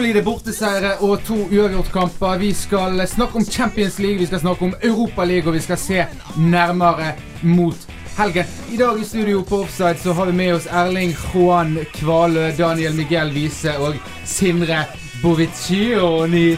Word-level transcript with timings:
bunnsolide 0.00 0.22
borteseiere 0.24 0.90
og 1.04 1.20
to 1.28 1.34
uavgjortkamper. 1.52 2.38
Vi 2.40 2.54
skal 2.56 3.02
snakke 3.06 3.36
om 3.36 3.44
Champions 3.44 3.98
League, 3.98 4.18
vi 4.18 4.26
skal 4.26 4.40
snakke 4.40 4.64
om 4.64 4.72
Europa 4.82 5.24
League, 5.24 5.48
og 5.48 5.54
vi 5.54 5.60
skal 5.60 5.76
se 5.76 6.06
nærmere 6.38 7.12
mot 7.42 7.76
helgen. 8.16 8.46
I 8.72 8.78
dag 8.80 8.96
i 9.00 9.04
studio 9.04 9.42
på 9.44 9.60
Offside 9.60 10.00
så 10.00 10.14
har 10.16 10.30
vi 10.30 10.32
med 10.32 10.54
oss 10.54 10.66
Erling 10.72 11.12
Juan 11.12 11.76
Kvalø, 11.92 12.48
Daniel 12.56 12.96
Miguel 12.96 13.34
Wiese 13.34 13.76
og 13.76 13.98
Sindre 14.24 14.86
Boviccioni 15.20 16.56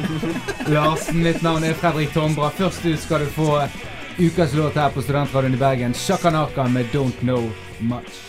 Larsen. 0.70 1.24
Mitt 1.26 1.42
navn 1.42 1.66
er 1.66 1.74
Fredrik 1.74 2.14
Tombra. 2.14 2.50
Først 2.50 2.86
ut 2.86 3.00
skal 3.02 3.26
du 3.26 3.32
få 3.34 3.64
ukas 4.20 4.54
låt 4.54 4.78
her 4.78 4.94
på 4.94 5.02
Studentradioen 5.02 5.58
i 5.58 5.64
Bergen. 5.64 5.94
Shakanaka 5.94 6.68
med 6.68 6.94
Don't 6.94 7.26
Know 7.26 7.50
Much. 7.80 8.22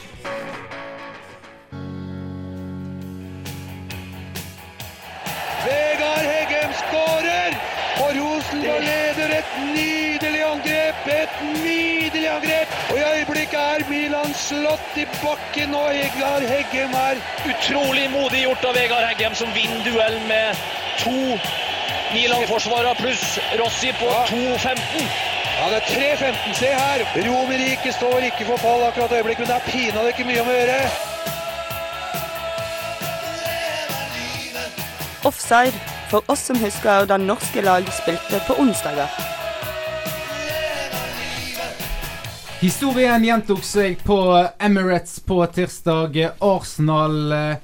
Milan 13.89 14.33
slått 14.33 14.97
i 14.97 15.05
bakken, 15.21 15.75
og 15.75 15.89
Vegard 15.89 16.45
Heggem 16.47 16.93
er 16.95 17.19
Utrolig 17.49 18.09
modig 18.13 18.43
gjort 18.43 18.65
av 18.69 18.75
Vegard 18.77 19.05
Heggem, 19.07 19.35
som 19.35 19.51
vinner 19.55 19.83
duell 19.85 20.19
med 20.27 20.63
to 21.01 21.13
Milan-forsvarere 22.13 22.95
pluss 23.01 23.39
Rossi 23.59 23.93
på 23.99 24.09
Ja. 24.09 24.25
2.15. 24.29 25.07
Ja, 25.59 25.69
det 25.69 25.79
er 25.79 25.87
3-15. 25.89 26.53
Se 26.59 26.65
her! 26.65 27.05
Romerike 27.27 27.93
står 27.93 28.27
ikke 28.29 28.45
for 28.45 28.57
fall 28.57 28.83
akkurat 28.87 29.11
i 29.11 29.21
øyeblikket, 29.21 29.47
men 29.47 29.51
det 29.51 29.55
er 29.55 29.71
pinadø 29.71 30.07
ikke 30.13 30.27
mye 30.27 30.41
om 30.41 30.49
å 30.49 30.55
gjøre. 30.57 30.79
Offside 35.23 35.73
for 36.11 36.23
oss 36.27 36.49
som 36.49 36.59
husker 36.59 37.05
da 37.07 37.17
norske 37.17 37.61
lag 37.61 37.87
spilte 37.95 38.41
på 38.47 38.57
onsdager. 38.59 39.07
Historien 42.63 43.23
gjentok 43.27 43.59
seg 43.67 43.97
på 44.07 44.15
Emirates 44.63 45.17
på 45.27 45.35
tirsdag. 45.51 46.15
Arsenal 46.39 47.31
eh, 47.35 47.57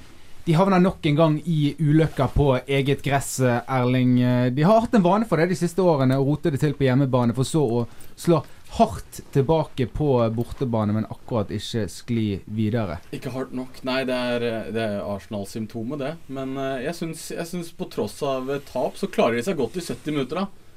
de 0.43 0.55
havna 0.57 0.75
nok 0.83 1.05
en 1.07 1.15
gang 1.15 1.37
i 1.47 1.69
ulykka 1.79 2.27
på 2.33 2.49
eget 2.67 2.99
gress, 3.05 3.37
eh, 3.39 3.61
Erling. 3.77 4.17
Eh, 4.19 4.49
De 4.51 4.65
har 4.67 4.81
hatt 4.83 4.97
en 4.99 5.05
vane 5.05 5.23
for 5.29 5.39
det 5.39 5.53
de 5.53 5.55
siste 5.55 5.79
årene, 5.79 6.17
å 6.19 6.27
rote 6.27 6.51
det 6.51 6.59
til 6.59 6.75
på 6.75 6.83
hjemmebane, 6.83 7.31
for 7.37 7.47
så 7.47 7.63
å 7.63 7.85
slå 8.19 8.41
hardt 8.75 9.21
tilbake 9.31 9.87
på 9.87 10.11
bortebane, 10.35 10.91
men 10.99 11.07
akkurat 11.07 11.55
ikke 11.55 11.87
skli 11.87 12.27
videre. 12.51 12.99
Ikke 13.15 13.31
hardt 13.31 13.55
nok. 13.55 13.79
Nei, 13.87 14.01
det 14.03 14.19
er, 14.35 14.47
er 14.67 14.99
Arsenal-symptomet, 15.07 16.03
det. 16.03 16.15
Men 16.27 16.57
eh, 16.59 16.89
jeg 16.89 16.99
syns, 16.99 17.29
jeg 17.39 17.47
syns 17.55 17.71
på 17.71 17.87
tross 17.95 18.19
av 18.19 18.51
tap, 18.67 18.99
så 18.99 19.07
klarer 19.07 19.39
de 19.39 19.47
seg 19.47 19.63
godt 19.63 19.79
i 19.79 19.85
70 19.93 20.11
minutter, 20.17 20.43
da. 20.43 20.67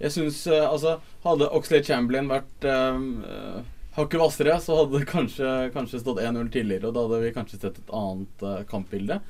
Jeg 0.00 0.14
syns 0.14 0.46
eh, 0.48 0.64
Altså, 0.64 0.96
hadde 1.26 1.50
Oxlade 1.56 1.84
Chamberlain 1.84 2.30
vært 2.30 2.66
uh, 2.66 3.60
hakket 3.96 4.20
hvassere, 4.22 4.56
så 4.62 4.76
hadde 4.80 4.98
det 4.98 5.08
kanskje, 5.10 5.48
kanskje 5.74 6.02
stått 6.02 6.22
1-0 6.22 6.50
tidligere, 6.52 6.88
og 6.88 6.96
da 6.96 7.04
hadde 7.06 7.22
vi 7.24 7.32
kanskje 7.34 7.58
sett 7.60 7.80
et 7.80 7.94
annet 7.96 8.44
eh, 8.46 8.60
kampbilde. 8.70 9.20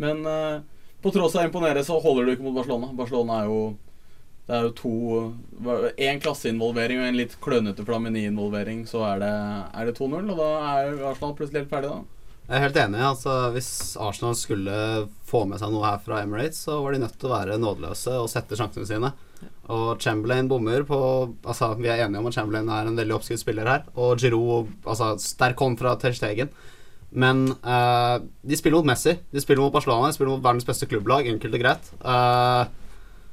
Men 0.00 0.20
eh, 0.28 0.60
på 1.00 1.12
tross 1.14 1.36
av 1.36 1.44
å 1.44 1.48
imponere, 1.48 1.84
så 1.86 1.98
holder 2.02 2.26
du 2.26 2.34
ikke 2.34 2.46
mot 2.46 2.58
Barcelona. 2.58 2.92
Barcelona 2.96 3.40
er 3.40 3.50
jo 3.50 3.62
det 4.50 4.56
er 4.56 4.64
jo 4.66 4.70
to 4.74 4.92
Én 6.02 6.18
klasseinvolvering 6.18 6.98
og 6.98 7.06
en 7.06 7.18
litt 7.20 7.36
klønete 7.44 7.84
Flamini-involvering, 7.86 8.80
så 8.90 9.04
er 9.12 9.20
det, 9.22 9.34
det 9.86 9.94
2-0. 9.94 10.32
Og 10.32 10.40
da 10.40 10.48
er 10.72 11.04
Arsenal 11.12 11.36
plutselig 11.38 11.62
helt 11.62 11.70
ferdig, 11.70 11.92
da. 11.92 12.19
Jeg 12.50 12.58
er 12.58 12.64
helt 12.64 12.78
enig. 12.82 12.98
altså 13.06 13.32
Hvis 13.54 13.94
Arsenal 14.02 14.34
skulle 14.34 14.76
få 15.22 15.44
med 15.46 15.60
seg 15.62 15.70
noe 15.70 15.86
her 15.86 16.00
fra 16.02 16.24
Emirates, 16.24 16.64
så 16.66 16.80
var 16.82 16.96
de 16.96 17.04
nødt 17.04 17.14
til 17.14 17.30
å 17.30 17.36
være 17.36 17.58
nådeløse 17.62 18.16
og 18.18 18.26
sette 18.32 18.58
sjansene 18.58 18.88
sine. 18.88 19.10
Og 19.70 20.02
Chamberlain 20.02 20.48
bommer 20.50 20.82
på 20.82 20.98
Altså 21.46 21.70
Vi 21.78 21.86
er 21.88 22.02
enige 22.02 22.18
om 22.18 22.26
at 22.26 22.34
Chamberlain 22.34 22.68
er 22.74 22.90
en 22.90 22.98
veldig 22.98 23.14
oppskrytt 23.20 23.44
spiller 23.44 23.70
her. 23.70 23.86
Og 23.94 24.18
Giroud 24.18 24.66
altså 24.82 25.12
Sterk 25.22 25.62
hånd 25.62 25.78
fra 25.78 25.94
Ter 26.02 26.18
Stegen. 26.18 26.50
Men 27.14 27.46
uh, 27.62 28.18
de 28.18 28.58
spiller 28.58 28.80
mot 28.80 28.90
Messi. 28.90 29.14
De 29.30 29.46
spiller 29.46 29.62
mot 29.62 29.78
Barcelona. 29.78 30.10
De 30.10 30.18
spiller 30.18 30.34
mot 30.34 30.42
verdens 30.42 30.66
beste 30.66 30.90
klubblag. 30.90 31.30
Enkelt 31.30 31.54
og 31.54 31.62
greit. 31.62 31.94
Uh, 32.02 32.66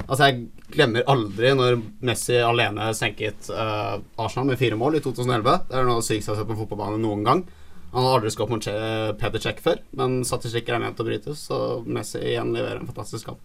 altså 0.06 0.30
Jeg 0.30 0.74
glemmer 0.78 1.10
aldri 1.10 1.58
når 1.58 1.82
Messi 2.06 2.38
alene 2.38 2.94
senket 2.94 3.50
uh, 3.50 3.98
Arsenal 4.22 4.54
med 4.54 4.62
fire 4.62 4.78
mål 4.78 5.02
i 5.02 5.08
2011. 5.10 5.72
Det 5.72 5.74
er 5.74 5.90
noe 5.90 5.98
av 5.98 6.06
det 6.06 6.12
sykeste 6.12 6.30
jeg 6.30 6.36
har 6.36 6.44
sett 6.44 6.54
på 6.54 6.62
fotballbanen 6.62 7.02
noen 7.02 7.26
gang. 7.26 7.48
Han 7.92 8.04
har 8.04 8.18
aldri 8.18 8.32
skåret 8.34 8.52
mot 8.52 9.44
Cech 9.44 9.62
før, 9.64 9.80
men 9.98 10.20
statistikker 10.28 10.76
er 10.76 10.84
ment 10.84 11.00
å 11.00 11.06
brytes, 11.08 11.46
så 11.48 11.60
Messi 11.86 12.20
igjen 12.34 12.52
leverer 12.56 12.82
en 12.82 12.90
fantastisk 12.90 13.32
kamp. 13.32 13.44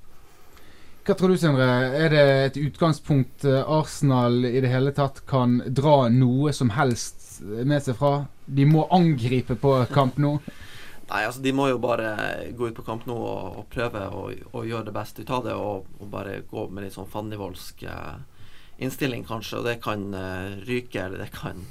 Hva 1.03 1.17
tror 1.19 1.33
du, 1.33 1.39
Sindre? 1.39 1.67
Er 1.99 2.13
det 2.15 2.27
et 2.31 2.59
utgangspunkt 2.63 3.47
eh, 3.49 3.63
Arsenal 3.67 4.45
i 4.47 4.61
det 4.63 4.71
hele 4.71 4.93
tatt 4.95 5.25
kan 5.27 5.57
dra 5.67 6.07
noe 6.15 6.53
som 6.55 6.71
helst 6.77 7.41
med 7.43 7.83
seg 7.83 7.97
fra? 7.99 8.13
De 8.47 8.67
må 8.71 8.85
angripe 8.95 9.57
på 9.59 9.75
kamp 9.91 10.21
nå. 10.23 10.37
Nei, 11.11 11.25
altså 11.27 11.43
De 11.43 11.51
må 11.53 11.67
jo 11.73 11.81
bare 11.83 12.13
gå 12.55 12.71
ut 12.71 12.77
på 12.77 12.85
kamp 12.87 13.03
nå 13.11 13.17
og, 13.19 13.59
og 13.59 13.67
prøve 13.73 14.05
å, 14.15 14.29
å 14.31 14.63
gjøre 14.63 14.87
det 14.93 14.95
beste 14.95 15.27
ut 15.27 15.33
av 15.35 15.49
det. 15.49 15.57
Og, 15.59 15.91
og 15.99 16.13
bare 16.13 16.39
gå 16.47 16.69
med 16.71 16.87
litt 16.87 16.95
sånn 16.95 17.11
fannivoldsk 17.11 17.83
eh, 17.91 18.47
innstilling, 18.87 19.27
kanskje. 19.27 19.59
Og 19.59 19.67
det 19.73 19.81
kan 19.83 20.07
eh, 20.15 20.55
ryke, 20.69 21.03
eller 21.03 21.27
det 21.27 21.33
kan 21.35 21.67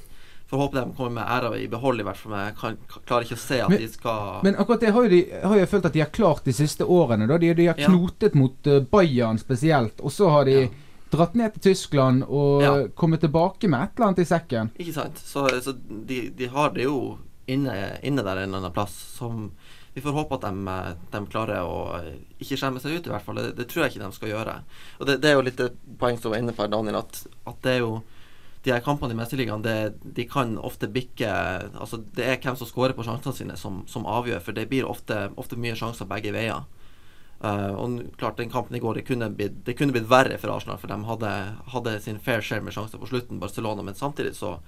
Får 0.52 0.60
håpe 0.60 0.76
de 0.82 0.94
kommer 0.98 1.14
med 1.22 1.30
æra 1.32 1.50
i 1.56 1.68
behold, 1.72 2.02
i 2.02 2.04
hvert 2.04 2.18
fall. 2.20 2.34
Jeg 2.36 2.56
kan, 2.60 2.78
klarer 3.08 3.24
ikke 3.24 3.38
å 3.38 3.40
se 3.40 3.60
at 3.64 3.70
Men- 3.72 3.80
de 3.80 3.88
skal 3.88 4.42
Men 4.44 4.56
akkurat 4.60 4.82
det 4.82 4.90
har 4.92 5.04
jo 5.06 5.10
de, 5.10 5.22
har 5.48 5.58
jo 5.62 5.66
følt 5.72 5.86
at 5.88 5.94
de 5.96 6.00
har 6.04 6.10
klart 6.12 6.44
de 6.44 6.52
siste 6.54 6.84
årene. 6.84 7.28
Da. 7.28 7.38
De, 7.38 7.54
de 7.54 7.66
har 7.70 7.80
Ja. 7.80 7.88
mot 8.36 8.68
uh, 8.68 8.80
Bayern 8.92 9.40
spesielt, 9.40 10.02
og 10.04 10.12
så 10.12 10.30
har 10.30 10.44
de 10.46 10.58
Ja. 10.62 10.68
dratt 11.12 11.36
ned 11.36 11.54
til 11.54 11.72
Tyskland 11.74 12.24
og 12.28 12.62
Ja. 12.62 12.88
kommet 12.96 13.22
tilbake 13.22 13.70
med 13.70 13.82
et 13.84 13.90
eller 13.96 14.08
annet 14.08 14.20
i 14.20 14.26
sekken. 14.26 14.72
Ikke 14.78 14.94
sant? 14.94 15.18
Så, 15.18 15.48
så 15.64 15.74
de, 16.06 16.30
de 16.30 16.46
har 16.48 16.70
det 16.72 16.84
jo 16.84 17.18
inne, 17.48 18.00
inne 18.04 18.22
der 18.24 18.38
en 18.44 18.50
eller 18.50 18.58
annen 18.58 18.74
plass 18.74 18.92
som 19.18 19.52
vi 19.94 20.02
får 20.02 20.12
håpe 20.14 20.36
at 20.36 20.42
de, 20.42 20.68
eh, 20.68 20.94
de 21.12 21.26
klarer 21.28 21.64
å 21.64 21.96
eh, 22.00 22.14
ikke 22.40 22.58
skjemme 22.58 22.80
seg 22.80 22.92
ut, 23.00 23.08
i 23.08 23.10
hvert 23.10 23.24
fall. 23.24 23.36
Det, 23.36 23.56
det 23.56 23.68
tror 23.68 23.84
jeg 23.86 23.92
ikke 23.96 24.06
de 24.06 24.12
skal 24.16 24.30
gjøre. 24.30 24.54
Og 25.00 25.08
det, 25.08 25.22
det 25.22 25.30
er 25.32 25.36
jo 25.36 25.42
litt 25.42 25.60
poeng 26.00 26.18
som 26.20 26.32
var 26.32 26.40
inne 26.40 26.54
på 26.56 26.68
Daniel, 26.72 26.96
at, 26.98 27.26
at 27.48 27.56
det 27.62 27.72
er 27.78 27.80
jo 27.80 28.02
de 28.64 28.74
her 28.74 28.84
kampene 28.86 29.16
i 29.16 29.18
Mesterligaen, 29.18 29.64
det- 29.66 29.96
de 30.04 30.26
kan 30.30 30.58
ofte 30.58 30.88
bikke 30.88 31.30
Altså, 31.80 31.98
det 32.14 32.26
er 32.26 32.38
hvem 32.38 32.58
som 32.58 32.68
skårer 32.68 32.94
på 32.94 33.04
sjansene 33.04 33.34
sine, 33.34 33.58
som, 33.58 33.84
som 33.88 34.06
avgjør. 34.06 34.42
For 34.42 34.52
det 34.54 34.70
blir 34.70 34.86
ofte, 34.86 35.32
ofte 35.38 35.58
mye 35.58 35.76
sjanser 35.76 36.06
begge 36.06 36.34
veier. 36.36 36.64
Uh, 37.42 37.74
og 37.74 38.02
klart, 38.22 38.38
den 38.38 38.52
kampen 38.54 38.76
i 38.78 38.80
går, 38.80 39.00
det 39.00 39.08
kunne 39.08 39.32
blitt, 39.34 39.64
det 39.66 39.74
kunne 39.74 39.92
blitt 39.96 40.06
verre 40.06 40.36
for 40.38 40.54
Arsenal, 40.54 40.78
for 40.78 40.92
de 40.92 40.98
hadde, 41.08 41.32
hadde 41.74 41.96
sin 42.04 42.20
fair 42.22 42.42
share 42.46 42.62
med 42.62 42.76
sjanser 42.76 43.02
på 43.02 43.10
slutten, 43.10 43.40
Barcelona. 43.42 43.82
Men 43.82 43.98
samtidig 43.98 44.36
så 44.38 44.60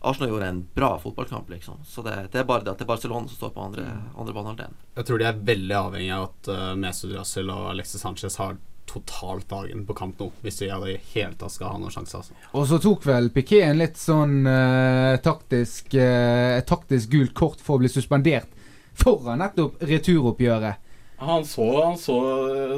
Arsenal 0.00 0.32
gjorde 0.32 0.48
en 0.50 0.64
bra 0.74 0.98
fotballkamp, 0.98 1.48
liksom. 1.54 1.84
Så 1.86 2.02
det, 2.02 2.16
det 2.32 2.40
er 2.42 2.48
bare 2.48 2.66
det 2.66 2.72
at 2.72 2.80
det 2.82 2.84
er 2.88 2.90
Barcelona 2.90 3.30
som 3.30 3.38
står 3.38 3.54
på 3.54 3.62
andre, 3.68 3.86
andre 4.18 4.34
banehalvdelen. 4.34 4.74
Jeg 4.96 5.06
tror 5.06 5.22
de 5.22 5.28
er 5.30 5.44
veldig 5.52 5.76
avhengig 5.78 6.10
av 6.16 6.26
at 6.32 6.50
uh, 6.50 6.72
Mesut 6.82 7.14
Rassel 7.14 7.54
og 7.54 7.68
Alexis 7.70 8.02
Sanchez 8.02 8.40
har 8.42 8.58
totalt 8.88 9.48
dagen 9.50 9.84
på 9.86 9.96
kamp 9.98 10.20
nå, 10.20 10.30
hvis 10.42 10.60
de 10.62 10.70
i 10.70 10.80
det 10.84 10.96
hele 11.12 11.34
tatt 11.38 11.54
skal 11.54 11.74
ha 11.74 11.80
noen 11.80 11.94
sjanse. 11.94 12.20
Altså. 12.22 12.36
Og 12.56 12.66
så 12.70 12.80
tok 12.82 13.06
vel 13.08 13.30
Piquet 13.34 13.66
en 13.66 13.80
litt 13.82 14.00
sånn 14.00 14.40
uh, 14.46 15.16
taktisk 15.24 15.94
uh, 15.98 16.62
taktisk 16.66 17.12
gult 17.14 17.34
kort 17.36 17.62
for 17.62 17.76
å 17.76 17.84
bli 17.84 17.92
suspendert 17.92 18.52
foran 18.96 19.42
nettopp 19.44 19.82
returoppgjøret. 19.84 20.82
Han 21.18 21.44
så, 21.48 21.84
han 21.84 21.96
så, 21.98 22.16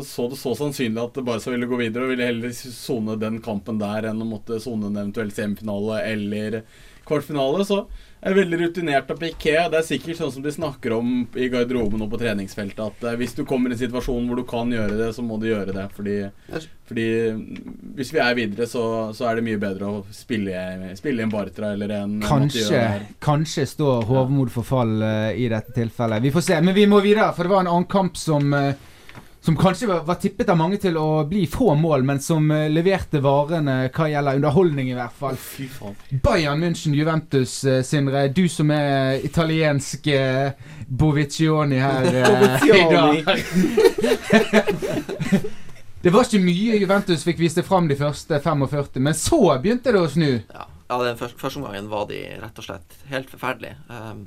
så 0.06 0.28
det 0.31 0.37
så 0.38 0.52
sannsynlig 0.55 1.02
at 1.02 1.16
Barca 1.26 1.50
ville 1.50 1.66
gå 1.66 1.78
videre, 1.81 2.06
og 2.06 2.12
ville 2.12 2.28
heller 2.28 2.52
sone 2.55 3.16
den 3.19 3.40
kampen 3.43 3.81
der 3.81 4.06
enn 4.12 4.22
å 4.22 4.28
måtte 4.28 4.60
sone 4.62 4.87
en 4.87 5.00
eventuell 5.00 5.32
semifinale 5.34 6.05
eller 6.06 6.60
kvartfinale. 7.08 7.66
Så 7.66 7.81
er 8.20 8.35
veldig 8.35 8.59
rutinert 8.62 9.11
av 9.12 9.19
Piquet. 9.20 9.69
Det 9.70 9.79
er 9.79 9.87
sikkert 9.87 10.19
sånn 10.19 10.32
som 10.35 10.44
de 10.44 10.53
snakker 10.55 10.94
om 10.97 11.12
i 11.38 11.49
garderoben 11.53 12.03
og 12.05 12.11
på 12.12 12.20
treningsfeltet, 12.20 12.81
at 12.82 13.06
eh, 13.06 13.19
hvis 13.20 13.37
du 13.38 13.44
kommer 13.49 13.70
i 13.70 13.76
en 13.76 13.82
situasjon 13.82 14.26
hvor 14.29 14.41
du 14.41 14.44
kan 14.49 14.73
gjøre 14.75 14.99
det, 14.99 15.11
så 15.17 15.25
må 15.25 15.38
du 15.41 15.49
gjøre 15.50 15.75
det. 15.76 15.87
Fordi, 15.94 16.17
fordi 16.88 17.09
hvis 17.99 18.12
vi 18.15 18.23
er 18.25 18.38
videre, 18.38 18.69
så, 18.70 18.85
så 19.17 19.29
er 19.31 19.38
det 19.38 19.47
mye 19.49 19.62
bedre 19.62 19.93
å 19.93 20.03
spille, 20.15 20.93
spille 20.99 21.25
en 21.25 21.32
Bartra 21.32 21.73
eller 21.76 21.94
en 22.00 22.19
Kanskje, 22.25 22.82
kanskje 23.23 23.67
står 23.69 24.06
hovmod 24.09 24.50
for 24.53 24.67
fall 24.67 24.99
uh, 25.03 25.31
i 25.32 25.49
dette 25.50 25.75
tilfellet. 25.76 26.23
Vi 26.25 26.32
får 26.35 26.47
se. 26.50 26.61
Men 26.65 26.76
vi 26.76 26.87
må 26.91 27.00
videre, 27.05 27.31
for 27.37 27.47
det 27.47 27.55
var 27.55 27.65
en 27.65 27.73
annen 27.73 27.91
kamp 27.91 28.19
som, 28.19 28.53
eh, 28.55 28.75
som 29.40 29.56
kanskje 29.56 29.87
var, 29.87 30.00
var 30.00 30.14
tippet 30.14 30.49
av 30.49 30.56
mange 30.58 30.76
til 30.82 30.96
å 30.99 31.25
bli 31.29 31.46
få 31.46 31.75
mål, 31.79 32.02
men 32.06 32.20
som 32.20 32.50
eh, 32.50 32.70
leverte 32.73 33.20
varene 33.23 33.90
hva 33.94 34.08
gjelder 34.11 34.35
underholdning, 34.40 34.90
i 34.90 34.96
hvert 34.99 35.14
fall. 35.14 35.37
Fy 35.38 35.69
faen. 35.70 35.94
Bayern 36.25 36.58
München, 36.62 36.94
Juventus, 36.99 37.64
eh, 37.64 37.82
Sindre. 37.87 38.29
Du 38.35 38.49
som 38.50 38.70
er 38.75 39.25
italiensk 39.25 40.06
eh, 40.11 40.50
Boviccioni 40.88 41.79
her 41.79 42.06
i 42.67 42.69
dag. 42.90 43.29
det 46.02 46.11
var 46.14 46.25
ikke 46.26 46.43
mye 46.43 46.81
Juventus 46.82 47.25
fikk 47.26 47.38
vist 47.41 47.58
fram 47.67 47.88
de 47.88 47.96
første 47.99 48.41
45, 48.43 49.00
men 49.06 49.14
så 49.17 49.58
begynte 49.62 49.93
det 49.94 50.02
å 50.02 50.11
snu. 50.11 50.43
Ja, 50.50 50.67
ja 50.91 50.96
den 51.06 51.19
første, 51.20 51.38
første 51.38 51.58
omgangen 51.62 51.91
var 51.93 52.05
de 52.11 52.19
rett 52.43 52.58
og 52.58 52.64
slett 52.67 52.88
helt 53.12 53.31
forferdelige. 53.31 53.76
Um, 53.87 54.26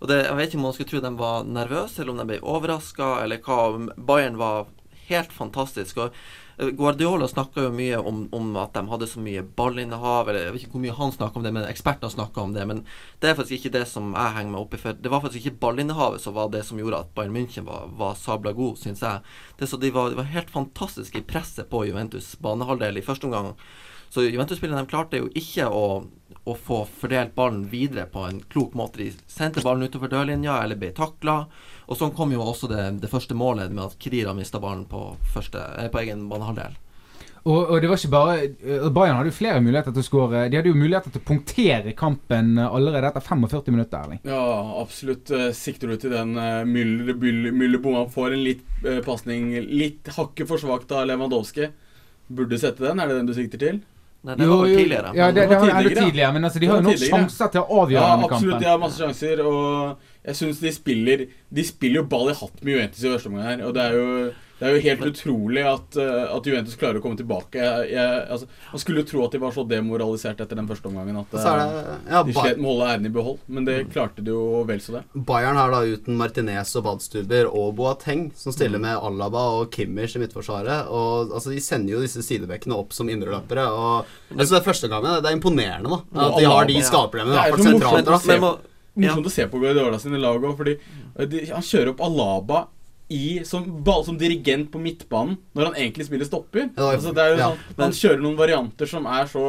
og 0.00 0.08
det, 0.08 0.22
Jeg 0.26 0.36
vet 0.36 0.48
ikke 0.50 0.58
om 0.60 0.66
man 0.68 0.74
skulle 0.76 0.90
tro 0.90 1.04
de 1.04 1.12
var 1.16 1.44
nervøse, 1.44 2.00
eller 2.00 2.12
om 2.12 2.18
de 2.22 2.30
ble 2.32 2.40
overraska, 2.42 3.12
eller 3.24 3.40
hva. 3.44 3.60
Bayern 3.96 4.36
var 4.40 4.66
helt 5.06 5.32
fantastisk. 5.32 5.98
og 5.98 6.14
eh, 6.58 6.72
Guardiola 6.76 7.28
snakka 7.28 7.66
jo 7.66 7.72
mye 7.74 7.98
om, 7.98 8.26
om, 8.34 8.50
at 8.60 8.74
de 8.74 8.82
hadde 8.90 9.08
så 9.10 9.22
mye 9.22 9.44
ballinnehav. 9.56 10.28
eller 10.28 10.46
Jeg 10.48 10.54
vet 10.54 10.66
ikke 10.66 10.76
hvor 10.76 10.84
mye 10.84 10.98
han 10.98 11.14
snakka 11.14 11.40
om 11.40 11.46
det, 11.46 11.54
men 11.56 11.68
eksperter 11.68 12.12
snakka 12.12 12.44
om 12.44 12.54
det. 12.56 12.66
Men 12.66 12.84
det 13.22 13.30
er 13.30 13.38
faktisk 13.38 13.60
ikke 13.60 13.74
det 13.78 13.86
som 13.90 14.12
jeg 14.16 14.36
henger 14.36 14.54
meg 14.54 14.62
opp 14.64 14.76
i. 14.76 14.94
Det 15.00 15.12
var 15.12 15.24
faktisk 15.24 15.46
ikke 15.46 15.62
ballinnehavet 15.64 16.22
som 16.24 16.36
var 16.36 16.52
det 16.52 16.64
som 16.68 16.80
gjorde 16.82 17.02
at 17.06 17.14
Bayern 17.16 17.36
München 17.36 17.68
var, 17.68 17.90
var 17.96 18.18
sabla 18.20 18.54
god, 18.56 18.78
syns 18.82 19.04
jeg. 19.06 19.34
Det 19.58 19.70
så 19.70 19.80
de, 19.80 19.92
var, 19.94 20.12
de 20.12 20.20
var 20.20 20.32
helt 20.34 20.52
fantastiske 20.52 21.22
i 21.22 21.26
presset 21.26 21.70
på 21.72 21.86
Juventus 21.88 22.34
banehalvdel 22.42 23.00
i 23.00 23.06
første 23.06 23.30
omgang. 23.30 23.54
Så 24.12 24.22
Juventus-spillerne 24.22 24.86
klarte 24.88 25.18
jo 25.18 25.26
ikke 25.34 25.66
å, 25.66 26.06
å, 26.46 26.54
få 26.54 26.80
fordelt 27.00 27.34
ballen 27.34 27.66
videre 27.70 28.06
på 28.10 28.24
en 28.28 28.40
klok 28.52 28.76
måte. 28.78 29.02
De 29.02 29.10
sendte 29.30 29.64
ballen 29.66 29.90
utover 29.90 30.12
dørlinja 30.12 30.60
eller 30.62 30.78
ble 30.80 30.92
takla. 30.96 31.42
Og 31.86 31.98
sånn 31.98 32.14
kom 32.16 32.32
jo 32.34 32.42
også 32.42 32.70
det, 32.70 32.88
det 33.02 33.12
første 33.12 33.36
målet 33.38 33.74
med 33.74 33.84
at 33.88 34.00
Krira 34.02 34.34
mista 34.34 34.62
ballen 34.62 34.86
på, 34.90 35.08
første, 35.34 35.62
eh, 35.76 35.90
på 35.92 36.02
egen 36.04 36.26
banehalvdel. 36.30 36.78
Og, 37.46 37.60
og, 37.70 37.76
det 37.78 37.88
var 37.88 38.00
ikke 38.00 38.10
bare 38.10 38.32
eh, 38.42 38.86
Bayern 38.90 39.20
hadde 39.20 39.30
jo 39.30 39.36
flere 39.36 39.62
muligheter 39.62 39.94
til 39.94 40.02
å 40.02 40.06
skåre. 40.06 40.46
De 40.50 40.58
hadde 40.58 40.70
jo 40.72 40.78
muligheter 40.78 41.12
til 41.14 41.22
å 41.22 41.26
punktere 41.28 41.94
kampen 41.98 42.56
eh, 42.58 42.66
allerede 42.66 43.12
etter 43.12 43.22
45 43.22 43.70
minutter. 43.70 44.02
Erling. 44.02 44.22
Ja, 44.26 44.42
absolutt. 44.80 45.30
Sikter 45.54 45.92
du 45.92 46.00
til 46.00 46.14
den 46.16 46.34
Müller 46.66 47.78
Han 47.86 48.10
får 48.12 48.34
en 48.34 48.42
litt 48.42 48.64
eh, 48.82 48.98
pasning 49.06 49.52
litt 49.70 50.10
hakket 50.16 50.50
for 50.50 50.62
svakt 50.62 50.90
av 50.90 51.06
Lewandowski. 51.06 51.70
Burde 52.26 52.58
sette 52.58 52.82
den, 52.82 52.98
er 52.98 53.06
det 53.06 53.20
den 53.20 53.30
du 53.30 53.36
sikter 53.36 53.62
til? 53.62 53.78
Nei, 54.26 54.34
det 54.40 54.46
var 54.50 54.66
jo 54.66 54.78
tidligere. 54.80 55.10
Ja, 55.14 55.26
det, 55.30 55.42
det 55.46 55.58
var 55.60 55.70
enda 55.70 55.90
tidligere, 55.94 56.32
men 56.34 56.44
altså, 56.48 56.58
de 56.58 56.66
har 56.66 56.80
jo 56.80 56.86
nok 56.88 57.02
sjanser 57.02 57.50
til 57.54 57.62
å 57.62 57.82
avgjøre 57.82 58.00
ja, 58.00 58.08
denne 58.10 58.30
kampen. 58.32 58.36
Absolutt, 58.36 58.64
de 58.64 58.70
har 58.70 58.80
masse 58.82 58.98
sjanser, 59.04 59.42
og 59.46 60.24
jeg 60.26 60.38
syns 60.40 60.62
de 60.64 60.72
spiller 60.74 61.22
De 61.54 61.64
spiller 61.66 62.00
jo 62.00 62.08
ball 62.10 62.32
i 62.32 62.34
hatt 62.34 62.58
med 62.64 62.72
Juventus 62.74 63.04
i 63.04 63.12
første 63.12 63.30
omgang 63.30 63.46
her, 63.46 63.62
og 63.68 63.76
det 63.76 63.84
er 63.84 63.94
jo 64.00 64.08
det 64.56 64.64
er 64.64 64.72
jo 64.72 64.82
helt 64.86 65.02
utrolig 65.10 65.62
at, 65.68 65.96
uh, 66.00 66.30
at, 66.32 66.46
Juventus 66.48 66.78
klarer 66.80 66.96
å 66.96 67.02
komme 67.04 67.18
tilbake. 67.18 67.60
Jeg, 67.60 67.88
jeg, 67.92 68.20
altså, 68.32 68.46
man 68.72 68.80
skulle 68.80 69.02
jo 69.02 69.08
tro 69.10 69.24
at 69.26 69.34
de 69.36 69.40
var 69.42 69.52
så 69.52 69.64
demoralisert 69.68 70.38
etter 70.40 70.56
den 70.56 70.68
første 70.70 70.88
omgangen 70.88 71.18
at 71.20 71.34
det, 71.34 71.42
ja, 72.08 72.22
de 72.24 72.36
slet 72.36 72.56
med 72.56 72.64
å 72.64 72.70
holde 72.72 72.86
æren 72.94 73.08
i 73.08 73.10
behold. 73.12 73.42
Men 73.52 73.66
det 73.68 73.74
mm. 73.82 73.90
klarte 73.92 74.24
de 74.24 74.32
jo 74.32 74.62
vel 74.68 74.80
så 74.80 74.94
det. 74.94 75.02
Bayern 75.28 75.60
har 75.60 75.74
da 75.74 75.82
uten 75.84 76.16
Martinez 76.16 76.72
og 76.80 76.86
Badstuber 76.86 77.50
og 77.50 77.74
Boateng, 77.76 78.30
som 78.38 78.54
stiller 78.54 78.80
mm. 78.80 78.86
med 78.86 79.08
Alaba 79.10 79.42
og 79.58 79.68
Kimmich 79.74 80.16
i 80.16 80.22
midtforsvaret. 80.22 80.88
Og 80.88 81.34
altså, 81.36 81.52
De 81.52 81.60
sender 81.60 81.98
jo 81.98 82.04
disse 82.06 82.24
sidebekkene 82.24 82.78
opp 82.80 82.96
som 82.96 83.10
indreløpere. 83.12 83.66
Og 83.68 84.38
altså, 84.38 84.54
det 84.54 84.60
er 84.62 84.68
første 84.70 84.90
gangen, 84.92 85.18
det 85.20 85.32
er 85.32 85.36
imponerende 85.36 86.00
da 86.06 86.30
at 86.30 86.38
de 86.40 86.48
har 86.48 86.70
de 86.70 86.78
skaperlemmene. 86.80 87.36
Det 87.36 87.44
er 87.44 87.60
så 87.60 87.76
morsomt, 87.76 88.08
å 88.08 88.22
se, 88.24 88.38
morsomt 89.04 89.28
å 89.28 89.34
se 89.36 89.46
på 89.52 89.60
Guardiola 89.60 90.00
sine 90.00 90.22
lag 90.22 90.40
òg, 90.40 90.56
fordi 90.56 90.78
de, 91.28 91.44
han 91.52 91.64
kjører 91.64 91.92
opp 91.92 92.02
Alaba 92.08 92.62
i, 93.08 93.44
som, 93.44 93.84
som, 94.04 94.18
dirigent 94.18 94.72
på 94.72 94.80
midtbanen 94.82 95.36
når 95.54 95.70
han 95.70 95.76
egentlig 95.78 96.06
spiller 96.08 96.26
stopper. 96.26 96.68
Ja, 96.74 96.90
altså, 96.90 97.12
det 97.14 97.22
er 97.22 97.34
jo 97.34 97.38
ja, 97.38 97.50
sånn, 97.54 97.82
han 97.84 97.96
kjører 98.00 98.22
noen 98.24 98.38
varianter 98.38 98.90
som 98.90 99.06
er 99.10 99.28
så 99.30 99.44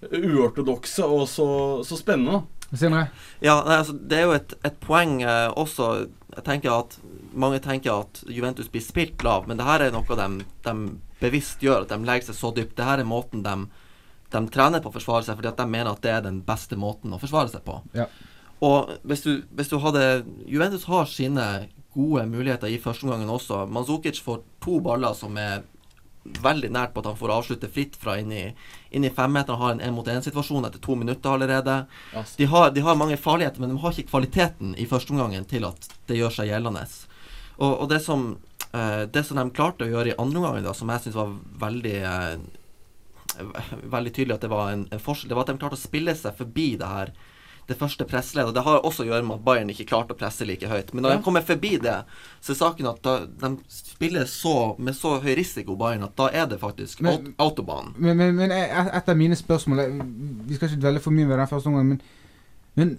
uortodokse 0.00 1.06
og 1.08 1.26
så, 1.28 1.48
så 1.86 1.98
spennende. 2.00 2.42
Ja, 3.42 3.56
nei, 3.66 3.80
altså, 3.80 3.96
det 3.96 4.18
er 4.18 4.28
jo 4.28 4.34
et, 4.36 4.52
et 4.62 4.76
poeng 4.84 5.16
eh, 5.26 5.48
også 5.58 5.88
Jeg 6.36 6.44
tenker 6.46 6.70
at 6.70 6.92
Mange 7.34 7.58
tenker 7.64 8.04
at 8.04 8.20
Juventus 8.30 8.68
blir 8.70 8.84
spilt 8.84 9.24
lav, 9.26 9.48
men 9.48 9.58
det 9.58 9.66
her 9.66 9.82
er 9.82 9.94
noe 9.94 10.18
de, 10.18 10.44
de 10.66 10.74
bevisst 11.22 11.62
gjør. 11.62 11.84
At 11.84 11.92
de 11.92 12.06
legger 12.06 12.30
seg 12.30 12.38
så 12.38 12.50
dypt. 12.54 12.76
Det 12.78 12.86
her 12.86 13.02
er 13.02 13.06
måten 13.06 13.44
de, 13.46 13.54
de 14.34 14.40
trener 14.50 14.82
på 14.82 14.90
å 14.90 14.94
forsvare 14.94 15.26
seg, 15.26 15.38
fordi 15.38 15.50
at 15.52 15.60
de 15.60 15.66
mener 15.70 15.92
at 15.92 16.02
det 16.02 16.14
er 16.16 16.24
den 16.24 16.40
beste 16.46 16.78
måten 16.78 17.14
å 17.14 17.20
forsvare 17.22 17.52
seg 17.52 17.62
på. 17.66 17.76
Ja. 17.94 18.08
Og 18.66 18.90
hvis 19.06 19.22
du, 19.24 19.30
hvis 19.56 19.70
du 19.70 19.78
hadde 19.80 20.24
Juventus 20.50 20.88
har 20.90 21.06
sine 21.10 21.46
gode 21.94 22.26
muligheter 22.30 22.70
i 22.70 22.78
første 22.82 23.06
omgangen 23.06 23.30
også. 23.30 23.64
Manzukic 23.66 24.20
får 24.22 24.42
to 24.62 24.78
baller 24.84 25.14
som 25.18 25.36
er 25.40 25.62
veldig 26.22 26.68
nært 26.72 26.92
på 26.92 27.00
at 27.00 27.08
han 27.08 27.16
får 27.18 27.32
avslutte 27.32 27.70
fritt 27.72 27.96
fra 27.98 28.18
inn 28.20 28.32
i, 28.34 28.42
inn 28.92 29.06
i 29.06 29.12
femmeteren. 29.14 29.58
Har 29.60 29.74
en 29.74 29.82
én-mot-én-situasjon 29.84 30.68
etter 30.68 30.82
to 30.84 30.96
minutter 31.00 31.32
allerede. 31.32 31.78
De 32.36 32.48
har, 32.50 32.70
de 32.76 32.84
har, 32.84 32.98
mange 32.98 33.16
farligheter, 33.16 33.62
men 33.62 33.72
de 33.72 33.80
har 33.80 33.94
ikke 33.94 34.12
kvaliteten 34.12 34.74
i 34.76 34.86
første 34.90 35.14
omgangen 35.14 35.48
til 35.48 35.66
at 35.68 35.90
det 36.10 36.20
gjør 36.20 36.36
seg 36.36 36.52
gjeldende. 36.52 36.84
Og, 37.58 37.72
og 37.72 37.90
det, 37.92 38.02
som, 38.04 38.30
eh, 38.72 39.02
det, 39.10 39.24
som, 39.26 39.40
de 39.40 39.56
klarte 39.56 39.86
å 39.86 39.90
gjøre 39.90 40.12
i 40.12 40.18
andre 40.20 40.42
omgang, 40.42 40.70
som 40.76 40.92
jeg 40.92 41.06
syns 41.06 41.20
var 41.20 41.36
veldig 41.66 41.98
eh, 42.14 42.32
Veldig 43.40 44.10
tydelig 44.12 44.34
at 44.34 44.42
det 44.42 44.48
var 44.50 44.72
en, 44.72 44.80
en 44.92 45.00
forskjell, 45.00 45.30
det 45.30 45.36
var 45.38 45.46
at 45.46 45.52
de 45.52 45.60
klarte 45.62 45.76
å 45.78 45.80
spille 45.80 46.12
seg 46.18 46.34
forbi 46.36 46.64
det 46.76 46.88
her 46.90 47.12
det 47.70 47.76
første 47.78 48.04
presseleddet. 48.08 48.54
Det 48.56 48.64
har 48.66 48.82
også 48.86 49.04
å 49.04 49.08
gjøre 49.08 49.24
med 49.26 49.38
at 49.38 49.44
Bayern 49.46 49.70
ikke 49.72 49.86
klarte 49.92 50.16
å 50.16 50.18
presse 50.18 50.46
like 50.48 50.68
høyt. 50.70 50.90
Men 50.92 51.06
når 51.06 51.16
de 51.16 51.24
kommer 51.26 51.44
forbi 51.46 51.76
det, 51.82 51.96
så 52.42 52.54
er 52.54 52.58
saken 52.58 52.90
at 52.90 53.02
da, 53.06 53.16
de 53.42 53.52
spiller 53.70 54.26
så, 54.30 54.54
med 54.78 54.96
så 54.98 55.16
høy 55.22 55.32
risiko, 55.38 55.76
Bayern, 55.80 56.06
at 56.08 56.16
da 56.18 56.30
er 56.34 56.48
det 56.50 56.60
faktisk 56.62 57.04
men, 57.06 57.32
autobanen. 57.40 57.94
Men, 57.96 58.18
men, 58.18 58.34
men, 58.38 58.54
et 58.54 59.12
av 59.12 59.18
mine 59.18 59.38
spørsmål 59.38 59.84
Vi 60.48 60.56
skal 60.56 60.70
ikke 60.70 60.82
dvele 60.82 61.04
for 61.04 61.14
mye 61.14 61.28
ved 61.30 61.38
den 61.38 61.50
første 61.50 61.70
omgangen, 61.70 61.94
men, 61.94 62.02
men 62.80 62.98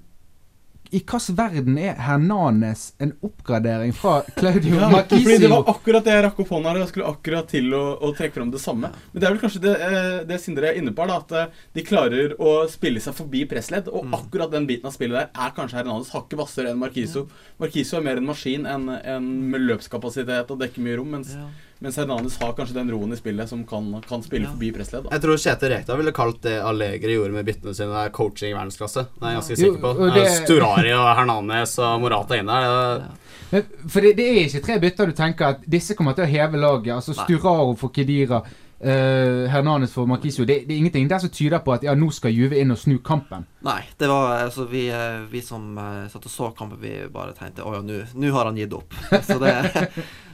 i 0.92 1.00
hvilken 1.00 1.36
verden 1.38 1.78
er 1.80 1.96
Hernanes 2.04 2.82
en 3.00 3.14
oppgradering 3.24 3.94
fra 3.96 4.18
Claudio 4.36 4.76
ja, 4.82 4.90
Marquisio? 4.92 5.24
Fordi 5.24 5.38
Det 5.46 5.52
var 5.54 5.70
akkurat 5.72 6.04
det 6.08 6.16
jeg 6.18 6.26
rakk 6.26 6.42
opp 6.44 6.52
hånda 6.52 6.74
Jeg 6.82 6.90
skulle 6.90 7.12
akkurat 7.14 7.48
til 7.52 7.72
å, 7.78 7.82
å 7.96 8.12
trekke 8.18 8.36
fram 8.36 8.52
det 8.52 8.60
samme. 8.60 8.92
Men 9.14 9.24
det 9.24 9.30
er 9.30 9.36
vel 9.36 9.42
kanskje 9.44 9.64
det, 9.64 9.76
eh, 9.88 10.20
det 10.28 10.42
Sindre 10.44 10.72
er 10.72 10.82
inne 10.82 10.92
på, 10.96 11.08
da, 11.08 11.22
at 11.24 11.32
eh, 11.38 11.64
de 11.78 11.86
klarer 11.88 12.36
å 12.36 12.58
spille 12.72 13.04
seg 13.04 13.16
forbi 13.16 13.46
pressledd. 13.48 13.88
Og 13.88 14.10
mm. 14.10 14.18
akkurat 14.20 14.52
den 14.52 14.68
biten 14.68 14.92
av 14.92 14.96
spillet 14.98 15.16
der 15.16 15.48
er 15.48 15.56
kanskje 15.56 15.80
Hernanes 15.80 16.12
hakket 16.12 16.40
hvassere 16.42 16.74
enn 16.74 16.82
Marquiso. 16.82 17.28
Marquiso 17.62 18.00
er 18.00 18.08
mer 18.10 18.20
en 18.20 18.28
maskin 18.28 18.68
enn 18.68 18.92
en 18.92 19.34
med 19.54 19.64
løpskapasitet 19.70 20.52
og 20.52 20.60
dekker 20.60 20.84
mye 20.84 21.00
rom. 21.00 21.16
mens 21.16 21.36
ja. 21.38 21.48
Mens 21.82 21.98
Hernanes 21.98 22.36
har 22.38 22.52
kanskje 22.54 22.76
den 22.78 22.92
roen 22.94 23.14
i 23.14 23.18
spillet 23.18 23.50
som 23.50 23.64
kan, 23.66 23.88
kan 24.06 24.22
spille 24.22 24.46
ja. 24.46 24.52
forbi 24.54 24.68
pressledd. 24.76 25.08
Jeg 25.10 25.24
tror 25.24 25.40
Kjetil 25.42 25.72
Rekdal 25.74 25.98
ville 25.98 26.14
kalt 26.14 26.44
det 26.46 26.60
Allegri 26.62 27.16
gjorde 27.16 27.34
med 27.34 27.48
byttene 27.48 27.74
sine, 27.74 28.04
coaching 28.14 28.52
i 28.52 28.54
verdensklasse. 28.54 29.08
Det 29.16 29.26
er 29.26 29.34
jeg 29.34 29.40
ganske 29.40 29.58
sikker 29.64 29.82
på. 29.82 29.94
Jo, 29.98 30.12
det... 30.14 30.28
Sturari 30.44 30.94
og 30.94 31.08
Hernanes 31.18 31.74
og 31.82 32.04
Morata 32.04 32.38
inne 32.38 32.60
der. 32.62 33.02
Ja. 33.02 33.64
For 33.90 34.06
det, 34.06 34.14
det, 34.20 34.28
er 34.30 34.44
ikke 34.46 34.62
tre 34.68 34.78
bytter 34.84 35.10
du 35.10 35.18
tenker 35.18 35.56
at 35.56 35.66
disse 35.74 35.98
kommer 35.98 36.14
til 36.16 36.28
å 36.28 36.30
heve 36.30 36.62
laget. 36.62 36.94
Altså 37.00 37.18
Sturaro 37.18 37.74
for 37.80 37.90
Kedira. 37.96 38.44
Uh, 38.82 39.46
Hernanes 39.50 39.92
for 39.94 40.06
Marquisio. 40.10 40.46
Det, 40.46 40.64
det, 40.66 40.74
er 40.74 40.78
ingenting 40.84 41.10
der 41.10 41.20
som 41.22 41.30
tyder 41.30 41.62
på 41.62 41.74
at 41.76 41.84
ja, 41.86 41.94
nå 41.94 42.08
skal 42.14 42.34
Juve 42.34 42.58
inn 42.58 42.74
og 42.74 42.80
snu 42.82 42.96
kampen. 43.06 43.44
Nei, 43.66 43.82
det 43.98 44.10
var 44.10 44.48
altså 44.48 44.66
vi, 44.70 44.88
eh, 44.90 45.20
vi 45.30 45.42
som 45.46 45.76
uh, 45.78 46.08
satt 46.10 46.26
og 46.26 46.34
så 46.34 46.50
kampen, 46.58 46.80
vi 46.82 46.96
bare 47.14 47.36
tenkte 47.38 47.62
å 47.62 47.76
ja, 47.76 47.84
nå 47.84 48.32
har 48.34 48.50
han 48.50 48.58
gitt 48.58 48.74
opp. 48.74 48.98
Så 49.28 49.38
det, 49.42 49.54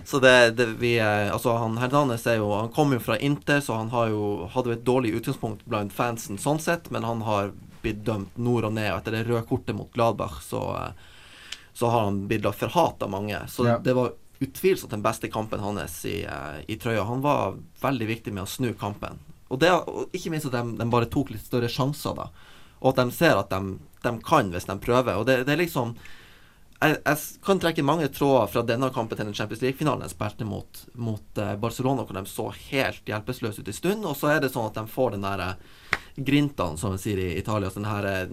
så 0.07 0.19
det, 0.23 0.51
det 0.55 0.65
vi 0.79 0.93
Altså, 0.99 1.51
han 1.59 1.73
Hernanes 1.77 2.23
er 2.31 2.37
jo 2.39 2.51
Han 2.55 2.69
kom 2.71 2.93
jo 2.95 2.99
fra 3.03 3.17
Inter, 3.19 3.59
så 3.59 3.75
han 3.75 3.89
har 3.91 4.07
jo, 4.13 4.47
hadde 4.53 4.71
jo 4.71 4.75
et 4.77 4.85
dårlig 4.87 5.09
utgangspunkt 5.19 5.65
blant 5.67 5.91
fansen 5.91 6.39
sånn 6.39 6.61
sett, 6.63 6.87
men 6.95 7.03
han 7.03 7.25
har 7.27 7.51
blitt 7.83 8.05
dømt 8.07 8.37
nord 8.39 8.69
og 8.69 8.77
ned. 8.77 8.87
Og 8.93 9.01
etter 9.01 9.17
det 9.17 9.25
røde 9.27 9.43
kortet 9.49 9.75
mot 9.75 9.91
Gladbach, 9.91 10.39
så, 10.45 10.61
så 11.75 11.89
har 11.91 12.05
han 12.05 12.21
blitt 12.29 12.47
forhat 12.55 13.03
av 13.03 13.11
mange. 13.11 13.41
Så 13.51 13.67
ja. 13.67 13.75
det 13.83 13.97
var 13.97 14.13
utvilsomt 14.39 14.93
den 14.95 15.03
beste 15.03 15.27
kampen 15.33 15.59
hans 15.59 15.97
i, 16.07 16.21
uh, 16.23 16.61
i, 16.67 16.77
trøya. 16.79 17.03
Han 17.03 17.25
var 17.25 17.57
veldig 17.81 18.07
viktig 18.07 18.33
med 18.33 18.45
å 18.45 18.49
snu 18.49 18.71
kampen. 18.79 19.19
Og, 19.47 19.59
det, 19.59 19.73
og 19.73 20.15
ikke 20.15 20.31
minst 20.31 20.47
at 20.47 20.55
de, 20.55 20.77
de, 20.79 20.87
bare 20.93 21.09
tok 21.11 21.33
litt 21.33 21.43
større 21.43 21.67
sjanser, 21.71 22.15
da. 22.15 22.29
Og 22.79 22.93
at 22.93 23.03
de 23.03 23.15
ser 23.15 23.35
at 23.35 23.51
de, 23.51 23.75
de 24.07 24.15
kan 24.23 24.55
hvis 24.55 24.71
de 24.71 24.77
prøver. 24.79 25.19
Og 25.19 25.27
det, 25.27 25.41
det 25.47 25.57
er 25.57 25.65
liksom 25.65 25.97
jeg, 26.79 26.97
jeg, 27.03 27.17
kan 27.45 27.61
trekke 27.61 27.85
mange 27.85 28.07
tråder 28.13 28.51
fra 28.51 28.63
denne 28.67 28.89
kampen 28.93 29.17
til 29.17 29.29
den 29.29 29.37
Champions 29.37 29.63
League-finalen 29.63 30.05
de 30.05 30.13
spilte 30.13 30.45
mot, 30.45 30.83
mot 30.93 31.41
uh, 31.41 31.55
Barcelona, 31.61 32.05
hvor 32.05 32.19
de 32.19 32.25
så 32.29 32.49
helt 32.69 33.09
hjelpeløse 33.09 33.63
ut 33.63 33.71
en 33.71 33.79
stund. 33.79 34.05
Og 34.05 34.17
så 34.19 34.35
er 34.35 34.43
det 34.43 34.51
sånn 34.53 34.69
at 34.69 34.77
de 34.77 34.85
får 34.91 35.15
den 35.15 35.25
der 35.25 35.43
grintaen, 35.47 35.95
grintene, 36.17 36.77
som 36.77 36.93
de 36.93 37.01
sier 37.01 37.19
i 37.21 37.33
Italia. 37.37 37.69
den 37.73 37.85
her 37.85 38.29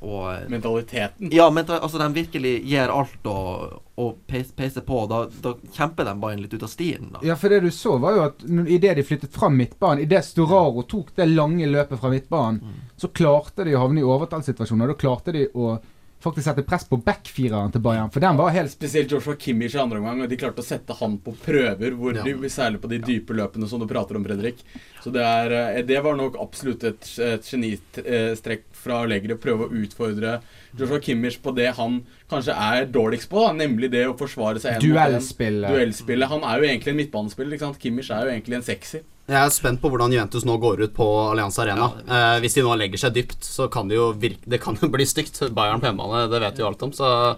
og 0.00 0.50
Mentaliteten? 0.50 1.28
Ja, 1.32 1.50
mental, 1.50 1.80
altså 1.82 1.98
de 1.98 2.06
virkelig 2.14 2.52
gir 2.64 2.90
alt 2.92 3.26
og, 3.26 3.80
og 3.98 4.20
peiser 4.30 4.84
på. 4.86 5.00
Da, 5.10 5.24
da, 5.42 5.54
kjemper 5.74 6.06
de 6.06 6.14
bare 6.22 6.38
litt 6.38 6.54
ut 6.54 6.62
av 6.62 6.70
stien. 6.70 7.08
Da. 7.12 7.22
Ja, 7.26 7.36
for 7.36 7.50
det 7.50 7.60
du 7.66 7.70
så, 7.74 7.96
var 7.98 8.14
jo 8.14 8.24
at 8.28 8.44
idet 8.70 8.94
de 9.00 9.06
flyttet 9.06 9.34
fram 9.34 9.58
midtbanen, 9.58 10.04
idet 10.06 10.22
Storaro 10.26 10.86
tok 10.88 11.10
det 11.18 11.26
lange 11.32 11.66
løpet 11.66 12.00
fra 12.00 12.12
midtbanen, 12.14 12.62
mm. 12.62 12.80
så 12.96 13.10
klarte 13.10 13.66
de 13.66 13.74
å 13.74 13.82
havne 13.82 14.04
i 14.04 14.06
overtallssituasjoner. 14.06 14.92
Da 14.92 14.98
klarte 15.02 15.34
de 15.34 15.48
å 15.54 15.78
faktisk 16.20 16.48
sette 16.48 16.64
press 16.66 16.84
på 16.88 16.98
backfireren 17.04 17.70
til 17.74 17.82
Bayern, 17.84 18.10
for 18.10 18.20
den 18.24 18.36
var 18.36 18.50
helt 18.50 18.72
Spesielt 18.72 19.12
Joshua 19.14 19.36
Kimmich 19.38 19.76
i 19.76 19.78
andre 19.78 20.00
omgang, 20.00 20.24
de 20.28 20.36
klarte 20.40 20.62
å 20.62 20.66
sette 20.66 20.96
han 20.98 21.18
på 21.22 21.34
prøver, 21.44 21.94
hvor 21.94 22.16
Ja. 22.16 22.24
de, 22.26 22.34
særlig 22.50 22.80
på 22.82 22.88
de 22.90 22.98
dype 22.98 23.36
løpene 23.38 23.68
som 23.70 23.78
du 23.80 23.86
prater 23.86 24.16
om, 24.18 24.24
Fredrik. 24.24 24.64
Så 25.04 25.12
det, 25.14 25.22
er, 25.22 25.52
eh, 25.78 25.82
det 25.86 26.00
var 26.02 26.16
nok 26.18 26.36
absolutt 26.42 26.82
et, 26.84 27.06
et 27.22 27.42
genistrekk 27.46 28.64
fra 28.72 29.02
Allegri 29.04 29.34
å 29.34 29.38
prøve 29.40 29.68
å 29.68 29.72
utfordre 29.82 30.40
Joshua 30.76 30.98
Kimmich 31.00 31.38
på 31.42 31.54
det 31.54 31.70
han 31.78 32.00
kanskje 32.30 32.54
er 32.54 32.86
dårligst 32.86 33.30
på, 33.30 33.44
da, 33.46 33.52
nemlig 33.52 33.90
det 33.94 34.06
å 34.08 34.16
forsvare 34.18 34.60
seg 34.62 34.80
duellspillet. 34.82 35.70
Duellspillet. 35.70 36.28
Han 36.28 36.42
er 36.42 36.58
jo 36.58 36.68
egentlig 36.68 36.94
en 36.94 37.00
midtbanespiller. 37.02 37.54
ikke 37.54 37.66
sant? 37.68 37.78
Kimmich 37.78 38.10
er 38.10 38.26
jo 38.26 38.34
egentlig 38.34 38.58
en 38.58 38.66
sexy. 38.66 39.00
Jeg 39.28 39.36
er 39.36 39.50
spent 39.52 39.80
på 39.82 39.90
hvordan 39.92 40.12
Juventus 40.14 40.46
nå 40.48 40.54
går 40.56 40.86
ut 40.86 40.94
på 40.96 41.06
Allianz 41.28 41.58
Arena. 41.60 41.90
eh, 42.08 42.38
hvis 42.40 42.56
de 42.56 42.64
nå 42.64 42.72
legger 42.80 43.02
seg 43.02 43.12
dypt, 43.12 43.44
så 43.44 43.68
kan 43.68 43.88
det 43.88 43.98
jo 43.98 44.12
virke 44.16 44.48
Det 44.48 44.60
kan 44.62 44.78
jo 44.80 44.88
bli 44.88 45.04
stygt. 45.04 45.42
Bayern 45.52 45.82
på 45.82 45.90
hjemmebane, 45.90 46.30
det 46.32 46.40
vet 46.40 46.56
vi 46.56 46.64
jo 46.64 46.70
alt 46.70 46.82
om, 46.82 46.92
så 46.92 47.36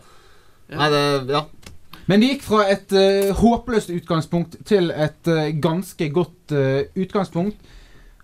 Nei, 0.71 0.91
det 0.91 1.35
Ja. 1.35 1.47
Men 2.07 2.21
det 2.21 2.29
gikk 2.29 2.43
fra 2.43 2.65
et 2.67 2.91
uh, 2.91 3.35
håpløst 3.39 3.91
utgangspunkt 3.91 4.57
til 4.67 4.91
et 4.91 5.29
uh, 5.31 5.51
ganske 5.63 6.09
godt 6.11 6.55
uh, 6.55 6.83
utgangspunkt. 6.99 7.59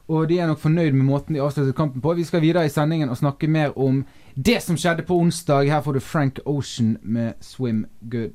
Og 0.08 0.28
de 0.28 0.38
er 0.38 0.46
nok 0.46 0.58
fornøyd 0.62 0.94
med 0.94 1.06
måten 1.06 1.35
de 1.35 1.42
avsluttet 1.42 1.76
kampen 1.76 2.02
på. 2.02 2.14
Vi 2.14 2.25
skal 2.25 2.42
videre 2.42 2.66
i 2.66 2.73
sendingen 2.73 3.11
og 3.11 3.18
snakke 3.18 3.46
mer 3.50 3.76
om 3.78 4.04
det 4.35 4.61
som 4.62 4.78
skjedde 4.78 5.06
på 5.06 5.18
onsdag. 5.18 5.70
Her 5.70 5.82
får 5.82 5.92
du 5.92 6.00
Frank 6.00 6.40
Ocean 6.46 6.96
med 7.02 7.35
'Swim 7.40 7.87
Good'. 8.02 8.35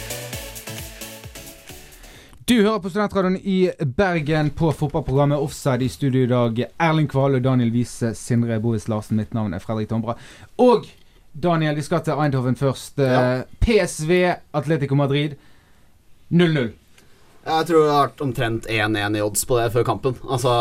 Du 2.45 2.55
hører 2.63 2.79
på 2.81 2.89
Studentradioen 2.89 3.35
i 3.37 3.69
Bergen 3.85 4.47
på 4.57 4.71
fotballprogrammet 4.73 5.37
Offside 5.37 5.85
i 5.85 5.89
studio 5.89 6.23
i 6.23 6.29
dag. 6.29 6.61
Erling 6.81 7.05
Kvale, 7.07 7.37
Daniel 7.39 7.69
Wiese, 7.69 8.15
Sindre 8.17 8.57
Bovis 8.59 8.87
Larsen. 8.89 9.19
Mitt 9.19 9.35
navn 9.37 9.53
er 9.53 9.61
Fredrik 9.61 9.91
Tombra. 9.91 10.15
Og 10.57 10.87
Daniel, 11.37 11.75
vi 11.77 11.85
skal 11.85 12.01
til 12.01 12.17
Eindhoven 12.17 12.57
først. 12.57 12.97
Ja. 12.97 13.43
PSV, 13.61 14.13
Atletico 14.57 14.97
Madrid 14.97 15.35
0-0. 16.31 16.71
Jeg 17.45 17.67
tror 17.69 17.77
det 17.85 17.93
har 17.93 18.07
vært 18.07 18.25
omtrent 18.25 18.65
1-1 18.73 19.19
i 19.19 19.21
odds 19.21 19.45
på 19.45 19.59
det 19.59 19.69
før 19.75 19.85
kampen. 19.91 20.17
Altså 20.25 20.55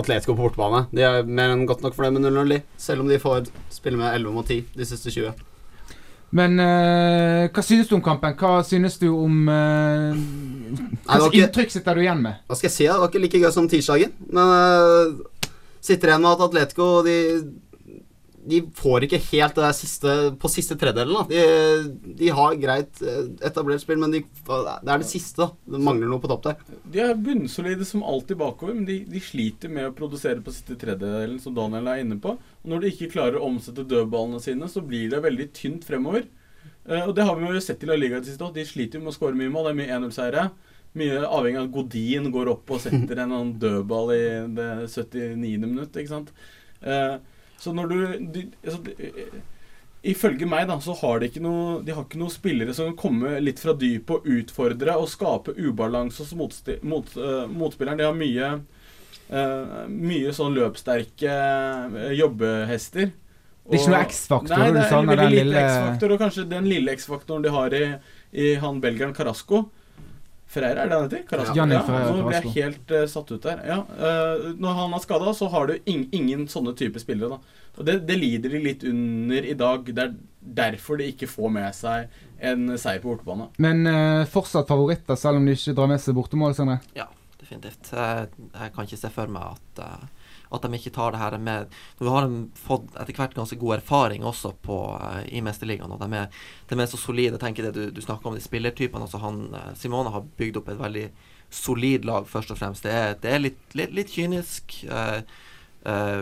Atletico 0.00 0.32
på 0.32 0.46
bortebane. 0.46 0.86
De 0.96 1.04
er 1.04 1.28
mer 1.28 1.52
enn 1.52 1.68
godt 1.68 1.84
nok 1.84 1.98
for 1.98 2.08
det 2.08 2.14
med 2.16 2.24
0-0. 2.24 2.56
Selv 2.80 3.04
om 3.04 3.12
de 3.12 3.20
får 3.20 3.52
spille 3.74 4.00
med 4.00 4.14
11 4.14 4.32
mot 4.32 4.48
10 4.48 4.62
de 4.80 4.88
siste 4.88 5.12
20. 5.12 5.36
Men 6.30 6.58
uh, 6.60 7.46
hva 7.48 7.62
synes 7.64 7.88
du 7.88 7.94
om 7.96 8.02
kampen? 8.04 8.34
Hva 8.36 8.58
synes 8.66 8.98
du 9.00 9.06
om 9.14 9.46
uh, 9.48 10.18
slags 11.06 11.30
ikke- 11.30 11.40
inntrykk 11.46 11.72
sitter 11.72 11.94
du 11.96 12.02
igjen 12.04 12.20
med? 12.22 12.42
Hva 12.48 12.58
skal 12.58 12.68
jeg 12.68 12.74
si? 12.76 12.84
Det 12.88 12.98
var 13.00 13.08
ikke 13.08 13.22
like 13.22 13.40
gøy 13.40 13.52
som 13.54 13.68
tirsdagen. 13.70 14.12
Men 14.28 14.52
uh, 14.52 15.54
sitter 15.80 16.12
igjen 16.12 16.26
med 16.26 16.34
at 16.34 16.44
Atletico 16.50 16.90
de, 17.06 17.16
de 18.48 18.60
får 18.76 19.04
ikke 19.06 19.20
helt 19.30 19.56
det 19.58 19.64
der 19.64 19.76
siste 19.76 20.14
på 20.40 20.50
siste 20.52 20.76
tredjedelen. 20.80 21.28
De, 21.28 22.12
de 22.18 22.30
har 22.34 22.56
greit 22.60 23.02
øh, 23.04 23.26
etablert 23.44 23.82
spill, 23.82 24.00
men 24.00 24.14
de, 24.14 24.22
det 24.24 24.92
er 24.94 25.02
det 25.02 25.08
siste. 25.10 25.50
Det 25.68 25.80
mangler 25.84 26.08
noe 26.10 26.22
på 26.22 26.30
topp 26.30 26.46
der. 26.46 26.62
De 26.88 27.02
er 27.04 27.18
bunnsolide 27.28 27.86
som 27.88 28.06
alltid 28.06 28.40
bakover, 28.40 28.76
men 28.78 28.88
de, 28.88 29.00
de 29.08 29.22
sliter 29.22 29.72
med 29.72 29.90
å 29.90 29.94
produsere 29.96 30.42
på 30.44 30.54
siste 30.54 30.78
tredjedelen, 30.80 31.38
som 31.42 31.56
Daniel 31.56 31.92
er 31.92 32.02
inne 32.04 32.18
på. 32.22 32.36
Og 32.38 32.72
når 32.72 32.84
de 32.84 32.92
ikke 32.94 33.12
klarer 33.16 33.38
å 33.38 33.46
omsette 33.50 33.86
dødballene 33.88 34.40
sine, 34.44 34.70
så 34.72 34.84
blir 34.84 35.12
det 35.12 35.24
veldig 35.24 35.50
tynt 35.56 35.86
fremover. 35.88 36.26
Eh, 36.88 37.04
og 37.04 37.14
det 37.16 37.26
har 37.28 37.36
vi 37.36 37.52
jo 37.52 37.64
sett 37.64 37.84
i 37.84 37.90
La 37.90 37.96
Liga 37.98 38.18
i 38.18 38.24
det 38.24 38.32
siste 38.32 38.46
òg. 38.46 38.56
De 38.56 38.66
sliter 38.68 39.02
med 39.02 39.12
å 39.12 39.16
skåre 39.16 39.36
mye 39.38 39.52
mål. 39.52 39.68
Det 39.68 39.74
er 39.74 39.80
mye 39.82 39.96
1-0-seiere. 39.98 40.50
Mye 40.98 41.24
avhengig 41.26 41.60
av 41.60 41.66
at 41.68 41.74
Godin 41.74 42.30
går 42.32 42.52
opp 42.54 42.70
og 42.72 42.80
setter 42.80 43.20
en 43.26 43.50
dødball 43.60 44.14
i 44.14 44.22
det 44.56 44.70
79. 44.88 45.66
minutt, 45.66 45.92
ikke 45.92 46.14
sant. 46.14 46.32
Eh, 46.80 47.18
så 47.58 47.74
når 47.74 47.90
du 47.90 47.96
de, 48.34 48.44
altså, 48.64 48.82
de, 48.86 49.12
Ifølge 50.06 50.46
meg 50.46 50.68
da, 50.70 50.76
så 50.78 50.94
har 51.00 51.18
de 51.18 51.26
ikke 51.26 51.42
noe 51.42 51.80
De 51.82 51.94
har 51.94 52.04
ikke 52.06 52.20
noen 52.20 52.30
spillere 52.30 52.74
som 52.76 52.92
kan 52.92 52.98
komme 53.00 53.38
litt 53.42 53.58
fra 53.58 53.74
dypet 53.74 54.12
og 54.14 54.28
utfordre 54.30 54.94
og 54.94 55.08
skape 55.10 55.56
ubalanse 55.58 56.22
hos 56.22 56.34
mot, 56.86 57.16
uh, 57.18 57.46
motspilleren. 57.50 57.98
De 57.98 58.06
har 58.06 58.14
mye 58.14 58.50
uh, 58.60 59.88
Mye 59.90 60.34
sånn 60.36 60.54
løpssterke 60.54 61.32
eh, 61.34 62.12
jobbehester. 62.14 63.10
Det 63.68 63.74
er 63.76 63.82
ikke 63.82 63.92
noe 63.92 64.04
X-faktor, 64.06 64.54
Nei, 64.54 64.68
det 64.72 64.80
er 64.80 64.92
savner 64.94 65.18
veldig 65.18 65.24
den 65.26 65.34
lite 65.34 65.44
lille- 65.44 65.64
X-faktor, 65.66 66.14
og 66.14 66.22
kanskje 66.22 66.44
den 66.48 66.68
lille 66.70 66.94
X-faktoren 66.94 67.42
de 67.44 67.50
har 67.52 67.74
i, 67.76 67.82
i 68.32 68.46
han 68.62 68.78
belgieren 68.80 69.12
Carasco. 69.18 69.66
Ferreira, 70.48 70.84
er 70.84 70.88
det 70.88 70.96
han 70.96 71.06
heter? 71.06 71.24
Carrasco? 71.28 71.56
Ja, 71.58 71.66
Ja, 71.68 71.82
nå 72.08 72.24
ble 72.24 72.38
jeg 72.38 72.52
helt 72.54 72.92
uh, 72.96 73.02
satt 73.10 73.32
ut 73.34 73.44
der. 73.44 73.58
Ja, 73.68 73.82
uh, 73.84 74.46
når 74.56 74.78
han 74.78 74.96
er 74.96 75.02
skada, 75.04 75.34
så 75.36 75.50
har 75.52 75.68
du 75.68 75.74
ing, 75.84 76.06
ingen 76.16 76.46
sånne 76.48 76.72
type 76.78 77.02
spillere. 77.02 77.36
da. 77.36 77.64
Og 77.76 77.84
det, 77.86 77.98
det 78.08 78.16
lider 78.16 78.54
de 78.56 78.62
litt 78.64 78.86
under 78.88 79.44
i 79.44 79.56
dag. 79.60 79.84
Det 79.92 80.06
er 80.06 80.14
derfor 80.40 80.96
de 80.98 81.10
ikke 81.12 81.28
får 81.28 81.52
med 81.52 81.76
seg 81.76 82.16
en 82.40 82.72
seier 82.80 83.02
på 83.02 83.12
bortebane. 83.12 83.50
Men 83.60 83.84
uh, 83.84 84.24
fortsatt 84.30 84.70
favoritter, 84.70 85.20
selv 85.20 85.42
om 85.42 85.46
de 85.46 85.56
ikke 85.58 85.76
drar 85.76 85.92
med 85.92 86.00
seg 86.00 86.16
bortemål, 86.16 86.56
Sindre? 86.56 86.78
Ja, 86.96 87.10
definitivt. 87.36 87.92
Jeg, 87.92 88.30
jeg 88.48 88.72
kan 88.74 88.88
ikke 88.88 89.02
se 89.04 89.12
for 89.12 89.36
meg 89.36 89.58
at, 89.58 89.84
at 90.50 90.64
de 90.64 90.78
ikke 90.78 90.92
tar 90.94 91.12
det 91.14 91.20
her 91.20 91.36
med 91.42 91.74
Nå 92.00 92.12
har 92.14 92.26
de 92.28 92.42
fått 92.58 92.94
etter 92.96 93.16
hvert 93.16 93.36
ganske 93.36 93.58
god 93.60 93.78
erfaring 93.78 94.24
også 94.26 94.54
på, 94.64 94.78
eh, 95.00 95.24
i 95.38 95.42
Mesterligaen. 95.44 95.92
Og 95.92 96.00
de 96.00 96.08
er, 96.16 96.28
de 96.70 96.78
er 96.78 96.90
så 96.90 97.00
solide. 97.00 97.40
Tenker 97.40 97.68
det 97.68 97.74
du, 97.76 97.90
du 97.90 98.00
snakker 98.04 98.30
om 98.30 98.38
de 98.38 98.44
spillertypene. 98.44 99.04
Altså 99.04 99.20
han, 99.22 99.42
eh, 99.54 99.74
Simone 99.78 100.14
har 100.14 100.26
bygd 100.38 100.62
opp 100.62 100.72
et 100.72 100.80
veldig 100.80 101.08
solid 101.50 102.04
lag, 102.04 102.26
først 102.28 102.52
og 102.52 102.60
fremst. 102.60 102.84
Det 102.84 102.92
er, 102.92 103.14
det 103.22 103.32
er 103.32 103.44
litt, 103.44 103.60
litt, 103.78 103.94
litt 103.96 104.12
kynisk. 104.12 104.82
eh, 104.88 105.20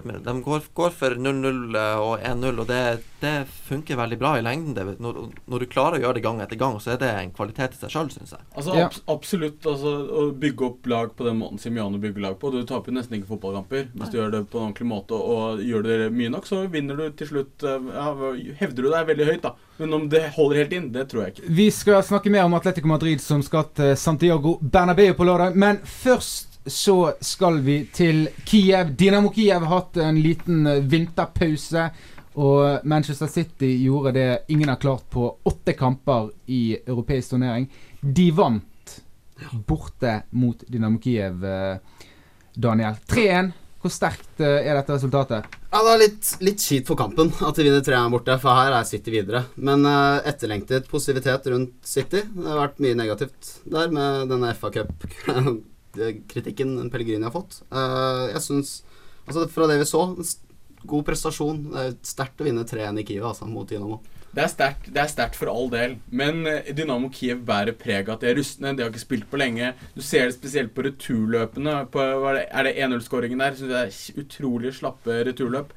men 0.05 0.23
de 0.23 0.35
går, 0.45 0.67
går 0.77 0.93
for 0.95 1.17
0-0 1.19 1.77
og 1.77 2.21
1-0, 2.21 2.61
og 2.63 2.69
det, 2.69 2.81
det 3.23 3.35
funker 3.67 3.99
veldig 3.99 4.19
bra 4.21 4.35
i 4.39 4.45
lengden. 4.45 4.75
Det, 4.77 4.85
når, 5.03 5.21
når 5.51 5.63
du 5.63 5.67
klarer 5.71 5.99
å 5.99 6.05
gjøre 6.05 6.19
det 6.19 6.25
gang 6.27 6.41
etter 6.45 6.61
gang, 6.61 6.79
så 6.83 6.95
er 6.95 7.01
det 7.01 7.11
en 7.11 7.33
kvalitet 7.35 7.77
i 7.77 7.81
seg 7.81 7.95
sjøl, 7.95 8.11
syns 8.15 8.37
jeg. 8.37 8.47
Altså 8.55 8.77
ab 8.77 8.99
Absolutt. 9.17 9.67
altså 9.67 9.93
Å 10.07 10.25
bygge 10.37 10.67
opp 10.69 10.89
lag 10.91 11.13
på 11.17 11.27
den 11.27 11.39
måten 11.41 11.61
Simiano 11.63 11.99
bygger 12.01 12.23
lag 12.23 12.39
på 12.41 12.51
Du 12.55 12.59
taper 12.69 12.95
nesten 12.95 13.19
ikke 13.19 13.31
fotballkamper. 13.35 13.89
Hvis 13.95 14.13
du 14.13 14.19
gjør 14.21 14.35
det 14.35 14.43
på 14.53 14.61
en 14.61 14.69
ordentlig 14.69 14.89
måte 14.91 15.19
og 15.19 15.63
gjør 15.65 15.87
det 15.87 15.99
mye 16.15 16.33
nok, 16.37 16.49
så 16.49 16.63
vinner 16.71 16.99
du 17.01 17.07
til 17.17 17.33
slutt 17.33 17.67
eh, 17.67 17.89
ja, 17.97 18.11
Hevder 18.61 18.87
du 18.87 18.91
deg 18.93 19.09
veldig 19.13 19.31
høyt, 19.31 19.47
da. 19.47 19.55
Men 19.81 19.97
om 19.97 20.07
det 20.13 20.23
holder 20.37 20.63
helt 20.63 20.77
inn, 20.77 20.91
det 20.95 21.09
tror 21.11 21.27
jeg 21.27 21.35
ikke. 21.35 21.55
Vi 21.59 21.71
skal 21.75 22.05
snakke 22.07 22.33
mer 22.33 22.47
om 22.49 22.57
Atletico 22.57 22.89
Madrid 22.91 23.23
som 23.25 23.43
skal 23.45 23.69
til 23.77 23.97
Santiago 24.01 24.57
Bernabeu 24.61 25.13
på 25.17 25.27
lørdag. 25.29 25.57
Men 25.59 25.83
først 25.85 26.56
så 26.67 27.13
skal 27.21 27.61
vi 27.65 27.81
til 27.95 28.27
Kiev. 28.45 28.93
Dynamo 28.99 29.31
Kiev 29.35 29.65
har 29.65 29.81
hatt 29.81 29.99
en 30.03 30.21
liten 30.23 30.67
eh, 30.67 30.83
vinterpause. 30.83 31.89
Og 32.37 32.85
Manchester 32.85 33.31
City 33.33 33.71
gjorde 33.87 34.13
det 34.13 34.31
ingen 34.53 34.69
har 34.69 34.77
klart 34.77 35.07
på 35.11 35.29
åtte 35.49 35.73
kamper 35.73 36.29
i 36.53 36.77
europeisk 36.77 37.33
turnering. 37.33 37.69
De 38.01 38.31
vant 38.37 38.97
borte 39.67 40.23
mot 40.31 40.65
Dynamo 40.69 40.99
Kiev, 41.01 41.45
eh, 41.45 42.03
Daniel. 42.55 42.99
3-1. 43.09 43.55
Hvor 43.81 43.93
sterkt 43.93 44.41
eh, 44.43 44.67
er 44.67 44.75
dette 44.75 44.97
resultatet? 44.97 45.57
Ja, 45.71 45.83
Det 45.85 45.93
er 45.93 46.01
litt, 46.01 46.31
litt 46.43 46.65
kjipt 46.65 46.89
for 46.91 46.99
kampen 46.99 47.31
at 47.31 47.57
de 47.57 47.67
vinner 47.67 47.85
3-1 47.85 48.13
borte, 48.13 48.37
for 48.43 48.59
her 48.59 48.75
er 48.75 48.89
City 48.89 49.13
videre. 49.15 49.45
Men 49.57 49.85
uh, 49.87 50.25
etterlengtet 50.27 50.89
positivitet 50.91 51.47
rundt 51.53 51.77
City. 51.87 52.25
Det 52.25 52.49
har 52.49 52.63
vært 52.65 52.83
mye 52.83 52.99
negativt 52.99 53.53
der 53.69 53.93
med 53.93 54.33
denne 54.33 54.53
FA 54.57 54.73
Cup-kritikken 55.97 56.91
Pellegrini 56.93 57.27
har 57.27 57.35
fått. 57.35 57.63
Eh, 57.71 58.27
jeg 58.35 58.45
syns 58.45 58.77
Altså, 59.27 59.49
fra 59.51 59.67
det 59.67 59.81
vi 59.81 59.87
så, 59.91 60.05
god 60.87 61.07
prestasjon. 61.09 61.65
Det 61.73 61.81
er 61.83 61.95
sterkt 62.07 62.43
å 62.43 62.47
vinne 62.47 62.63
3-1 62.63 63.01
i 63.03 63.05
Kiev 63.09 63.25
altså, 63.27 63.49
mot 63.51 63.67
Dynamo. 63.67 63.99
Det 64.37 64.43
er 64.45 64.51
sterkt 64.53 64.89
det 64.93 65.01
er 65.01 65.09
sterkt 65.09 65.39
for 65.39 65.49
all 65.49 65.71
del, 65.73 65.95
men 66.13 66.43
eh, 66.51 66.67
Dynamo 66.77 67.09
Kiev 67.15 67.41
bærer 67.49 67.73
preg 67.79 68.11
av 68.11 68.19
at 68.19 68.25
de 68.25 68.29
er 68.31 68.37
rustne. 68.37 68.75
De 68.77 68.85
har 68.85 68.93
ikke 68.93 69.03
spilt 69.03 69.29
på 69.31 69.41
lenge. 69.41 69.73
Du 69.97 70.03
ser 70.05 70.29
det 70.29 70.37
spesielt 70.37 70.75
på 70.77 70.85
returløpene. 70.85 71.79
På, 71.93 72.05
er 72.05 72.43
det, 72.43 72.75
er 72.77 72.87
1-0-skåringen 72.87 73.41
der? 73.41 73.57
Synes 73.57 73.73
jeg 73.73 73.95
er 73.95 74.25
utrolig 74.27 74.75
slappe 74.77 75.23
returløp. 75.31 75.73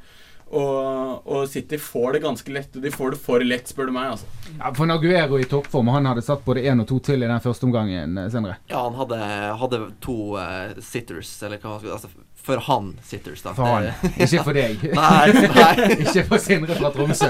Og, 0.50 1.28
og 1.28 1.50
City 1.50 1.78
får 1.78 2.14
det 2.14 2.20
ganske 2.20 2.52
lett. 2.52 2.76
Og 2.76 2.82
de 2.82 2.92
får 2.92 3.12
det 3.12 3.20
for 3.22 3.44
lett, 3.46 3.70
spør 3.70 3.90
du 3.90 3.94
meg. 3.94 4.16
altså. 4.16 4.26
Ja, 4.58 4.72
for 4.74 4.90
Naguero 4.90 5.40
i 5.40 5.46
toppform, 5.50 5.92
han 5.94 6.10
hadde 6.10 6.24
satt 6.26 6.42
både 6.46 6.64
én 6.66 6.82
og 6.82 6.88
to 6.90 6.98
til 7.06 7.22
i 7.22 7.30
den 7.30 7.44
første 7.44 7.68
omgangen, 7.68 8.18
eh, 8.18 8.32
Sindre. 8.34 8.58
Ja, 8.72 8.82
han 8.88 8.98
hadde, 8.98 9.20
hadde 9.62 9.82
to 10.02 10.18
uh, 10.40 10.74
sitters, 10.82 11.32
eller 11.44 11.62
hva 11.62 11.76
man 11.76 11.84
skal 11.84 11.96
Altså, 12.00 12.10
for 12.50 12.64
han 12.66 12.90
sitters, 13.06 13.44
da. 13.46 13.54
For 13.54 13.68
han, 13.68 13.92
ikke 14.26 14.46
for 14.48 14.58
deg. 14.58 14.88
Nei, 15.02 15.28
nei. 15.38 15.92
ikke 16.06 16.26
for 16.32 16.42
Sindre 16.42 16.80
fra 16.80 16.90
Tromsø. 16.96 17.30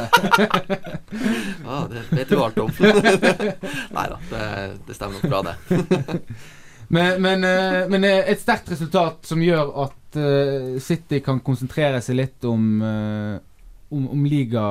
Ja, 1.66 1.82
det 1.92 2.06
vet 2.14 2.32
du 2.32 2.40
alt 2.40 2.64
om. 2.64 2.72
Nei 2.80 4.08
da, 4.14 4.22
det, 4.32 4.48
det 4.88 4.96
stemmer 4.96 5.20
nok 5.20 5.28
bra, 5.28 5.44
det. 5.52 5.84
Men, 6.90 7.22
men, 7.22 7.44
eh, 7.44 7.88
men 7.90 8.04
et 8.04 8.42
sterkt 8.42 8.72
resultat 8.72 9.28
som 9.30 9.42
gjør 9.44 9.70
at 9.84 9.99
eh, 10.18 10.80
City 10.82 11.20
kan 11.26 11.42
konsentrere 11.46 12.02
seg 12.02 12.18
litt 12.18 12.46
om, 12.48 12.82
uh, 12.82 13.38
om, 13.90 14.08
om 14.16 14.26
liga 14.26 14.64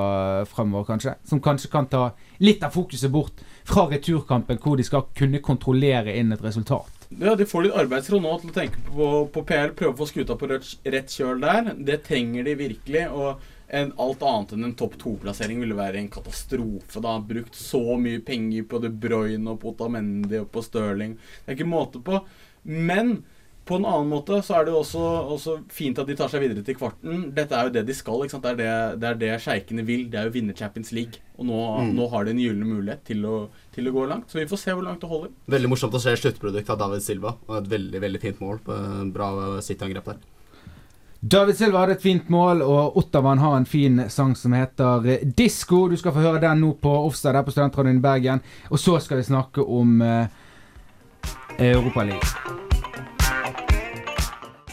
fremover, 0.50 0.86
kanskje. 0.88 1.14
Som 1.28 1.42
kanskje 1.44 1.70
kan 1.72 1.86
ta 1.90 2.10
litt 2.42 2.64
av 2.66 2.74
fokuset 2.74 3.12
bort 3.12 3.44
fra 3.68 3.86
returkampen, 3.90 4.58
hvor 4.62 4.78
de 4.78 4.86
skal 4.86 5.06
kunne 5.18 5.42
kontrollere 5.44 6.16
inn 6.16 6.32
et 6.32 6.44
resultat. 6.44 6.98
Ja, 7.08 7.34
De 7.34 7.46
får 7.48 7.64
litt 7.64 7.76
arbeidsro 7.76 8.20
nå 8.20 8.34
til 8.40 8.50
å 8.50 8.56
tenke 8.56 8.82
på, 8.84 9.06
på 9.32 9.44
PL, 9.48 9.72
prøve 9.76 9.94
å 9.94 10.00
få 10.02 10.08
skuta 10.10 10.36
på 10.36 10.50
rett, 10.50 10.74
rett 10.84 11.12
kjøl 11.12 11.40
der. 11.44 11.70
Det 11.76 12.02
trenger 12.08 12.44
de 12.44 12.56
virkelig. 12.58 13.06
og 13.08 13.46
en, 13.68 13.92
Alt 14.00 14.22
annet 14.24 14.52
enn 14.56 14.68
en 14.68 14.76
topp 14.76 14.98
to-plassering 15.00 15.60
ville 15.60 15.76
være 15.76 16.00
en 16.00 16.10
katastrofe. 16.12 17.00
da 17.04 17.18
Brukt 17.20 17.56
så 17.56 17.82
mye 18.00 18.20
penger 18.24 18.68
på 18.68 18.80
De 18.84 18.92
Bruyne 18.92 19.54
og 19.54 19.60
på 19.62 19.72
Otamendi 19.72 20.40
og 20.40 20.50
på 20.52 20.64
Stirling. 20.64 21.16
Det 21.44 21.52
er 21.52 21.58
ikke 21.58 21.68
måte 21.68 22.02
på. 22.04 22.22
Men 22.68 23.18
på 23.68 23.76
en 23.76 23.84
annen 23.84 24.08
måte 24.08 24.38
så 24.44 24.56
er 24.58 24.64
det 24.66 24.72
jo 24.72 24.78
også, 24.80 25.02
også 25.36 25.54
fint 25.70 25.98
at 26.00 26.08
de 26.08 26.16
tar 26.16 26.30
seg 26.32 26.40
videre 26.42 26.64
til 26.64 26.76
kvarten. 26.78 27.26
Dette 27.36 27.54
er 27.54 27.68
jo 27.68 27.74
det 27.74 27.82
de 27.88 27.94
skal. 27.96 28.22
ikke 28.24 28.34
sant? 28.34 28.46
Det 28.48 28.54
er 28.54 28.58
det, 28.62 29.00
det, 29.02 29.08
er 29.10 29.18
det 29.20 29.42
sjeikene 29.44 29.84
vil. 29.84 30.06
Det 30.08 30.18
er 30.22 30.30
jo 30.30 30.34
vinne 30.38 30.56
Champions 30.56 30.90
League. 30.96 31.20
Og 31.36 31.46
nå, 31.46 31.58
Mm. 31.78 31.92
nå 31.94 32.08
har 32.10 32.24
de 32.24 32.32
en 32.32 32.40
gyllen 32.42 32.66
mulighet 32.66 33.04
til 33.06 33.22
å, 33.28 33.36
til 33.76 33.86
å 33.86 33.92
gå 33.94 34.06
langt. 34.08 34.30
Så 34.32 34.40
vi 34.40 34.46
får 34.50 34.62
se 34.64 34.72
hvor 34.74 34.82
langt 34.88 35.04
det 35.04 35.10
holder. 35.12 35.30
Veldig 35.46 35.68
morsomt 35.70 35.94
å 35.94 36.00
se 36.02 36.16
sluttproduktet 36.16 36.72
av 36.74 36.80
David 36.80 37.04
Silva. 37.04 37.36
Og 37.46 37.54
et 37.60 37.70
veldig 37.76 38.00
veldig 38.00 38.20
fint 38.24 38.40
mål 38.42 38.58
på 38.64 38.74
en 38.74 39.12
bra 39.12 39.30
City-angrep 39.62 40.10
der. 40.14 40.18
David 41.20 41.56
Silva 41.58 41.80
hadde 41.82 41.96
et 41.96 42.02
fint 42.02 42.28
mål, 42.30 42.60
og 42.62 42.96
Ottavan 43.00 43.40
har 43.42 43.56
en 43.58 43.64
fin 43.66 44.04
sang 44.08 44.36
som 44.38 44.52
heter 44.54 45.06
eh, 45.10 45.24
Disko. 45.26 45.88
Du 45.90 45.96
skal 45.98 46.14
få 46.14 46.22
høre 46.22 46.40
den 46.44 46.62
nå 46.62 46.76
på 46.78 46.92
Offside 47.08 47.34
her 47.34 47.42
på 47.46 47.50
Studentradioen 47.56 47.98
i 47.98 48.04
Bergen. 48.04 48.42
Og 48.70 48.78
så 48.78 49.00
skal 49.02 49.18
vi 49.18 49.26
snakke 49.26 49.66
om 49.66 49.98
uh, 50.00 50.30
Europaligaen. 51.58 52.67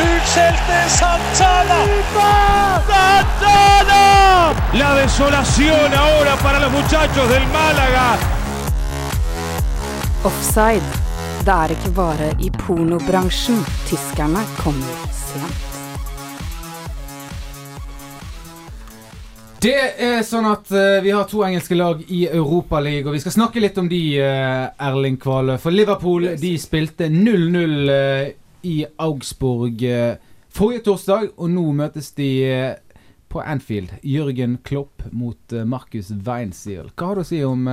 Utskjelte 0.00 0.78
Santana. 0.88 1.80
Santana. 2.88 4.04
La 4.74 4.94
desolación 4.94 5.94
ahora 5.94 6.36
para 6.42 6.58
los 6.60 6.72
muchachos 6.72 7.28
del 7.28 7.46
Málaga. 7.52 8.16
Offside. 10.24 10.88
Det 11.44 11.52
er 11.52 11.72
ikke 11.72 11.90
bare 11.96 12.30
i 12.44 12.50
pornobransjen 12.52 13.60
tyskerne 13.88 14.44
kommer 14.60 15.08
sent. 15.16 15.66
Det 19.60 19.76
er 20.00 20.22
sånn 20.24 20.46
at 20.48 20.70
uh, 20.72 21.02
vi 21.04 21.10
har 21.12 21.26
to 21.28 21.42
engelske 21.44 21.76
lag 21.76 21.98
i 22.08 22.22
Europaligaen, 22.30 23.10
og 23.10 23.16
vi 23.18 23.20
skal 23.20 23.34
snakke 23.34 23.60
litt 23.60 23.76
om 23.80 23.90
de, 23.90 24.00
uh, 24.16 24.70
Erling 24.88 25.18
Kvale. 25.20 25.58
For 25.60 25.74
Liverpool 25.74 26.30
de 26.40 26.54
spilte 26.60 27.10
0-0 27.12 27.92
eh, 27.92 28.30
i 28.62 28.84
Augsburg 28.98 29.82
eh, 29.82 30.16
forrige 30.52 30.84
torsdag, 30.88 31.32
og 31.36 31.50
nå 31.52 31.64
møtes 31.76 32.12
de 32.16 32.28
eh, 32.44 33.00
på 33.30 33.42
Anfield. 33.42 33.92
Jørgen 34.02 34.58
Klopp 34.66 35.04
mot 35.12 35.54
eh, 35.54 35.66
Markus 35.66 36.10
Weinziel. 36.12 36.90
Hva 36.94 37.10
har 37.10 37.20
du 37.20 37.24
å 37.24 37.28
si 37.28 37.42
om 37.46 37.68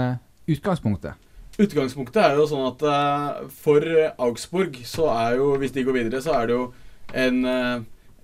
utgangspunktet? 0.47 1.23
Utgangspunktet 1.58 2.21
er 2.21 2.36
jo 2.38 2.45
sånn 2.45 2.67
at 2.69 2.84
for 3.50 3.82
Augsburg 4.21 4.76
så 4.86 5.08
er 5.15 5.39
jo, 5.39 5.56
hvis 5.58 5.73
de 5.73 5.86
går 5.88 5.95
videre, 6.04 6.21
så 6.21 6.36
er 6.38 6.50
det 6.50 6.54
jo 6.54 6.65
en 7.17 7.39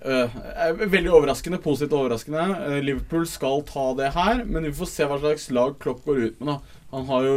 veldig 0.03 1.11
overraskende, 1.13 1.59
positivt 1.63 1.95
overraskende. 1.95 2.43
Eh, 2.67 2.79
Liverpool 2.83 3.25
skal 3.29 3.63
ta 3.67 3.85
det 3.97 4.11
her, 4.15 4.43
men 4.43 4.67
vi 4.67 4.73
får 4.75 4.89
se 4.91 5.07
hva 5.07 5.19
slags 5.21 5.49
lag 5.55 5.77
Klopp 5.79 6.03
går 6.05 6.23
ut 6.23 6.39
med. 6.39 6.53
da. 6.53 6.79
Han 6.93 7.05
har 7.07 7.23
jo 7.25 7.35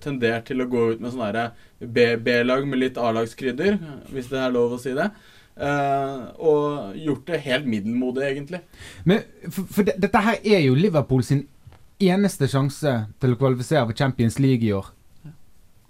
tendert 0.00 0.46
til 0.48 0.62
å 0.62 0.68
gå 0.70 0.92
ut 0.92 1.00
med 1.00 1.12
sånne 1.12 1.50
B-lag 1.80 2.66
med 2.66 2.80
litt 2.80 2.96
A-lagskrydder, 2.96 3.76
hvis 4.08 4.30
det 4.30 4.38
er 4.40 4.54
lov 4.54 4.76
å 4.76 4.80
si 4.80 4.94
det. 4.96 5.10
Uh, 5.54 6.32
og 6.42 6.96
gjort 6.98 7.28
det 7.28 7.42
helt 7.44 7.66
middelmodig, 7.68 8.24
egentlig. 8.26 8.62
Men 9.04 9.20
for, 9.44 9.68
for 9.70 9.86
det, 9.86 9.98
dette 10.02 10.22
her 10.24 10.40
er 10.40 10.64
jo 10.64 10.74
Liverpool 10.74 11.22
sin 11.22 11.44
eneste 12.02 12.48
sjanse 12.50 12.94
til 13.22 13.36
å 13.36 13.38
kvalifisere 13.38 13.84
for 13.86 13.98
Champions 13.98 14.40
League 14.42 14.66
i 14.66 14.72
år. 14.74 14.88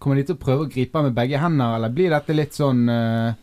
Kommer 0.02 0.20
de 0.20 0.26
til 0.28 0.36
å 0.36 0.42
prøve 0.42 0.66
å 0.66 0.72
gripe 0.74 1.06
med 1.06 1.16
begge 1.16 1.40
hender, 1.40 1.78
eller 1.78 1.94
blir 1.94 2.12
dette 2.12 2.36
litt 2.36 2.58
sånn 2.58 2.84
uh, 2.90 3.38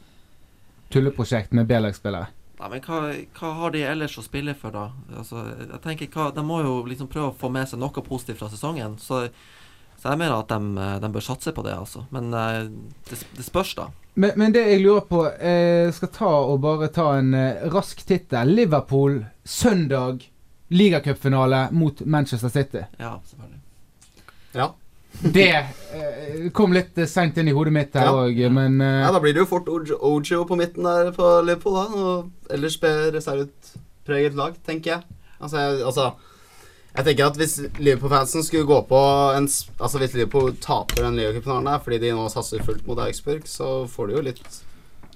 tulleprosjekt 0.93 1.55
med 1.57 1.71
B-lagsspillere? 1.71 2.40
Nei, 2.61 2.69
men 2.75 2.83
hva, 2.85 2.97
hva 3.39 3.51
har 3.57 3.71
de 3.73 3.79
ellers 3.89 4.19
å 4.21 4.23
spille 4.25 4.53
for, 4.53 4.73
da? 4.75 4.91
Altså, 5.17 5.47
jeg 5.57 5.79
tenker, 5.81 6.09
hva, 6.13 6.27
De 6.35 6.43
må 6.45 6.59
jo 6.61 6.75
liksom 6.85 7.09
prøve 7.09 7.31
å 7.31 7.37
få 7.37 7.49
med 7.49 7.69
seg 7.69 7.81
noe 7.81 8.03
positivt 8.05 8.37
fra 8.37 8.51
sesongen. 8.51 8.99
Så, 9.01 9.23
så 9.97 10.11
jeg 10.11 10.21
mener 10.21 10.35
at 10.35 10.51
de, 10.51 10.75
eh, 10.77 10.99
de 11.01 11.09
bør 11.15 11.25
satse 11.25 11.53
på 11.57 11.65
det, 11.65 11.73
altså. 11.73 12.03
Men 12.13 12.29
eh, 12.37 12.67
det, 13.09 13.17
det 13.39 13.47
spørs, 13.47 13.73
da. 13.79 13.87
Men, 14.13 14.35
men 14.37 14.53
det 14.53 14.65
jeg 14.67 14.81
lurer 14.83 15.05
på 15.07 15.21
Jeg 15.39 15.93
skal 15.95 16.09
ta 16.11 16.31
og 16.51 16.57
bare 16.61 16.91
ta 16.93 17.07
en 17.17 17.33
eh, 17.33 17.65
rask 17.73 18.03
tittel. 18.05 18.53
Liverpool 18.53 19.23
søndag 19.41 20.27
ligacupfinale 20.71 21.65
mot 21.75 22.05
Manchester 22.05 22.53
City. 22.53 22.85
Ja, 23.01 23.17
selvfølgelig. 23.25 23.59
Ja. 24.53 24.69
Det 25.21 25.51
eh, 25.53 26.49
kom 26.53 26.73
litt 26.73 26.97
uh, 26.97 27.05
seint 27.05 27.37
inn 27.37 27.51
i 27.51 27.53
hodet 27.53 27.73
mitt 27.75 27.95
her 27.97 28.09
Ja. 28.09 28.49
men 28.49 28.81
eh, 28.81 29.01
Ja, 29.03 29.11
Da 29.13 29.21
blir 29.21 29.35
det 29.35 29.43
jo 29.43 29.49
fort 29.49 29.69
Ojo 29.69 30.43
på 30.49 30.57
midten 30.57 30.87
der 30.87 31.11
på 31.13 31.29
Liverpool, 31.45 31.77
da. 31.77 31.85
Og 31.93 32.53
ellers 32.53 32.79
reserveutpreget 32.81 34.35
lag, 34.35 34.57
tenker 34.65 34.95
jeg. 34.95 35.17
Altså, 35.39 35.57
jeg, 35.57 35.85
altså 35.85 36.11
jeg 36.95 37.05
tenker 37.05 37.29
at 37.29 37.37
Hvis 37.39 37.59
Liverpool-fansen 37.79 38.43
skulle 38.43 38.67
gå 38.67 38.81
på 38.89 39.03
en 39.37 39.47
Altså 39.79 40.01
Hvis 40.01 40.17
Liverpool 40.17 40.55
taper 40.61 41.05
den 41.05 41.21
der 41.21 41.79
fordi 41.83 42.01
de 42.01 42.11
nå 42.17 42.27
satser 42.29 42.63
fullt 42.63 42.87
mot 42.87 42.99
Augsburg, 42.99 43.45
så 43.45 43.85
får 43.87 44.07
de 44.07 44.17
jo 44.17 44.25
litt 44.25 44.61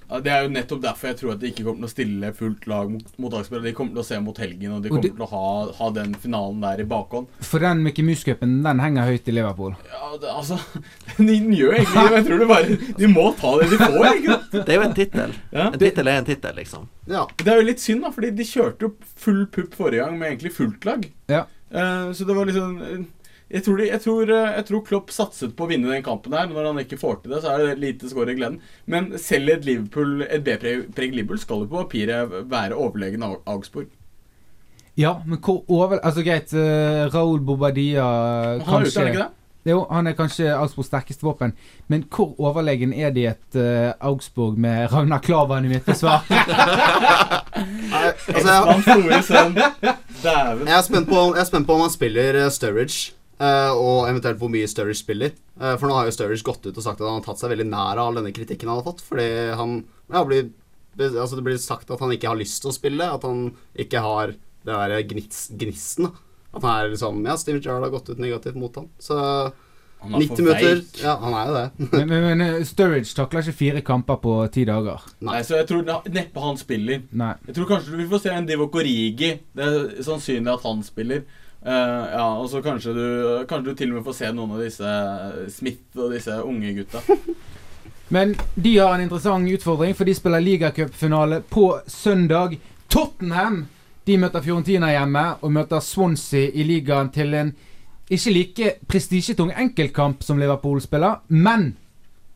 Ja, 0.06 0.20
det 0.22 0.30
er 0.30 0.44
jo 0.44 0.50
nettopp 0.54 0.82
derfor 0.84 1.08
jeg 1.10 1.18
tror 1.18 1.32
at 1.32 1.40
de 1.42 1.48
ikke 1.50 1.64
kommer 1.66 1.82
til 1.82 1.88
å 1.88 1.90
stille 1.90 2.28
fullt 2.36 2.66
lag 2.70 2.90
mot, 2.92 3.08
mot. 3.18 3.32
De 3.34 3.72
kommer 3.74 3.96
til 3.96 4.02
å 4.02 4.06
se 4.06 4.18
mot 4.22 4.38
helgen, 4.38 4.76
og 4.76 4.82
de 4.84 4.88
Og 4.90 4.94
kommer 4.94 5.02
det- 5.02 5.16
til 5.16 5.24
å 5.26 5.30
ha, 5.30 5.72
ha 5.80 5.90
den 5.90 6.14
finalen 6.14 6.60
der 6.60 6.80
i 6.80 6.86
bakhånd. 6.86 7.26
For 7.40 7.58
den 7.58 7.82
Mickey 7.82 8.04
Mouse-cupen, 8.06 8.62
den 8.62 8.78
henger 8.78 9.08
høyt 9.10 9.26
i 9.28 9.32
Liverpool. 9.34 9.74
Ja, 9.90 10.12
det, 10.16 10.30
altså 10.30 10.60
Den 11.18 11.50
gjør 11.52 11.74
egentlig 11.74 11.94
det, 11.94 12.04
men 12.04 12.18
jeg 12.20 12.26
tror 12.26 12.38
det 12.38 12.48
bare 12.48 12.94
De 13.00 13.06
må 13.10 13.26
ta 13.40 13.52
det 13.58 13.70
de 13.70 13.78
får, 13.82 14.06
ikke 14.12 14.36
sant? 14.36 14.52
Det 14.52 14.68
er 14.68 14.80
jo 14.80 14.86
en 14.86 14.94
tittel. 14.94 15.34
Ja. 15.52 15.66
En 15.72 15.78
tittel 15.82 16.08
er 16.12 16.18
en 16.22 16.30
tittel, 16.30 16.56
liksom. 16.56 16.88
Ja. 17.06 17.26
Det 17.36 17.48
er 17.52 17.60
jo 17.60 17.66
litt 17.66 17.80
synd, 17.82 18.02
da, 18.06 18.10
fordi 18.14 18.30
de 18.36 18.44
kjørte 18.44 18.86
jo 18.86 18.94
full 19.16 19.46
pupp 19.46 19.74
forrige 19.74 20.04
gang 20.04 20.18
med 20.18 20.30
egentlig 20.30 20.52
fullt 20.54 20.84
lag. 20.86 21.10
Ja. 21.32 21.44
Uh, 21.74 22.12
så 22.14 22.24
det 22.24 22.36
var 22.36 22.46
liksom 22.46 22.76
eh, 22.82 23.04
jeg 23.46 23.62
tror, 23.62 23.76
de, 23.78 23.84
jeg, 23.86 24.00
tror, 24.02 24.30
eh, 24.34 24.54
jeg 24.56 24.66
tror 24.66 24.80
Klopp 24.88 25.12
satset 25.14 25.52
på 25.54 25.66
å 25.66 25.70
vinne 25.70 25.92
den 25.92 26.02
kampen 26.02 26.34
her. 26.34 26.48
Når 26.50 26.66
han 26.66 26.80
ikke 26.82 26.98
får 26.98 27.20
til 27.22 27.36
det, 27.36 27.44
så 27.44 27.52
er 27.52 27.62
det 27.62 27.78
lite 27.78 28.10
skår 28.10 28.32
i 28.32 28.34
gleden. 28.40 28.58
Men 28.90 29.12
selv 29.22 29.52
et 29.54 29.68
Liverpool 29.68 30.24
Et 30.26 30.42
B-preg 30.42 31.14
Liverpool 31.14 31.38
skal 31.38 31.62
jo 31.62 31.70
på 31.70 31.84
papiret 31.84 32.34
være 32.50 32.74
overlegen 32.74 33.22
av 33.22 33.38
Augsburg. 33.46 33.92
Ja, 34.98 35.18
men 35.26 35.38
hvor 35.38 35.62
over... 35.68 36.00
Altså 36.02 36.24
Greit, 36.26 36.50
uh, 36.56 37.06
Raoul 37.12 37.40
Bobadilla 37.44 38.06
Han 38.64 38.82
er 38.82 38.88
ute, 38.88 38.98
er 38.98 39.04
han 39.04 39.12
ikke 39.12 39.24
det? 39.26 39.32
Jo, 39.66 39.80
han 39.90 40.06
er 40.06 40.14
kanskje 40.16 40.54
Augsburgs 40.54 40.88
sterkeste 40.88 41.26
våpen. 41.26 41.52
Men 41.86 42.06
hvor 42.10 42.32
overlegen 42.40 42.94
er 42.94 43.12
de 43.14 43.28
et 43.30 43.58
uh, 43.60 43.92
Augsburg 44.00 44.58
med 44.58 44.88
Ragnar 44.92 45.22
Klavan 45.22 45.68
i 45.68 45.70
midtforsvar? 45.70 46.26
Altså, 48.26 48.52
jeg, 48.52 49.06
jeg, 50.66 50.76
er 50.76 50.82
spent 50.82 51.08
på, 51.08 51.20
jeg 51.34 51.40
er 51.40 51.46
spent 51.46 51.66
på 51.66 51.76
om 51.76 51.80
han 51.86 51.90
spiller 51.90 52.44
uh, 52.44 52.50
Sturridge. 52.52 53.12
Eh, 53.38 53.72
og 53.72 54.08
eventuelt 54.08 54.38
hvor 54.40 54.52
mye 54.52 54.68
Sturridge 54.70 55.00
spiller. 55.02 55.34
Eh, 55.60 55.74
for 55.76 55.88
nå 55.88 55.96
har 55.96 56.08
jo 56.08 56.14
Sturridge 56.16 56.46
gått 56.46 56.66
ut 56.66 56.76
og 56.76 56.84
sagt 56.84 57.00
at 57.00 57.08
han 57.08 57.20
har 57.20 57.26
tatt 57.26 57.42
seg 57.42 57.52
veldig 57.54 57.68
nær 57.70 57.98
av 58.00 58.10
all 58.10 58.20
denne 58.20 58.34
kritikken 58.36 58.70
han 58.70 58.80
har 58.80 58.86
fått. 58.88 59.04
Fordi 59.06 59.28
han 59.58 59.78
ja, 60.12 60.22
blir, 60.28 60.50
altså 61.08 61.38
Det 61.38 61.46
blir 61.46 61.60
sagt 61.62 61.90
at 61.92 62.02
han 62.02 62.14
ikke 62.14 62.30
har 62.32 62.40
lyst 62.40 62.62
til 62.64 62.72
å 62.72 62.76
spille. 62.76 63.10
At 63.18 63.26
han 63.26 63.50
ikke 63.76 64.02
har 64.04 64.34
det 64.66 64.74
der 64.74 65.06
gnits, 65.12 65.46
gnisten. 65.54 66.10
da. 66.10 66.24
At 66.56 66.64
han 66.64 66.74
er 66.80 66.90
liksom 66.94 67.22
Ja, 67.26 67.36
Steven 67.36 67.62
Gerrard 67.62 67.86
har 67.86 67.94
gått 67.94 68.10
ut 68.10 68.18
negativt 68.22 68.58
mot 68.58 68.74
han. 68.80 68.88
Så 68.98 69.16
Han 70.00 70.14
er 70.14 70.18
90 70.26 70.44
minutter. 70.44 70.82
Ja, 71.02 71.16
han 71.22 71.34
er 71.34 71.48
jo 71.48 71.54
det. 71.56 71.66
Men, 71.92 72.08
men, 72.08 72.24
men 72.26 72.44
eh, 72.44 72.64
Sturridge 72.68 73.14
takler 73.16 73.42
ikke 73.42 73.60
fire 73.60 73.80
kamper 73.84 74.18
på 74.20 74.34
ti 74.52 74.66
dager. 74.68 75.04
Nei, 75.24 75.40
så 75.46 75.56
jeg 75.60 75.68
tror 75.70 75.86
neppe 76.12 76.42
han 76.44 76.60
spiller. 76.60 77.00
Nei. 77.16 77.32
Jeg 77.48 77.56
tror 77.56 77.70
kanskje 77.70 77.96
vi 77.96 78.08
får 78.10 78.22
se 78.26 78.34
en 78.34 78.48
Divo 78.48 78.68
Korigi. 78.72 79.32
Det 79.56 79.66
er 79.70 80.04
sannsynlig 80.04 80.52
at 80.52 80.66
han 80.68 80.84
spiller. 80.86 81.24
Eh, 81.66 82.04
ja, 82.12 82.26
og 82.38 82.46
så 82.50 82.60
kanskje 82.62 82.92
du 82.94 83.06
Kanskje 83.50 83.72
du 83.72 83.74
til 83.74 83.90
og 83.90 83.96
med 83.98 84.04
får 84.06 84.14
se 84.20 84.28
noen 84.30 84.52
av 84.54 84.60
disse 84.62 84.90
Smith 85.50 85.98
og 85.98 86.12
disse 86.14 86.34
unge 86.46 86.74
gutta. 86.76 87.02
Men 88.14 88.36
de 88.54 88.76
har 88.78 88.94
en 88.94 89.02
interessant 89.02 89.50
utfordring, 89.50 89.96
for 89.98 90.06
de 90.06 90.14
spiller 90.14 90.44
ligacupfinale 90.44 91.40
på 91.50 91.80
søndag. 91.90 92.54
Tottenham 92.88 93.64
de 94.06 94.14
møter 94.22 94.44
Fiorentina 94.44 94.92
hjemme 94.94 95.24
og 95.42 95.50
møter 95.50 95.82
Swansea 95.82 96.52
i 96.54 96.62
ligaen 96.62 97.10
til 97.10 97.34
en 97.34 97.50
ikke 98.06 98.30
like 98.30 98.68
prestisjetung 98.86 99.50
enkeltkamp 99.50 100.22
som 100.22 100.38
Liverpool 100.38 100.78
spiller, 100.84 101.16
men 101.26 101.72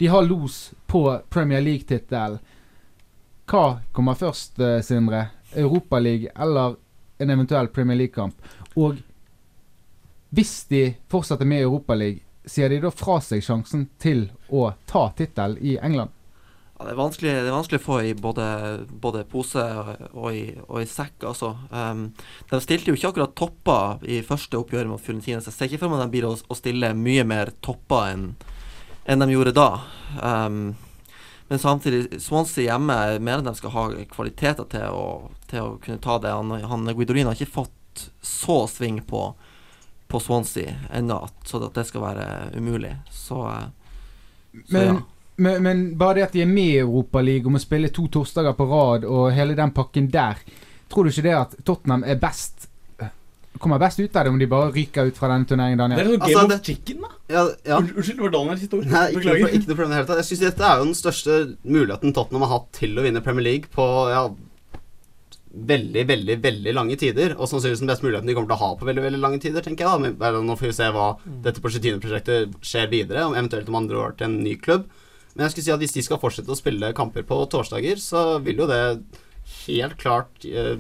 de 0.03 0.09
har 0.11 0.27
los 0.27 0.73
på 0.91 1.05
Premier 1.31 1.63
League-tittelen. 1.63 2.41
Hva 3.47 3.79
kommer 3.93 4.19
først, 4.19 4.59
eh, 4.59 4.83
Sindre? 4.83 5.29
Europaliga 5.55 6.31
eller 6.37 6.75
en 7.19 7.31
eventuell 7.31 7.69
Premier 7.69 7.97
League-kamp? 7.97 8.35
Og 8.75 8.99
hvis 10.31 10.65
de 10.71 10.85
fortsetter 11.11 11.49
med 11.49 11.65
Europaligaen, 11.67 12.27
sier 12.51 12.73
de 12.73 12.79
da 12.83 12.91
fra 12.91 13.19
seg 13.23 13.43
sjansen 13.45 13.85
til 14.01 14.25
å 14.49 14.71
ta 14.89 15.11
tittel 15.15 15.59
i 15.61 15.77
England? 15.77 16.11
Ja, 16.79 16.87
det, 16.89 16.95
er 16.95 17.43
det 17.45 17.51
er 17.51 17.53
vanskelig 17.53 17.79
å 17.83 17.85
få 17.85 17.99
i 18.09 18.15
både, 18.17 18.47
både 19.03 19.27
pose 19.29 19.61
og 20.15 20.31
i, 20.33 20.47
og 20.65 20.81
i 20.81 20.87
sekk. 20.89 21.27
Altså. 21.29 21.51
Um, 21.69 22.07
de 22.49 22.61
stilte 22.65 22.89
jo 22.89 22.97
ikke 22.97 23.11
akkurat 23.11 23.35
topper 23.37 24.07
i 24.09 24.23
første 24.25 24.57
oppgjør 24.57 24.89
mot 24.89 25.03
Fiorentina, 25.03 25.43
jeg 25.45 25.53
ser 25.53 25.69
ikke 25.69 25.83
for 25.83 25.93
meg 25.93 26.01
at 26.01 26.09
de 26.09 26.15
blir 26.15 26.29
å, 26.31 26.33
å 26.41 26.57
stille 26.57 26.95
mye 26.97 27.27
mer 27.29 27.53
topper 27.61 28.15
enn 28.15 28.31
en 29.11 29.25
de 29.25 29.29
gjorde 29.33 29.53
da. 29.57 29.69
Um, 30.23 30.73
men 31.51 31.59
samtidig, 31.59 32.21
Swansea 32.23 32.71
hjemme 32.71 32.97
mener 33.19 33.43
de 33.43 33.55
skal 33.59 33.73
ha 33.75 33.85
kvaliteter 34.13 34.69
til 34.71 34.87
å, 34.95 35.07
til 35.51 35.65
å 35.67 35.79
kunne 35.83 35.99
ta 36.01 36.17
det. 36.23 36.31
Han, 36.31 36.53
han 36.71 36.93
Guidolin 36.95 37.27
har 37.27 37.35
ikke 37.35 37.59
fått 37.61 38.05
så 38.23 38.63
sving 38.71 39.01
på, 39.03 39.33
på 40.11 40.21
Swansea 40.23 40.75
ennå, 40.97 41.21
så 41.47 41.63
at 41.67 41.77
det 41.79 41.87
skal 41.89 42.05
være 42.05 42.27
umulig. 42.59 42.95
Så, 43.11 43.45
eh, 43.47 43.69
så 44.67 44.75
Men, 44.75 44.87
ja. 44.87 44.97
men, 45.37 45.63
men 45.63 45.85
bare 45.99 46.21
det 46.21 46.27
at 46.29 46.35
de 46.35 46.43
er 46.43 46.51
med 46.51 46.75
i 46.75 46.81
Europaligaen 46.83 47.47
og 47.53 47.57
må 47.57 47.63
spille 47.63 47.93
to 47.95 48.09
torsdager 48.09 48.57
på 48.59 48.67
rad 48.71 49.07
og 49.07 49.31
hele 49.37 49.57
den 49.59 49.75
pakken 49.77 50.11
der, 50.11 50.43
tror 50.91 51.07
du 51.07 51.13
ikke 51.15 51.29
det 51.29 51.39
at 51.39 51.57
Tottenham 51.65 52.05
er 52.07 52.19
best 52.21 52.67
Kommer 53.61 53.81
best 53.83 53.99
ut 54.01 54.15
av 54.17 54.25
det 54.25 54.31
om 54.31 54.39
de 54.39 54.47
bare 54.49 54.71
ryker 54.73 55.11
ut 55.11 55.17
fra 55.19 55.29
denne 55.33 55.45
turneringen, 55.45 55.81
Daniel? 55.81 55.99
Det 55.99 56.05
er 56.07 56.13
sånn 56.15 56.23
Altså, 56.23 56.39
Game 56.39 56.55
of 56.55 56.67
Chicken, 56.69 57.01
da. 57.03 57.09
Ja, 57.29 57.43
ja. 57.67 57.79
Unnskyld, 57.83 58.15
det 58.15 58.23
var 58.23 58.33
Daniel 58.37 58.61
sitt 58.61 58.77
ord. 58.77 58.87
Nei, 58.89 59.03
ikke 59.11 59.27
noe, 59.27 59.51
ikke 59.51 59.67
noe 59.67 59.77
problem 59.81 59.91
i 59.91 59.93
det 59.93 59.99
hele 59.99 60.09
tatt. 60.09 60.21
Jeg 60.21 60.29
synes 60.29 60.43
Dette 60.45 60.69
er 60.69 60.79
jo 60.79 60.87
den 60.87 60.97
største 60.97 61.39
muligheten 61.67 62.15
Tottenham 62.17 62.47
har 62.47 62.53
hatt 62.55 62.71
til 62.79 62.95
å 62.95 63.05
vinne 63.05 63.25
Premier 63.27 63.47
League 63.49 63.73
på 63.75 63.87
ja, 64.13 64.23
veldig, 65.51 66.05
veldig 66.07 66.37
veldig 66.43 66.75
lange 66.77 66.97
tider. 67.01 67.35
Og 67.37 67.49
sannsynligvis 67.51 67.83
den 67.83 67.91
beste 67.91 68.07
muligheten 68.07 68.31
de 68.31 68.37
kommer 68.37 68.51
til 68.53 68.59
å 68.59 68.65
ha 68.65 68.71
på 68.79 68.89
veldig 68.89 69.05
veldig 69.07 69.23
lange 69.23 69.41
tider, 69.43 69.65
tenker 69.65 69.87
jeg. 69.87 70.15
da 70.21 70.33
Nå 70.39 70.57
får 70.59 70.71
vi 70.71 70.77
se 70.79 70.91
hva 70.95 71.09
dette 71.47 71.63
Porcetino-prosjektet 71.65 72.59
skjer 72.65 72.91
videre, 72.93 73.27
om 73.27 73.37
eventuelt 73.37 73.71
om 73.71 73.81
andre 73.81 74.03
år 74.05 74.17
til 74.19 74.31
en 74.31 74.39
ny 74.45 74.57
klubb. 74.63 74.87
Men 75.35 75.47
jeg 75.47 75.55
skulle 75.55 75.69
si 75.69 75.75
at 75.75 75.83
hvis 75.83 75.97
de 75.97 76.07
skal 76.07 76.21
fortsette 76.23 76.53
å 76.53 76.59
spille 76.59 76.95
kamper 76.97 77.27
på 77.27 77.39
torsdager, 77.51 78.01
så 78.03 78.39
vil 78.45 78.63
jo 78.63 78.71
det 78.71 78.83
helt 79.67 79.97
klart 80.01 80.47
eh, 80.47 80.77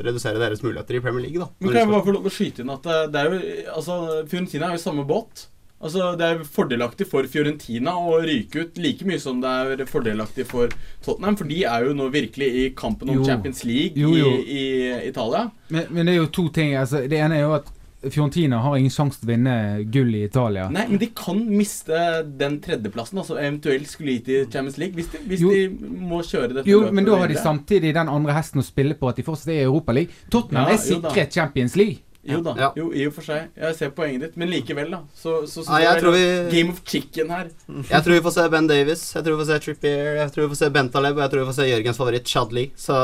redusere 0.00 0.40
deres 0.40 0.62
muligheter 0.64 0.98
i 0.98 1.02
Premier 1.04 1.24
League, 1.24 1.40
da. 1.40 1.48
Men 1.60 1.72
kan 1.72 1.82
jeg 1.82 1.92
bare 1.92 2.06
få 2.06 2.16
lov 2.16 2.28
å 2.28 2.32
skyte 2.32 2.64
inn 2.64 2.72
at 2.72 2.88
eh, 2.88 3.04
det 3.12 3.22
er 3.22 3.30
jo 3.32 3.52
Altså, 3.76 3.98
Fiorentina 4.30 4.68
er 4.68 4.76
jo 4.76 4.80
i 4.80 4.84
samme 4.84 5.04
båt. 5.08 5.46
Altså, 5.76 6.16
Det 6.16 6.24
er 6.24 6.44
fordelaktig 6.48 7.06
for 7.10 7.26
Fiorentina 7.28 7.92
å 8.00 8.16
ryke 8.24 8.64
ut 8.64 8.78
like 8.80 9.04
mye 9.04 9.20
som 9.20 9.42
det 9.42 9.50
er 9.50 9.84
fordelaktig 9.90 10.46
for 10.48 10.72
Tottenham, 11.04 11.36
for 11.36 11.44
de 11.50 11.62
er 11.68 11.84
jo 11.84 11.94
nå 11.98 12.08
virkelig 12.14 12.48
i 12.62 12.66
kampen 12.76 13.12
om 13.12 13.20
Jo. 13.20 13.24
Champions 13.28 13.64
League 13.68 13.92
Jo, 14.00 14.14
jo. 14.16 14.30
I, 14.40 14.56
i 14.56 15.08
Italia. 15.10 15.50
Men, 15.68 15.90
men 15.90 16.08
det 16.08 16.14
er 16.16 16.22
jo 16.22 16.30
to 16.32 16.48
ting. 16.48 16.72
Altså, 16.80 17.04
det 17.10 17.20
ene 17.20 17.36
er 17.36 17.44
jo 17.44 17.56
at 17.58 17.72
Fiorentina 18.06 18.58
har 18.62 18.76
ingen 18.76 18.92
sjanse 18.92 19.18
til 19.20 19.26
å 19.28 19.32
vinne 19.32 19.54
gull 19.92 20.12
i 20.14 20.22
Italia. 20.26 20.66
Nei, 20.72 20.84
men 20.90 21.00
de 21.00 21.08
kan 21.16 21.38
miste 21.48 21.96
den 22.38 22.58
tredjeplassen, 22.62 23.18
altså 23.22 23.38
eventuelt 23.40 23.88
skulle 23.90 24.18
gitt 24.18 24.28
i 24.30 24.40
Champions 24.44 24.76
League, 24.78 24.94
hvis 24.98 25.08
de, 25.12 25.22
hvis 25.26 25.42
de 25.42 25.88
må 26.06 26.20
kjøre 26.26 26.52
dette 26.58 26.70
Jo, 26.70 26.84
men 26.94 27.08
da 27.08 27.18
har 27.22 27.32
de 27.32 27.38
samtidig 27.40 27.94
den 27.96 28.12
andre 28.12 28.36
hesten 28.36 28.62
å 28.62 28.66
spille 28.66 28.96
på, 29.00 29.10
at 29.10 29.18
de 29.18 29.26
fortsatt 29.26 29.52
er 29.54 29.64
i 29.64 29.66
Europaligaen. 29.66 30.12
Tottenham 30.32 30.70
Ja, 30.70 30.76
er 30.76 30.82
sikret 30.84 31.34
Champions 31.40 31.76
League. 31.80 32.04
Jo 32.34 32.40
da, 32.42 32.54
Ja. 32.58 32.68
jo, 32.76 32.88
i 32.92 33.06
og 33.06 33.12
for 33.14 33.22
seg. 33.22 33.48
Jeg 33.56 33.74
ser 33.78 33.90
poenget 33.94 34.20
ditt, 34.26 34.36
men 34.36 34.48
likevel, 34.50 34.90
da. 34.90 35.00
Så, 35.14 35.46
så, 35.46 35.62
så 35.66 35.80
tror 36.00 36.12
vi- 36.16 36.50
Game 36.56 36.70
of 36.74 36.80
Chicken 36.84 37.30
her. 37.30 37.50
Jeg 37.90 38.02
tror 38.04 38.14
vi 38.16 38.20
får 38.24 38.34
se 38.36 38.48
Ben 38.50 38.66
Davis, 38.66 39.04
jeg 39.14 39.24
tror 39.24 39.36
vi 39.36 39.44
får 39.44 39.50
se 39.52 39.58
Trippier, 39.66 40.16
jeg 40.22 40.32
tror 40.34 40.46
vi 40.46 40.54
får 40.54 40.60
se 40.64 40.70
Bentaleb, 40.70 41.16
og 41.16 41.22
jeg 41.22 41.30
tror 41.30 41.44
vi 41.44 41.50
får 41.52 41.58
se 41.60 41.68
Jørgens 41.70 41.96
favoritt 42.00 42.26
Chadli. 42.32 42.64
Så 42.76 42.96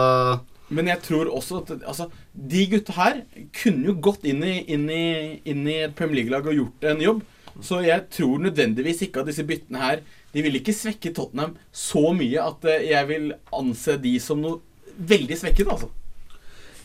Men 0.72 0.86
jeg 0.88 1.02
tror 1.02 1.28
også 1.28 1.58
at 1.62 1.70
altså, 1.86 2.08
de 2.34 2.66
gutta 2.72 2.92
her 2.96 3.22
kunne 3.62 3.84
jo 3.90 3.94
gått 4.00 4.24
inn 4.24 4.42
i, 4.42 4.54
inn 4.72 4.88
i, 4.90 5.40
inn 5.44 5.66
i 5.68 5.78
et 5.84 5.94
Premier 5.94 6.22
League-lag 6.22 6.46
og 6.48 6.54
gjort 6.56 6.86
en 6.90 7.00
jobb. 7.04 7.22
Så 7.60 7.82
jeg 7.84 8.06
tror 8.10 8.38
nødvendigvis 8.40 9.02
ikke 9.04 9.20
at 9.20 9.26
disse 9.28 9.44
byttene 9.44 9.76
her 9.82 9.98
De 10.32 10.40
vil 10.40 10.54
ikke 10.56 10.72
svekke 10.72 11.10
Tottenham 11.12 11.58
så 11.70 12.14
mye 12.16 12.40
at 12.40 12.64
eh, 12.64 12.86
jeg 12.88 13.08
vil 13.10 13.26
anse 13.52 13.98
de 14.00 14.14
som 14.24 14.40
noe 14.40 14.62
veldig 14.96 15.36
svekket, 15.36 15.68
altså. 15.68 15.90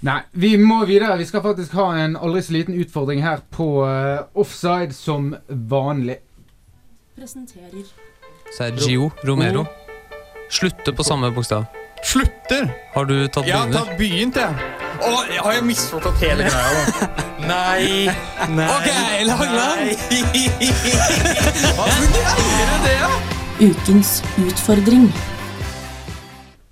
Nei, 0.06 0.20
vi 0.38 0.52
må 0.62 0.84
videre. 0.86 1.18
Vi 1.18 1.26
skal 1.26 1.42
faktisk 1.42 1.74
ha 1.80 1.88
en 1.98 2.16
aldri 2.18 2.42
så 2.46 2.54
liten 2.54 2.76
utfordring 2.78 3.24
her 3.26 3.40
på 3.54 3.66
uh, 3.82 4.28
offside 4.38 4.94
som 4.94 5.32
vanlig. 5.50 6.20
Presenterer 7.18 7.86
Sergio 8.54 9.10
Romero. 9.26 9.66
Slutter 10.54 10.94
på 10.96 11.04
samme 11.04 11.32
bokstav. 11.34 11.66
Slutter? 12.06 12.70
Har 12.94 13.06
du 13.10 13.16
tatt 13.28 13.48
Jeg 13.50 13.58
har 13.58 13.66
begynner? 13.66 13.86
tatt 13.88 13.98
begynt, 13.98 14.36
jeg. 14.38 14.54
Å, 14.98 15.10
har 15.44 15.56
jeg 15.58 15.64
misforstått 15.66 16.22
hele 16.22 16.46
greia, 16.46 16.70
da? 16.78 17.08
Nei. 17.52 18.06
Nei. 18.54 18.68
Ok, 18.70 18.88
Langland. 19.28 19.90
Hva 21.78 21.88
greier 21.90 22.70
du 22.70 22.78
det, 22.86 22.96
da? 23.02 23.10
Ukens 23.66 24.20
utfordring. 24.46 25.10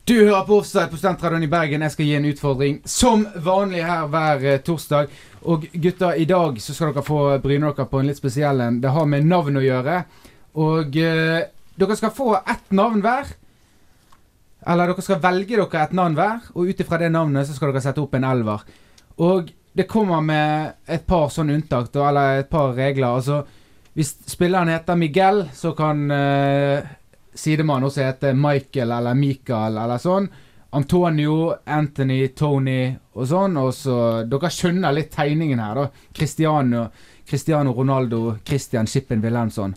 Du 0.07 0.13
hører 0.27 0.43
på 0.45 0.59
Offside 0.59 0.91
på 0.91 0.99
Studentradioen 0.99 1.43
i 1.43 1.49
Bergen. 1.49 1.81
Jeg 1.81 1.93
skal 1.95 2.05
gi 2.05 2.11
en 2.13 2.27
utfordring 2.29 2.75
som 2.85 3.23
vanlig 3.41 3.79
her 3.81 4.03
hver 4.13 4.43
eh, 4.45 4.59
torsdag. 4.61 5.07
Og 5.49 5.63
gutter, 5.81 6.19
i 6.21 6.27
dag 6.29 6.59
så 6.61 6.75
skal 6.77 6.91
dere 6.91 7.03
få 7.07 7.21
bryne 7.41 7.71
dere 7.71 7.87
på 7.89 8.03
en 8.03 8.11
litt 8.11 8.19
spesiell 8.19 8.59
en. 8.61 8.77
Det 8.83 8.91
har 8.93 9.07
med 9.09 9.25
navn 9.25 9.57
å 9.57 9.63
gjøre. 9.65 9.95
Og 10.61 10.99
eh, 11.01 11.47
dere 11.81 11.97
skal 11.97 12.13
få 12.13 12.35
ett 12.37 12.75
navn 12.77 13.01
hver. 13.01 13.31
Eller 14.61 14.91
dere 14.91 15.05
skal 15.07 15.23
velge 15.23 15.57
dere 15.57 15.81
et 15.87 15.95
navn 15.97 16.19
hver, 16.19 16.51
og 16.53 16.69
ut 16.69 16.85
ifra 16.85 17.01
det 17.01 17.09
navnet 17.15 17.49
så 17.49 17.57
skal 17.57 17.73
dere 17.73 17.81
sette 17.87 18.03
opp 18.03 18.13
en 18.13 18.27
elver. 18.29 18.61
Og 19.25 19.49
det 19.73 19.87
kommer 19.89 20.21
med 20.21 20.85
et 20.85 21.07
par 21.09 21.33
sånne 21.33 21.57
unntak, 21.57 21.89
eller 21.97 22.43
et 22.43 22.51
par 22.53 22.77
regler. 22.77 23.07
Altså, 23.09 23.41
hvis 23.97 24.13
spilleren 24.29 24.69
heter 24.69 25.01
Miguel, 25.01 25.47
så 25.57 25.73
kan 25.73 26.05
uh, 26.13 26.93
sidemann 27.35 27.83
også 27.83 28.03
heter 28.05 28.35
Michael 28.37 28.91
eller 28.95 29.17
Michael 29.17 29.77
eller 29.83 30.01
sånn. 30.01 30.27
Antonio, 30.75 31.53
Anthony, 31.65 32.27
Tony 32.35 32.89
og 33.15 33.27
sånn. 33.29 33.55
Og 33.61 33.71
så 33.75 33.97
Dere 34.27 34.51
skjønner 34.51 34.95
litt 34.95 35.13
tegningen 35.15 35.61
her, 35.63 35.77
da. 35.79 36.07
Cristiano, 36.15 36.87
Cristiano 37.27 37.71
Ronaldo, 37.75 38.37
Christian 38.45 38.87
Shippen 38.87 39.23
Wilhelmsson. 39.23 39.75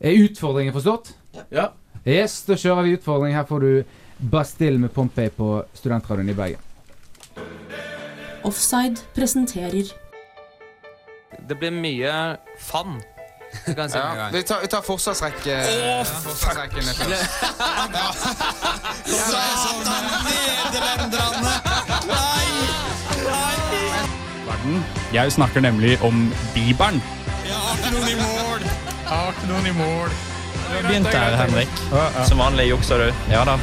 Er 0.00 0.16
utfordringen 0.24 0.74
forstått? 0.74 1.12
Ja. 1.52 1.70
Yes, 2.06 2.40
da 2.48 2.56
kjører 2.56 2.86
vi 2.86 2.96
utfordring. 2.96 3.36
Her 3.36 3.46
får 3.46 3.60
du 3.66 3.72
Bastille 4.32 4.80
med 4.80 4.92
Pompeii 4.94 5.30
på 5.36 5.52
Studentradioen 5.76 6.32
i 6.32 6.36
Bergen. 6.36 6.66
Offside 8.42 9.02
presenterer 9.14 9.92
Det 11.48 11.56
blir 11.60 11.72
mye 11.72 12.12
fann. 12.58 12.98
Kan 13.66 13.78
en 13.84 13.90
Ja, 13.90 14.14
gang. 14.14 14.32
vi 14.32 14.42
tar, 14.42 14.60
vi 14.62 14.68
tar 14.68 14.82
forsvarsrekke. 14.82 15.56
forsvarsrekken 16.24 16.82
først. 16.82 18.30
Verden. 24.46 24.84
Jeg 25.12 25.32
snakker 25.32 25.60
nemlig 25.60 25.98
om 26.02 26.32
Bibelen. 26.54 27.02
Jeg 27.46 27.54
har 27.56 27.76
ikke 27.76 27.92
noen 27.94 28.08
i 28.08 28.16
mål. 28.20 28.64
Jeg 28.64 29.10
har 29.10 29.28
ikke 29.34 29.48
noen 29.50 29.66
i 29.66 29.74
mål. 29.78 30.10
Begynte 30.86 31.10
her, 31.18 31.36
Henrik. 31.40 31.82
Som 32.28 32.38
vanlig 32.42 32.68
jukser 32.70 33.06
du. 33.06 33.12
Ja 33.32 33.44
da. 33.48 33.56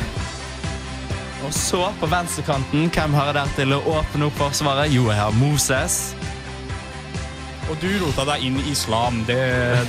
Og 1.46 1.54
så, 1.54 1.86
på 2.02 2.10
venstrekanten, 2.12 2.90
hvem 2.92 3.14
har 3.16 3.30
jeg 3.30 3.36
der 3.38 3.52
til 3.56 3.76
å 3.78 3.82
åpne 4.00 4.28
opp 4.28 4.40
forsvaret? 4.42 4.92
Jo, 4.92 5.06
jeg 5.12 5.20
har 5.22 5.32
Moses. 5.38 6.00
Og 7.68 7.76
du 7.82 7.88
rota 8.00 8.24
deg 8.30 8.44
inn 8.48 8.58
i 8.62 8.70
islam. 8.72 9.18
Det, 9.28 9.36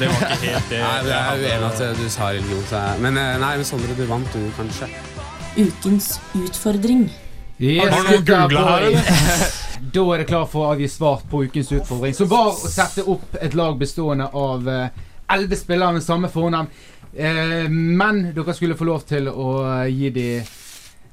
det 0.01 0.09
var 0.11 0.25
ikke 0.35 0.39
helt 0.49 0.71
det. 0.73 0.81
Nei, 0.87 0.99
det 1.07 1.15
er 1.15 1.43
uenig 1.45 1.69
at 1.69 1.99
du 2.01 2.09
sa 2.11 2.31
religion. 2.35 2.65
så 2.67 2.81
jeg- 2.83 3.01
Men 3.05 3.17
eh, 3.23 3.37
nei, 3.39 3.53
men 3.61 3.65
Sondre, 3.69 3.95
du 3.95 4.05
vant, 4.11 4.33
du, 4.35 4.49
kanskje. 4.57 4.89
Ukens 5.59 6.09
utfordring. 6.35 7.05
Yes, 7.59 7.89
Har 7.91 8.05
du 8.07 8.19
googla 8.27 8.65
her, 8.69 8.89
eller? 8.91 9.57
Da 9.95 10.03
er 10.13 10.19
det 10.21 10.27
klar 10.29 10.45
for 10.51 10.67
å 10.67 10.73
avgi 10.75 10.89
svar 10.91 11.23
på 11.31 11.45
ukens 11.47 11.71
utfordring, 11.73 12.13
som 12.15 12.29
var 12.31 12.49
å 12.51 12.69
sette 12.71 13.05
opp 13.09 13.37
et 13.41 13.55
lag 13.59 13.77
bestående 13.79 14.27
av 14.37 14.67
eh, 14.69 14.89
elleve 15.35 15.57
spillere 15.59 15.95
med 15.97 16.03
samme 16.05 16.29
fornavn. 16.31 16.69
Eh, 17.15 17.67
men 17.71 18.25
dere 18.37 18.55
skulle 18.59 18.77
få 18.79 18.87
lov 18.91 19.07
til 19.09 19.31
å 19.31 19.53
gi 19.89 20.11
de 20.15 20.29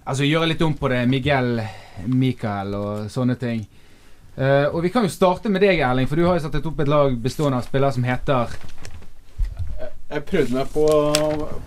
Altså 0.06 0.22
gjøre 0.28 0.52
litt 0.52 0.62
om 0.62 0.74
på 0.78 0.90
det. 0.92 1.00
Miguel, 1.10 1.56
Michael 2.14 2.76
og 2.78 3.08
sånne 3.10 3.34
ting. 3.42 3.64
Eh, 4.36 4.66
og 4.68 4.82
vi 4.84 4.92
kan 4.92 5.06
jo 5.06 5.12
starte 5.12 5.50
med 5.52 5.64
deg, 5.64 5.80
Erling, 5.80 6.10
for 6.12 6.20
du 6.20 6.26
har 6.28 6.36
jo 6.36 6.44
satt 6.44 6.58
opp 6.60 6.80
et 6.84 6.92
lag 6.92 7.14
bestående 7.24 7.62
av 7.62 7.68
spillere 7.68 7.96
som 7.96 8.04
heter 8.04 8.52
Jeg 10.12 10.24
prøvde 10.28 10.58
meg 10.58 10.74
på, 10.74 10.88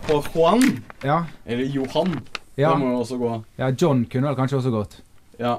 på 0.04 0.18
Juan. 0.34 0.66
Ja. 1.04 1.22
Eller 1.46 1.64
Johan. 1.64 2.18
Ja. 2.58 2.74
Det 2.74 2.78
må 2.82 2.92
jo 2.92 3.00
også 3.00 3.16
gå. 3.18 3.32
Ja, 3.58 3.70
John 3.72 4.04
kunne 4.10 4.28
vel 4.28 4.36
kanskje 4.36 4.60
også 4.60 4.74
gått. 4.74 5.00
Ja. 5.38 5.58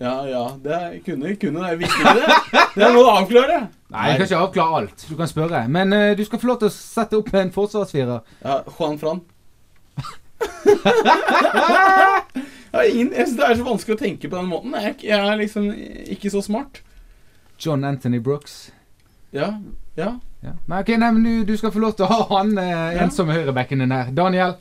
Ja, 0.00 0.14
ja. 0.28 0.44
Det 0.62 1.02
kunne, 1.04 1.34
kunne 1.36 1.66
det. 1.66 1.78
Visste 1.82 1.98
ikke 2.00 2.14
det. 2.20 2.26
Det 2.74 2.92
må 2.94 3.02
du 3.02 3.10
avklare. 3.10 3.58
Nei, 3.90 4.06
du 4.12 4.16
kan 4.20 4.26
ikke 4.28 4.44
avklare 4.44 4.76
alt. 4.80 5.06
Du 5.10 5.16
kan 5.18 5.28
spørre. 5.28 5.64
Men 5.68 5.92
uh, 5.92 6.16
du 6.16 6.24
skal 6.24 6.40
få 6.40 6.46
lov 6.52 6.62
til 6.62 6.70
å 6.70 6.74
sette 6.76 7.18
opp 7.18 7.34
en 7.36 7.52
forsvarsfirer. 7.52 8.20
Ja, 8.44 8.60
Juan 8.78 8.98
Fran. 9.02 9.20
jeg, 12.72 12.80
er 12.80 12.90
ingen, 12.94 13.12
jeg 13.16 13.26
synes 13.26 13.38
det 13.40 13.46
er 13.48 13.58
så 13.60 13.66
vanskelig 13.66 13.96
å 13.96 14.00
tenke 14.04 14.30
på 14.30 14.36
den 14.38 14.48
måten. 14.50 14.74
Jeg, 14.78 14.96
jeg 15.08 15.18
er 15.18 15.40
liksom 15.40 15.70
ikke 16.16 16.30
så 16.32 16.42
smart. 16.46 16.82
John 17.60 17.84
Anthony 17.84 18.18
Brooks. 18.24 18.70
Ja, 19.36 19.52
ja. 19.98 20.14
Ja. 20.40 20.54
Nei, 20.70 20.78
ok, 20.80 20.94
nei, 20.96 21.10
men 21.12 21.24
du, 21.26 21.32
du 21.44 21.56
skal 21.60 21.72
få 21.74 21.82
lov 21.82 21.92
til 21.98 22.06
å 22.06 22.12
ha 22.14 22.20
han 22.38 22.54
eh, 22.58 22.70
Ja. 22.96 23.02
ensomme 23.04 23.34
høyrebekken 23.36 23.82
din 23.84 23.92
her. 23.92 24.08
Daniel, 24.16 24.54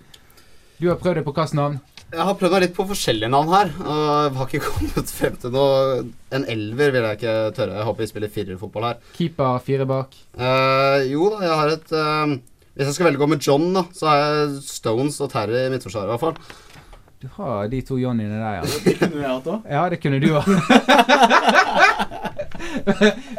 du 0.81 0.89
har 0.89 0.97
prøvd 0.99 1.21
deg 1.21 1.25
på 1.29 1.31
hvilket 1.37 1.55
navn? 1.55 1.77
Jeg 2.09 2.25
har 2.25 2.35
prøvd 2.35 2.55
meg 2.57 2.63
litt 2.65 2.73
på 2.75 2.85
forskjellige 2.89 3.29
navn 3.31 3.51
her. 3.53 3.71
Og 3.85 4.37
har 4.41 4.49
ikke 4.49 4.65
kommet 4.73 5.11
frem 5.13 5.35
til 5.39 5.53
noe 5.53 6.01
En 6.35 6.45
elver 6.49 6.91
vil 6.95 7.05
jeg 7.07 7.19
ikke 7.21 7.35
tørre. 7.55 7.77
Jeg 7.79 7.87
håper 7.87 8.03
vi 8.03 8.09
spiller 8.11 8.33
firerfotball 8.33 8.87
her. 8.89 8.99
Keeper 9.15 9.59
fire 9.63 9.87
bak. 9.87 10.17
Eh, 10.35 11.07
jo 11.13 11.29
da, 11.35 11.43
jeg 11.45 11.59
har 11.61 11.73
et 11.77 11.93
eh, 12.01 12.33
Hvis 12.73 12.89
jeg 12.89 12.97
skal 12.97 13.09
velge 13.11 13.21
å 13.21 13.23
gå 13.23 13.29
med 13.37 13.45
John, 13.47 13.69
da, 13.77 13.85
så 13.95 14.09
har 14.11 14.23
jeg 14.25 14.57
Stones 14.67 15.21
og 15.23 15.31
Terry 15.31 15.61
i 15.67 15.71
midtforsvaret, 15.71 16.09
i 16.09 16.15
hvert 16.17 16.25
fall. 16.25 16.59
Du 17.21 17.29
har 17.33 17.67
de 17.67 17.81
to 17.81 17.97
Johnnyene 17.99 18.37
der, 18.39 18.53
ja. 18.55 18.63
Det 18.83 18.93
kunne 18.95 19.19
jeg 19.19 19.27
hatt 19.27 19.47
òg. 19.51 19.65
Ja, 19.67 19.81
det 19.91 19.97
kunne 19.99 20.19
du 20.23 20.29
òg. 20.39 20.45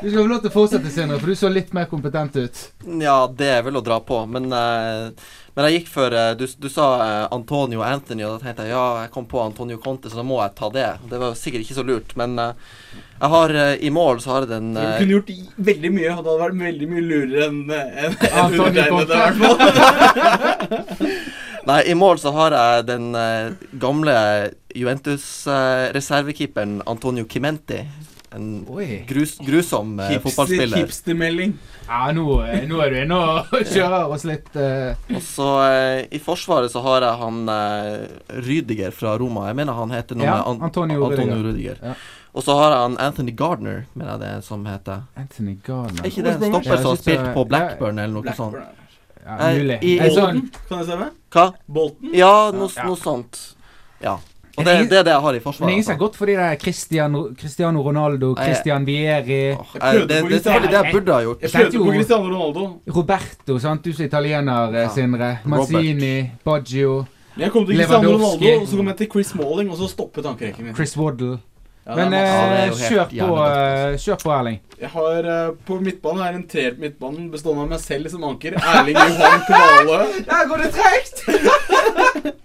du 0.03 0.11
skal 0.11 0.19
få 0.19 0.27
lov 0.29 0.43
til 0.43 0.51
å 0.51 0.53
fortsette, 0.53 0.93
Sindre, 0.93 1.16
for 1.16 1.33
du 1.33 1.38
så 1.40 1.49
litt 1.49 1.73
mer 1.73 1.87
kompetent 1.88 2.37
ut. 2.37 2.61
Ja, 3.01 3.25
det 3.25 3.49
er 3.55 3.64
vel 3.64 3.81
å 3.81 3.85
dra 3.85 3.97
på, 4.05 4.19
men, 4.29 4.53
uh, 4.53 5.09
men 5.57 5.69
jeg 5.71 5.79
gikk 5.79 5.88
for 5.95 6.12
uh, 6.12 6.37
du, 6.37 6.45
du 6.61 6.69
sa 6.69 6.90
uh, 7.01 7.25
Antonio 7.33 7.81
Anthony, 7.87 8.21
og 8.29 8.37
da 8.37 8.45
tenkte 8.45 8.69
jeg 8.69 8.77
ja, 8.77 8.85
jeg 9.07 9.14
kom 9.16 9.25
på 9.33 9.40
Antonio 9.47 9.81
Conte, 9.81 10.12
så 10.12 10.21
da 10.21 10.29
må 10.29 10.43
jeg 10.43 10.53
ta 10.61 10.69
det. 10.77 10.90
Det 11.09 11.25
var 11.25 11.40
sikkert 11.40 11.64
ikke 11.64 11.81
så 11.81 11.88
lurt, 11.88 12.12
men 12.21 12.37
jeg 12.37 13.33
har 13.33 13.49
i 13.81 13.88
mål 13.97 14.21
så 14.21 14.37
har 14.37 14.45
jeg 14.45 14.53
den 14.59 14.75
Du 14.77 14.85
kunne 14.85 15.16
gjort 15.16 15.33
veldig 15.73 15.97
mye, 15.97 16.12
og 16.12 16.21
det 16.21 16.29
hadde 16.29 16.45
vært 16.45 16.62
veldig 16.69 16.93
mye 16.93 17.09
lurere 17.09 17.49
enn 17.49 17.61
en, 17.64 18.12
en 18.12 18.40
Antonio 18.45 18.69
undertegnede, 18.93 19.40
Conte. 19.40 21.12
Nei, 21.68 21.81
i 21.90 21.94
mål 21.99 22.16
så 22.23 22.31
har 22.33 22.51
jeg 22.57 22.87
den 22.88 23.11
eh, 23.18 23.51
gamle 23.83 24.14
Juventus-reservekeeperen 24.77 26.79
Antonio 26.88 27.25
Chimenti. 27.29 27.83
En 28.33 28.64
grus, 29.09 29.38
grusom 29.42 29.99
eh, 30.01 30.09
Hipster- 30.12 30.23
fotballspiller. 30.29 30.77
Hipstermelding. 30.79 31.53
Ja, 31.88 32.12
nå, 32.14 32.25
eh, 32.46 32.62
nå 32.70 32.79
er 32.85 32.90
du 32.94 32.99
inne 33.03 33.16
og 33.18 33.46
kjører 33.75 34.05
oss 34.14 34.25
litt 34.29 34.46
Uh. 34.55 34.94
Og 35.16 35.23
så 35.27 35.49
eh, 35.66 36.07
I 36.14 36.18
Forsvaret 36.23 36.70
så 36.73 36.81
har 36.85 37.03
jeg 37.07 37.14
han 37.25 37.37
eh, 37.51 38.07
Rydiger 38.46 38.92
fra 38.94 39.16
Roma. 39.20 39.49
Jeg 39.51 39.57
mener 39.61 39.75
han 39.79 39.90
heter 39.94 40.14
noe 40.18 40.27
Ja, 40.29 40.35
med 40.38 40.46
An 40.53 40.62
Antonio 40.70 40.99
Antonio 41.11 41.38
Rydiger. 41.49 41.79
Ja. 41.83 41.94
Og 42.31 42.40
så 42.46 42.55
har 42.55 42.68
jeg 42.70 42.81
han 42.87 42.94
Anthony 43.03 43.33
Gardner, 43.35 43.79
mener 43.99 44.12
jeg 44.14 44.20
det 44.23 44.29
er 44.37 44.40
som 44.46 44.62
heter. 44.70 44.99
Anthony 45.18 45.57
Gardner. 45.66 46.03
Er 46.05 46.09
ikke 46.12 46.23
det 46.29 46.35
en 46.37 46.44
stopper 46.55 46.77
som 46.79 46.90
har 46.92 47.01
spilt 47.03 47.27
på 47.35 47.42
Blackburn 47.51 47.99
eller 47.99 48.14
noe 48.20 48.35
sånt? 48.38 48.55
Ja, 49.27 49.53
mulig. 49.59 49.79
i- 49.83 49.99
Er 49.99 50.11
sånn- 50.11 50.51
Kan 50.69 50.79
jeg 50.79 50.87
stemme? 50.87 51.11
Hva? 51.31 51.53
Bolten? 51.69 52.11
Ja, 52.15 52.51
noe, 52.51 52.69
Ja. 52.77 52.85
noe 52.87 52.97
sånt. 52.97 53.55
Ja. 54.03 54.17
Og 54.59 54.65
det, 54.65 54.91
det 54.91 54.99
er 54.99 55.03
det 55.05 55.13
jeg 55.13 55.21
har 55.21 55.35
i 55.35 55.39
forsvaret. 55.41 55.61
Men 55.61 55.69
ingen 55.71 55.85
ser 55.85 55.95
godt 55.97 56.01
altså. 56.01 56.07
gått 56.11 56.17
for 56.17 56.27
de 56.27 56.33
der 56.37 56.57
Cristiano, 56.57 57.29
Cristiano 57.39 57.81
Ronaldo, 57.83 58.35
Nei, 58.35 58.45
Christian 58.45 58.85
Vieri 58.85 59.17
Jeg 59.17 59.25
det- 59.25 59.57
er 59.81 60.23
selvfølgelig 60.29 60.71
det 60.71 60.73
jeg 60.73 60.93
burde 60.93 61.13
ha 61.13 61.21
gjort. 61.23 61.41
Jeg 61.41 61.51
prøvde 61.51 61.79
på 61.79 61.93
Cristiano 61.93 62.25
Ronaldo. 62.25 62.81
Roberto, 62.95 63.59
sant? 63.59 63.83
du 63.85 63.93
som 63.93 64.05
italiener, 64.05 64.69
eh, 64.75 64.81
Ja. 64.83 64.89
Sindre. 64.89 65.39
Mazzini, 65.47 66.31
Baggio, 66.45 67.07
Men 67.37 67.45
jeg 67.45 67.53
kom 67.53 67.67
til 67.67 67.77
Cristiano 67.77 68.09
Ronaldo, 68.09 68.61
og 68.61 68.69
så 68.69 68.77
kom 68.77 68.87
jeg 68.87 68.97
til 68.97 69.07
Chris 69.13 69.35
Malling, 69.35 69.71
og 69.71 69.77
så 69.79 69.89
stoppet 69.89 70.25
tankerekken 70.25 70.65
min. 70.65 70.75
Chris 70.75 70.97
Waddle. 70.97 71.39
Ja, 71.90 71.96
Men 71.96 72.12
eh, 72.12 72.66
Ja, 72.66 72.74
kjør, 72.74 73.07
på, 73.11 73.37
eh, 73.46 73.96
kjør 73.98 74.18
på, 74.22 74.31
Erling. 74.31 74.59
Jeg 74.81 74.90
har 74.92 75.26
eh, 75.35 75.48
På 75.66 75.79
midtbanen 75.83 76.22
er 76.22 76.37
en 76.38 76.44
treer 76.48 76.76
på 76.76 76.85
midtbanen 76.85 77.31
bestående 77.33 77.64
av 77.64 77.72
meg 77.72 77.81
selv 77.83 78.11
som 78.12 78.26
anker. 78.29 78.55
Erling 78.61 78.98
Johan 79.00 79.42
Kvale. 79.48 79.96
Der 80.31 80.46
går 80.50 80.62
det 80.62 80.70
tregt! 80.76 81.24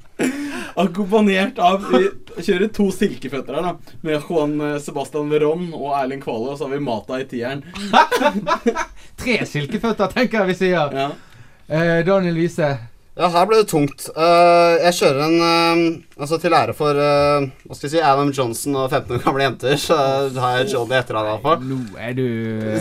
Akkompagnert 0.76 1.60
av 1.62 1.86
Vi 1.92 2.08
kjører 2.44 2.72
to 2.74 2.90
silkeføtter 2.92 3.56
her, 3.60 3.70
da. 3.70 3.96
Med 4.08 4.26
Juan 4.26 4.58
eh, 4.72 4.80
Sebastian 4.82 5.30
Veron 5.32 5.70
og 5.78 5.94
Erling 6.00 6.24
Kvale, 6.26 6.56
og 6.56 6.58
så 6.58 6.66
har 6.66 6.74
vi 6.74 6.82
Mata 6.88 7.22
i 7.22 7.30
tieren. 7.30 7.62
Tre 9.22 9.38
silkeføtter, 9.48 10.10
tenker 10.18 10.42
jeg 10.42 10.56
vi 10.56 10.60
sier. 10.66 10.98
Eh, 11.70 12.02
Daniel 12.08 12.42
Wiese. 12.42 12.74
Ja, 13.16 13.30
her 13.32 13.46
ble 13.48 13.62
det 13.62 13.70
tungt. 13.72 14.10
Uh, 14.12 14.76
jeg 14.84 14.96
kjører 14.98 15.22
en 15.24 15.36
uh, 15.40 15.84
Altså 16.20 16.36
til 16.44 16.52
ære 16.58 16.74
for 16.76 16.98
uh, 17.00 17.46
Hva 17.64 17.78
skal 17.78 17.88
jeg 17.88 17.94
si 17.94 18.02
Adam 18.04 18.34
Johnson 18.36 18.76
og 18.76 18.90
15 18.90 19.16
år 19.16 19.22
gamle 19.24 19.46
jenter, 19.46 19.78
så 19.80 20.00
har 20.36 20.58
jeg 20.58 20.74
Johnny 20.74 20.98
etter 21.00 21.16
ham 21.16 21.30
iallfall. 21.32 21.64
Nå 21.64 21.78
er 21.96 22.18
du 22.18 22.26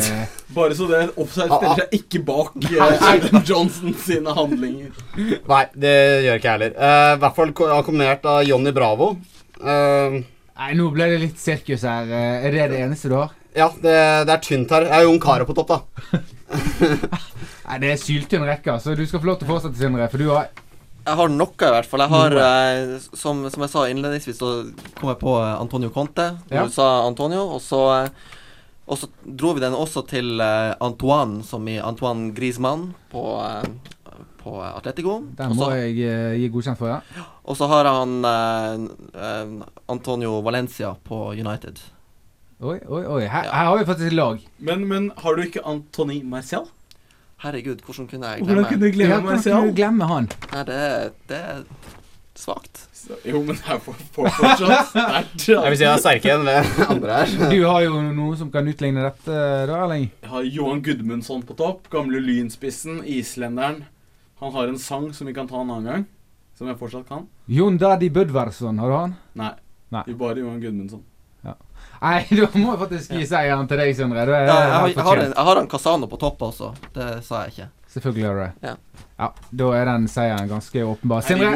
Bare 0.57 0.75
så 0.75 0.89
det 0.91 1.05
Offside 1.15 1.47
stiller 1.47 1.79
seg 1.85 1.95
ikke 2.01 2.25
bak 2.27 2.59
Adam 2.67 3.47
Johnson 3.47 3.95
sine 4.03 4.35
handlinger. 4.35 4.91
Nei, 5.15 5.63
det 5.79 5.95
gjør 6.27 6.43
ikke 6.43 6.51
jeg 6.51 6.59
heller. 6.59 6.75
Eh, 6.75 7.13
I 7.15 7.23
hvert 7.23 7.39
fall 7.39 7.55
akkompagnert 7.79 8.29
av 8.31 8.43
Johnny 8.47 8.75
Bravo. 8.75 9.15
Nei, 9.63 10.71
nå 10.79 10.91
ble 10.95 11.09
det 11.15 11.23
litt 11.29 11.41
sirkus 11.43 11.87
her. 11.87 12.11
Er 12.11 12.51
det 12.55 12.69
det 12.75 12.85
eneste 12.85 13.11
du 13.11 13.19
har? 13.19 13.35
ja, 13.55 13.69
det, 13.79 13.95
det 14.27 14.35
er 14.35 14.43
tynt 14.43 14.73
her. 14.75 14.89
Jeg 14.89 14.99
er 14.99 15.07
Jon 15.07 15.21
Carew 15.23 15.47
på 15.47 15.55
topp, 15.57 15.71
da. 15.71 16.19
Nei, 17.69 17.79
Det 17.83 17.91
er 17.95 18.01
syltynn 18.01 18.45
rekke, 18.47 18.77
så 18.83 18.95
du 18.97 19.05
skal 19.09 19.23
få 19.23 19.31
lov 19.31 19.41
til 19.41 19.49
å 19.49 19.55
fortsette, 19.55 19.79
Sindre. 19.81 20.09
For 20.13 20.21
du 20.23 20.29
har 20.31 20.51
Jeg 21.05 21.19
har 21.21 21.29
noe, 21.33 21.53
i 21.53 21.73
hvert 21.75 21.89
fall. 21.91 22.05
Jeg 22.05 22.13
har, 22.15 22.37
eh, 22.45 22.95
som, 23.17 23.43
som 23.53 23.65
jeg 23.67 23.73
sa 23.73 23.85
innledningsvis, 23.93 24.39
så 24.41 24.53
kom 25.01 25.11
jeg 25.13 25.21
på 25.21 25.35
eh, 25.41 25.51
Antonio 25.61 25.91
Conte. 25.93 26.31
Ja. 26.53 26.65
Du 26.65 26.73
sa 26.73 26.91
Antonio, 27.09 27.45
og 27.57 27.61
så 27.65 27.83
eh, 27.99 28.31
og 28.85 28.99
så 29.01 29.09
dro 29.25 29.55
vi 29.57 29.63
den 29.65 29.73
også 29.73 30.03
til 30.09 30.41
eh, 30.45 30.75
Antoine, 30.85 31.41
som 31.49 31.65
i 31.73 31.79
Antoine 31.81 32.35
Griezmann 32.37 32.91
på, 33.13 33.23
på 34.43 34.57
Atletico. 34.61 35.23
Den 35.39 35.55
må 35.57 35.65
så- 35.71 35.79
jeg 35.79 35.95
gi 36.43 36.51
godkjent 36.53 36.81
for, 36.81 36.93
ja. 36.93 37.25
Og 37.49 37.57
så 37.57 37.69
har 37.73 37.89
han 37.89 38.19
eh, 38.29 39.55
Antonio 39.89 40.37
Valencia 40.45 40.93
på 41.05 41.31
United. 41.33 41.81
Oi, 42.65 42.79
oi, 42.89 43.03
oi. 43.05 43.23
Her, 43.29 43.45
her 43.53 43.67
har 43.69 43.77
vi 43.77 43.85
faktisk 43.85 44.09
et 44.09 44.17
lag. 44.17 44.39
Men, 44.65 44.87
men 44.89 45.11
har 45.21 45.37
du 45.37 45.43
ikke 45.45 45.61
Antony 45.69 46.23
Marcial? 46.25 46.65
Herregud, 47.45 47.83
hvordan 47.85 48.07
kunne 48.09 48.31
jeg 48.31 48.41
Hvordan 48.41 48.57
glemme 48.57 48.69
kunne 48.71 48.87
du 48.87 48.95
glemme 48.95 49.13
Ja, 49.13 49.21
hvordan 49.21 49.43
kunne 49.45 49.69
du 49.69 49.77
glemme 49.77 50.09
han? 50.09 50.29
Nei, 50.55 50.63
det, 50.71 50.79
det 51.29 51.41
er 51.45 51.59
svakt. 52.41 52.81
Jo, 53.29 53.43
men 53.45 53.59
det 53.59 53.69
er 53.69 53.83
for, 53.85 53.99
for 54.15 54.31
fortsatt 54.33 54.89
sterkt. 54.95 55.45
Jeg 55.51 55.75
vil 55.75 55.77
si 55.77 55.85
han 55.85 55.99
er 55.99 56.03
sterkere 56.07 56.39
enn 56.39 56.49
det 56.49 56.89
andre 56.89 57.19
her. 57.21 57.35
Du 57.53 57.59
har 57.69 57.85
jo 57.85 58.01
noe 58.17 58.39
som 58.41 58.49
kan 58.55 58.71
utligne 58.73 59.05
dette, 59.05 59.37
da, 59.69 59.77
Erling. 59.85 60.09
Jeg 60.25 60.33
har 60.33 60.49
Johan 60.57 60.81
Gudmundsson 60.89 61.45
på 61.45 61.57
topp. 61.61 61.91
Gamle 61.93 62.23
Lynspissen. 62.25 63.03
Islenderen. 63.05 63.83
Han 64.41 64.57
har 64.57 64.73
en 64.73 64.81
sang 64.81 65.11
som 65.13 65.29
vi 65.29 65.37
kan 65.37 65.51
ta 65.51 65.61
en 65.61 65.69
annen 65.69 65.91
gang. 65.91 66.07
Som 66.57 66.73
jeg 66.73 66.81
fortsatt 66.81 67.05
kan. 67.11 67.29
Jon 67.51 67.77
Daddy 67.77 68.09
Budvarsson, 68.15 68.81
har 68.81 68.89
du 68.89 68.97
han? 69.03 69.19
Nei. 69.37 69.53
Nei. 69.93 70.07
Det 70.09 70.17
er 70.17 70.23
bare 70.25 70.41
Johan 70.41 70.63
Gudmundsson. 70.65 71.05
Nei, 72.05 72.19
da 72.37 72.49
må 72.61 72.75
jeg 72.75 72.81
faktisk 72.83 73.15
gi 73.17 73.27
seieren 73.29 73.69
til 73.71 73.81
deg, 73.81 73.95
Sindre. 73.97 74.27
Du 74.29 74.35
er 74.35 74.45
Ja, 74.45 74.57
jeg, 74.59 74.73
har, 74.75 74.89
jeg, 74.89 75.07
har 75.07 75.23
en, 75.23 75.33
jeg 75.33 75.49
har 75.49 75.61
en 75.63 75.71
Casano 75.73 76.09
på 76.11 76.19
topp 76.21 76.43
også. 76.51 76.73
Det 76.95 77.09
sa 77.25 77.45
jeg 77.45 77.55
ikke. 77.55 77.69
Selvfølgelig 77.95 78.25
gjør 78.25 78.35
du 78.35 78.43
det. 78.43 78.53
Ja. 78.69 78.75
Ja, 79.19 79.29
Da 79.63 79.69
er 79.79 79.85
den 79.93 80.09
seieren 80.11 80.49
ganske 80.51 80.85
åpenbar. 80.85 81.23
Sindre, 81.23 81.53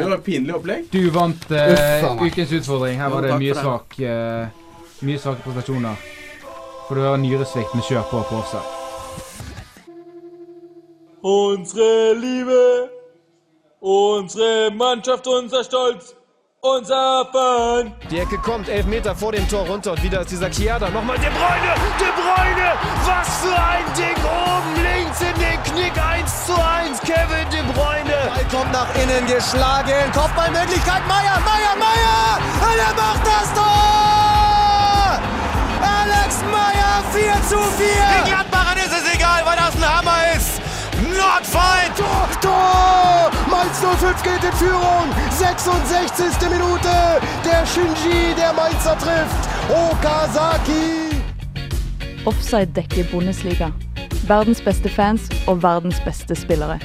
du 0.91 1.09
vant 1.11 1.49
meg. 1.51 2.21
ukens 2.23 2.53
utfordring. 2.55 2.99
Her 3.01 3.11
var 3.11 3.27
det 3.27 3.35
mye, 3.41 3.57
svak, 3.57 3.97
uh, 3.99 5.03
mye 5.05 5.19
svake 5.19 5.43
prestasjoner. 5.43 6.05
For 6.87 6.95
du 6.97 7.03
har 7.05 7.19
nyresvikt 7.21 7.75
med 7.75 7.83
kjør 7.85 8.07
på 8.09 8.23
på 8.29 8.39
offside. 8.39 8.77
Unsere 11.21 12.15
Liebe, 12.15 12.87
unsere 13.83 14.71
Mannschaft, 14.71 15.27
unser 15.27 15.63
Stolz, 15.67 16.13
unser 16.61 17.25
Fan. 17.31 17.93
Die 18.09 18.19
Ecke 18.19 18.37
kommt, 18.37 18.67
elf 18.69 18.85
Meter 18.85 19.15
vor 19.15 19.31
dem 19.31 19.47
Tor 19.47 19.65
runter 19.67 19.91
und 19.91 20.03
wieder 20.03 20.21
ist 20.21 20.31
dieser 20.31 20.49
Chiada. 20.49 20.89
Nochmal 20.89 21.17
De 21.17 21.29
Bruyne, 21.29 21.73
De 21.97 22.07
Bruyne, 22.11 22.73
was 23.05 23.27
für 23.41 23.55
ein 23.55 23.85
Ding 23.95 24.17
oben 24.25 24.83
links 24.83 25.21
in 25.21 25.39
den 25.39 25.63
Knick, 25.63 25.93
1 25.97 26.45
zu 26.45 26.53
1, 26.53 26.99
Kevin 27.01 27.49
De 27.51 27.61
Bruyne. 27.73 28.29
Ball 28.35 28.45
kommt 28.51 28.71
nach 28.73 28.93
innen 28.95 29.25
geschlagen, 29.27 30.11
Kopfballmöglichkeit, 30.13 31.07
Meier, 31.07 31.39
Meier, 31.45 31.75
Meier, 31.77 32.39
und 32.61 32.77
er 32.77 32.93
macht 32.95 33.25
das 33.25 33.53
Tor! 33.53 35.19
Alex 35.81 36.43
Meier, 36.51 37.03
4 37.13 37.33
zu 37.47 37.57
4. 37.57 37.87
Den 37.87 38.33
Gladbachern 38.33 38.77
ist 38.77 38.91
es 38.91 39.13
egal, 39.15 39.41
weil 39.45 39.57
das 39.57 39.75
ein 39.75 39.97
Hammer 39.97 40.23
ist. 40.23 40.28
Nordfeind! 41.19 41.95
Tor, 41.97 42.27
Tor! 42.41 43.31
Mainz 43.49 43.79
05 43.79 44.23
geht 44.23 44.43
in 44.43 44.53
Führung. 44.53 45.07
66. 45.31 46.49
Minute. 46.49 46.93
Der 47.43 47.65
Shinji, 47.65 48.33
der 48.35 48.53
Mainzer 48.53 48.97
trifft. 48.97 49.43
Okazaki. 49.69 51.09
Offside 52.25 52.67
dekker 52.67 53.03
Bundesliga. 53.11 53.71
Verdens 54.27 54.61
beste 54.61 54.89
fans 54.89 55.29
og 55.47 55.61
verdens 55.61 55.99
beste 56.05 56.35
spillere. 56.35 56.79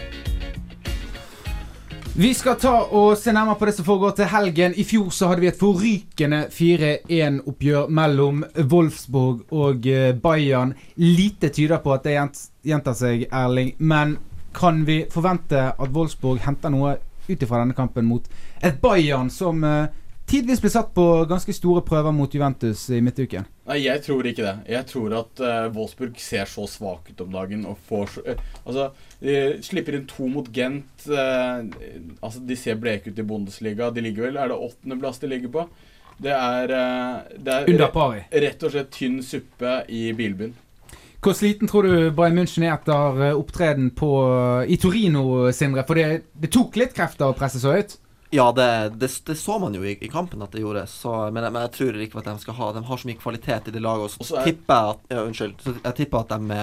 Vi 2.15 2.29
skal 2.35 2.55
ta 2.63 2.71
og 2.95 3.17
se 3.19 3.33
nærmere 3.35 3.59
på 3.59 3.67
det 3.67 3.73
som 3.75 3.87
foregår 3.89 4.13
til 4.15 4.29
helgen. 4.31 4.75
I 4.79 4.85
fjor 4.87 5.09
så 5.11 5.27
hadde 5.33 5.43
vi 5.43 5.49
et 5.51 5.59
forrykende 5.59 6.45
4-1-oppgjør 6.55 7.89
mellom 7.91 8.45
Wolfsburg 8.71 9.41
og 9.51 9.89
eh, 9.91 10.13
Bayern. 10.23 10.77
Lite 11.03 11.51
tyder 11.51 11.83
på 11.83 11.91
at 11.97 12.05
det 12.07 12.15
gjent- 12.15 12.45
gjentar 12.71 12.95
seg, 12.95 13.25
Erling. 13.35 13.73
Men 13.79 14.15
kan 14.55 14.85
vi 14.87 15.01
forvente 15.11 15.65
at 15.75 15.91
Wolfsburg 15.97 16.39
henter 16.47 16.71
noe 16.71 16.95
ut 17.27 17.43
ifra 17.43 17.65
denne 17.65 17.75
kampen 17.75 18.07
mot 18.07 18.31
et 18.63 18.79
Bayern 18.85 19.33
som 19.33 19.65
eh, 19.67 19.89
tidvis 20.29 20.61
ble 20.63 20.71
satt 20.73 20.93
på 20.97 21.05
ganske 21.31 21.55
store 21.55 21.83
prøver 21.87 22.15
mot 22.15 22.33
Juventus 22.35 22.87
i 22.93 23.01
midtuken? 23.05 23.47
Nei, 23.69 23.79
jeg 23.85 24.03
tror 24.05 24.27
ikke 24.29 24.45
det. 24.45 24.55
Jeg 24.75 24.89
tror 24.91 25.17
at 25.21 25.43
uh, 25.45 25.69
Wolfsburg 25.75 26.19
ser 26.21 26.49
så 26.51 26.67
svak 26.71 27.11
ut 27.11 27.23
om 27.25 27.33
dagen 27.35 27.65
og 27.69 27.79
får 27.89 28.13
så 28.17 28.25
uh, 28.27 28.43
Altså, 28.65 28.91
de 29.21 29.39
slipper 29.65 29.99
inn 29.99 30.09
to 30.11 30.29
mot 30.31 30.49
Gent. 30.55 31.07
Uh, 31.09 31.65
altså, 32.21 32.43
de 32.45 32.59
ser 32.61 32.81
bleke 32.81 33.13
ut 33.13 33.21
i 33.21 33.27
Bundesliga. 33.27 33.91
De 33.95 34.05
ligger 34.05 34.29
vel 34.29 34.41
Er 34.41 34.53
det 34.53 34.61
åttendeplass 34.69 35.23
de 35.23 35.33
ligger 35.33 35.55
på? 35.55 35.69
Det 36.15 36.31
er, 36.31 36.71
det 37.43 37.55
er 37.75 37.89
pari. 37.91 38.21
rett 38.31 38.61
og 38.63 38.71
slett 38.71 38.93
tynn 38.95 39.17
suppe 39.27 39.81
i 39.91 40.13
bilbyen. 40.15 40.53
Hvor 41.25 41.35
sliten 41.35 41.67
tror 41.67 41.89
du 41.89 42.13
Bayern 42.15 42.39
München 42.39 42.63
er 42.69 42.77
etter 42.77 43.33
opptreden 43.33 43.89
på, 43.99 44.13
i 44.71 44.77
Torino, 44.79 45.51
Sindre? 45.57 45.83
For 45.89 45.99
det, 45.99 46.29
det 46.39 46.53
tok 46.55 46.79
litt 46.79 46.95
krefter 46.95 47.33
å 47.33 47.35
presse 47.35 47.59
så 47.59 47.75
høyt? 47.75 47.97
Ja, 48.35 48.49
det, 48.53 48.69
det, 48.99 49.11
det 49.27 49.37
så 49.39 49.59
man 49.63 49.75
jo 49.77 49.85
i, 49.87 49.95
i 50.03 50.11
kampen 50.11 50.43
at 50.43 50.55
det 50.55 50.63
gjorde. 50.65 50.87
Så, 50.91 51.13
men, 51.31 51.47
men 51.53 51.63
jeg 51.69 51.75
tror 51.77 51.99
ikke 52.03 52.19
at 52.19 52.31
de 52.33 52.43
skal 52.43 52.57
ha 52.59 52.71
De 52.75 52.83
har 52.89 52.99
så 53.01 53.07
mye 53.11 53.21
kvalitet 53.21 53.69
i 53.71 53.75
det 53.75 53.83
laget. 53.83 54.17
Og 54.19 54.27
så, 54.27 54.41
er- 54.41 54.49
tipper 54.51 54.75
jeg 54.75 54.95
at 54.95 55.13
ja, 55.15 55.25
Unnskyld. 55.29 55.55
Så 55.63 55.75
jeg 55.77 55.97
tipper 56.01 56.25
at 56.25 56.35
de, 56.35 56.59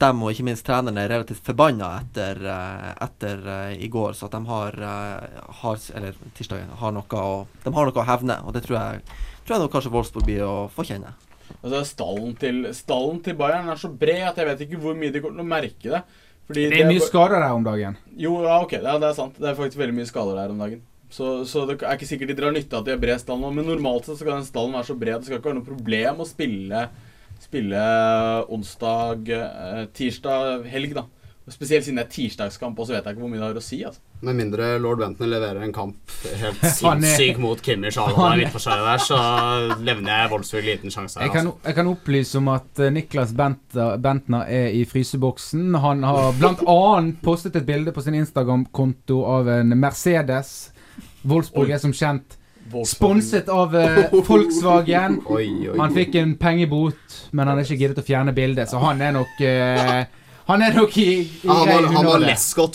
de 0.00 0.10
og 0.14 0.32
ikke 0.32 0.46
minst 0.48 0.64
trenerne 0.64 1.04
er 1.04 1.12
relativt 1.12 1.44
forbanna 1.44 1.90
etter, 2.00 2.40
eh, 2.52 2.88
etter 3.08 3.44
uh, 3.44 3.74
i 3.76 3.90
går. 3.92 4.16
Så 4.16 4.30
at 4.30 4.38
de 4.38 4.42
har, 4.48 4.80
uh, 4.80 5.52
har 5.60 5.86
Eller 6.00 6.16
tirsdagen 6.38 6.72
har 6.80 6.96
noe 6.96 7.22
å 7.28 7.38
De 7.64 7.76
har 7.76 7.90
noe 7.90 8.02
å 8.02 8.08
hevne. 8.14 8.40
Og 8.48 8.56
det 8.56 8.64
tror 8.64 8.80
jeg 8.80 9.06
Tror 9.46 9.54
jeg 9.54 9.62
nok 9.62 9.74
kanskje 9.76 9.90
Wolfsburg 9.94 10.24
blir 10.26 10.40
å 10.42 10.54
få 10.74 10.82
kjenne. 10.88 11.12
Altså, 11.60 11.84
stallen 11.86 12.32
til, 12.40 12.64
stallen 12.74 13.20
til 13.22 13.36
Bayern 13.38 13.68
er 13.70 13.78
så 13.78 13.92
bred 13.94 14.24
at 14.26 14.40
jeg 14.40 14.48
vet 14.48 14.64
ikke 14.64 14.80
hvor 14.82 14.96
mye 14.98 15.12
de 15.14 15.20
kommer 15.22 15.38
til 15.38 15.44
å 15.44 15.52
merke 15.52 15.92
det. 15.92 16.00
Fordi 16.46 16.68
Det 16.70 16.82
er 16.82 16.90
mye 16.90 17.02
skader 17.02 17.40
der 17.42 17.54
om 17.54 17.64
dagen. 17.66 17.96
Jo, 18.16 18.36
ja, 18.44 18.60
ok, 18.62 18.76
ja, 18.78 18.98
det 19.02 19.08
er 19.08 19.16
sant. 19.16 19.38
Det 19.40 19.48
er 19.50 19.58
faktisk 19.58 19.80
veldig 19.80 19.96
mye 19.96 20.08
skader 20.08 20.38
der 20.38 20.52
om 20.54 20.62
dagen. 20.62 20.84
Så, 21.10 21.44
så 21.46 21.64
det 21.66 21.80
er 21.80 21.96
ikke 21.96 22.08
sikkert 22.08 22.30
de 22.32 22.38
drar 22.38 22.54
nytte 22.54 22.74
av 22.74 22.82
at 22.82 22.88
de 22.88 22.94
har 22.94 23.02
bred 23.02 23.20
stall 23.22 23.38
nå, 23.42 23.50
men 23.54 23.66
normalt 23.68 24.08
sett 24.08 24.18
så 24.18 24.26
kan 24.26 24.40
den 24.40 24.48
stallen 24.48 24.74
være 24.74 24.88
så 24.88 24.96
bred 24.98 25.20
det 25.20 25.28
skal 25.28 25.38
ikke 25.38 25.50
være 25.52 25.58
noe 25.60 25.68
problem 25.68 26.22
å 26.22 26.26
spille, 26.26 26.80
spille 27.42 27.82
onsdag, 28.56 29.30
eh, 29.36 29.84
tirsdag, 29.94 30.66
helg, 30.70 30.96
da. 30.98 31.06
Spesielt 31.48 31.84
siden 31.86 32.00
det 32.00 32.08
er 32.08 32.10
tirsdagskamp, 32.10 32.78
og 32.82 32.88
så 32.88 32.96
vet 32.96 33.04
jeg 33.06 33.14
ikke 33.14 33.22
hvor 33.22 33.30
mye 33.30 33.38
det 33.38 33.46
har 33.46 33.58
å 33.60 33.62
si. 33.62 33.76
altså. 33.86 34.00
Med 34.26 34.34
mindre 34.34 34.70
lord 34.82 34.98
Benton 34.98 35.28
leverer 35.30 35.62
en 35.62 35.72
kamp 35.72 36.14
helt 36.40 36.64
sinnssyk 36.78 37.38
mot 37.38 37.60
Han- 37.62 38.16
alle 38.18 38.40
midt 38.40 38.50
forsvaret 38.50 38.82
der, 38.88 39.04
så 39.04 39.18
levner 39.86 40.10
jeg 40.10 40.30
Wolfsburg 40.32 40.64
liten 40.66 40.90
sjanse 40.90 41.20
her. 41.20 41.28
Jeg 41.28 41.32
kan, 41.36 41.46
Altså. 41.46 41.60
jeg 41.68 41.74
kan 41.78 41.86
opplyse 41.92 42.38
om 42.40 42.48
at 42.48 42.80
eh, 42.82 42.90
Niklas 42.90 43.32
Bentner, 43.38 43.96
Bentner 44.02 44.42
er 44.50 44.74
i 44.74 44.82
fryseboksen. 44.90 45.74
Han 45.84 46.02
har 46.02 46.32
annet 46.66 47.22
postet 47.22 47.54
et 47.60 47.66
bilde 47.68 47.92
på 47.94 48.02
sin 48.02 48.14
Instagram-konto 48.18 49.20
av 49.36 49.48
en 49.60 49.68
Mercedes. 49.78 50.72
Wolfsburg 51.22 51.70
er 51.70 51.78
som 51.78 51.92
kjent 51.94 52.36
Volkswagen. 52.66 53.22
sponset 53.22 53.48
av 53.54 53.74
eh, 53.78 54.10
Volkswagen. 54.28 55.20
Oi, 55.30 55.46
oi, 55.46 55.68
oi. 55.70 55.78
Han 55.78 55.94
fikk 55.94 56.18
en 56.18 56.34
pengebot, 56.40 57.20
men 57.30 57.46
han 57.46 57.56
har 57.60 57.64
ikke 57.68 57.78
giddet 57.84 58.02
å 58.02 58.06
fjerne 58.06 58.34
bildet, 58.34 58.66
så 58.72 58.82
han 58.82 59.00
er 59.06 59.14
nok 59.14 59.40
eh, 59.46 60.06
Han 60.46 60.62
er 60.62 60.76
nok 60.76 60.92
i, 61.02 61.06
i 61.42 61.48
Han 61.48 61.66
var, 61.66 61.86
han 61.90 62.06
var 62.06 62.20
hundre. 62.20 62.28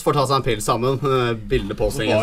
for 0.04 0.12
å 0.12 0.20
ta 0.20 0.26
seg 0.28 0.42
en 0.42 0.44
pils 0.44 0.66
sammen. 0.68 0.98
eh, 1.00 1.30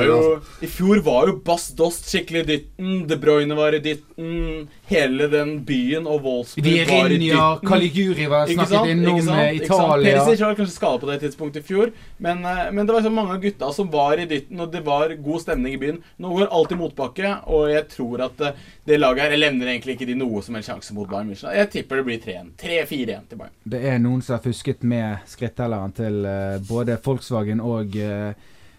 jo, 0.06 0.18
Altså. 0.20 0.58
I 0.62 0.70
fjor 0.70 1.00
var 1.08 1.32
jo 1.32 1.38
Bass 1.46 1.72
Dost 1.78 2.06
skikkelig 2.12 2.44
dytten. 2.46 2.92
De 3.10 3.18
Bruyne 3.18 3.58
var 3.58 3.74
i 3.74 3.80
dytten. 3.82 4.68
Hele 4.92 5.30
den 5.32 5.56
byen 5.66 6.06
og 6.06 6.22
Wolfsburg 6.28 6.92
var 6.92 7.16
i 7.16 7.18
dytten. 7.24 7.66
Caliguri 7.66 8.28
var 8.30 8.52
snakket 8.52 8.92
innom 8.94 9.32
eh? 9.34 9.56
Italia. 9.58 10.20
Perisic 10.20 10.46
var 10.46 10.60
kanskje 10.60 10.76
skada 10.76 11.02
på 11.02 11.10
det 11.10 11.18
tidspunktet 11.24 11.64
i 11.64 11.68
fjor, 11.72 11.94
men, 12.22 12.46
eh, 12.46 12.70
men 12.70 12.86
det 12.86 12.94
var 12.94 13.08
så 13.08 13.14
mange 13.14 13.34
av 13.34 13.42
gutta 13.42 13.72
som 13.74 13.90
var 13.90 14.22
i 14.22 14.30
dytten, 14.30 14.62
og 14.62 14.70
det 14.76 14.84
var 14.86 15.16
god 15.18 15.46
stemning 15.48 15.80
i 15.80 15.82
byen. 15.82 16.00
Nå 16.22 16.36
går 16.36 16.54
alt 16.60 16.78
i 16.78 16.80
motbakke, 16.84 17.34
og 17.50 17.72
jeg 17.74 17.88
tror 17.96 18.28
at 18.28 18.46
det 18.86 18.98
laget 19.00 19.22
her 19.24 19.30
Jeg 19.30 19.40
levner 19.44 19.70
egentlig 19.70 19.94
ikke 19.98 20.08
de 20.10 20.16
noe 20.18 20.42
som 20.46 20.56
helst 20.58 20.70
sjanse 20.70 20.94
mot 20.98 21.10
Bayern 21.10 21.30
München. 21.30 21.54
Jeg 21.54 21.70
tipper 21.74 22.00
det 22.00 22.06
blir 22.08 22.22
3-1. 22.24 22.54
3-4-1 22.62 23.28
til 23.30 23.42
Bayern. 23.42 23.54
Det 23.70 23.82
er 23.86 24.00
noen 24.02 24.24
som 24.26 24.38
har 24.38 24.46
fusket 24.46 24.82
med 24.84 25.20
skrittelleren 25.40 25.96
til 25.96 26.26
eh, 26.28 26.60
både 26.68 27.00
Volkswagen 27.04 27.64
og 27.64 27.96
eh, 27.96 28.34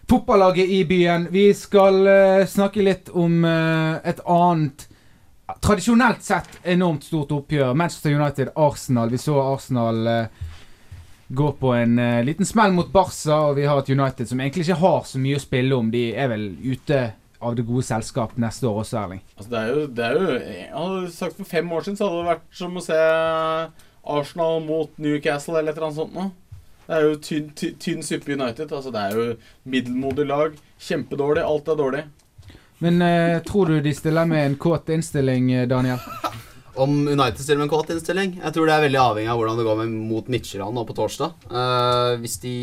fotballaget 0.09 0.69
i 0.69 0.83
byen. 0.85 1.27
Vi 1.33 1.49
skal 1.57 2.07
eh, 2.07 2.45
snakke 2.49 2.85
litt 2.85 3.11
om 3.13 3.43
et 3.45 4.21
annet 4.29 4.87
tradisjonelt 5.61 6.23
sett 6.23 6.61
enormt 6.63 7.03
stort 7.03 7.33
oppgjør. 7.35 7.73
Manchester 7.75 8.15
United-Arsenal. 8.15 9.11
Vi 9.11 9.19
så 9.19 9.35
Arsenal 9.43 10.07
gå 11.31 11.47
på 11.55 11.73
en 11.75 11.99
uh, 11.99 12.23
liten 12.27 12.45
smell 12.45 12.73
mot 12.75 12.89
Barca, 12.91 13.37
og 13.47 13.55
vi 13.55 13.63
har 13.63 13.79
et 13.79 13.89
United 13.91 14.27
som 14.27 14.39
egentlig 14.43 14.65
ikke 14.65 14.81
har 14.81 15.05
så 15.07 15.19
mye 15.21 15.37
å 15.39 15.43
spille 15.43 15.77
om. 15.77 15.91
De 15.91 16.09
er 16.11 16.27
vel 16.31 16.49
ute 16.59 16.99
av 17.41 17.55
det 17.55 17.63
gode 17.67 17.85
selskap 17.87 18.35
neste 18.39 18.67
år 18.67 18.81
også, 18.83 18.97
Erling. 18.99 19.21
Altså, 19.37 19.51
det 19.53 19.61
er 19.61 19.69
jo, 19.71 19.85
det 19.87 20.05
er 20.05 20.17
jo 20.17 20.33
Jeg 20.35 20.67
hadde 20.73 21.13
sagt 21.15 21.39
For 21.39 21.49
fem 21.49 21.71
år 21.71 21.85
siden 21.85 21.97
så 21.97 22.09
hadde 22.09 22.19
det 22.19 22.31
vært 22.33 22.59
som 22.59 22.75
å 22.77 22.83
se 22.85 22.99
Arsenal 24.17 24.61
mot 24.65 25.01
Newcastle 25.01 25.57
eller 25.57 25.71
et 25.71 25.79
eller 25.79 25.87
annet 25.89 26.01
sånt 26.01 26.15
noe. 26.17 26.29
Det 26.91 26.97
er 26.97 27.05
jo 27.07 27.19
tynn, 27.23 27.45
tynn, 27.55 27.75
tynn 27.79 28.01
suppe 28.03 28.33
United. 28.35 28.67
Altså, 28.67 28.91
det 28.91 28.99
er 28.99 29.13
jo 29.15 29.35
middelmodig 29.71 30.25
lag. 30.27 30.57
Kjempedårlig. 30.75 31.45
Alt 31.47 31.69
er 31.71 31.77
dårlig. 31.79 32.01
Men 32.83 32.97
eh, 33.05 33.37
tror 33.47 33.71
du 33.71 33.77
de 33.85 33.93
stiller 33.95 34.27
med 34.27 34.43
en 34.43 34.57
kåt 34.59 34.91
innstilling, 34.91 35.53
eh, 35.55 35.67
Daniel? 35.71 36.03
Om 36.83 37.07
United 37.07 37.39
stiller 37.39 37.61
med 37.61 37.69
en 37.69 37.71
kåt 37.71 37.93
innstilling? 37.95 38.33
Jeg 38.43 38.57
tror 38.57 38.67
det 38.67 38.75
er 38.75 38.83
veldig 38.89 38.99
avhengig 39.05 39.31
av 39.31 39.39
hvordan 39.39 39.61
det 39.61 39.67
går 39.69 39.79
med, 39.79 39.95
mot 40.09 40.33
Midtjylland 40.35 40.75
nå 40.75 40.83
på 40.89 40.97
torsdag. 40.97 41.47
Uh, 41.47 42.19
hvis 42.19 42.35
de 42.43 42.55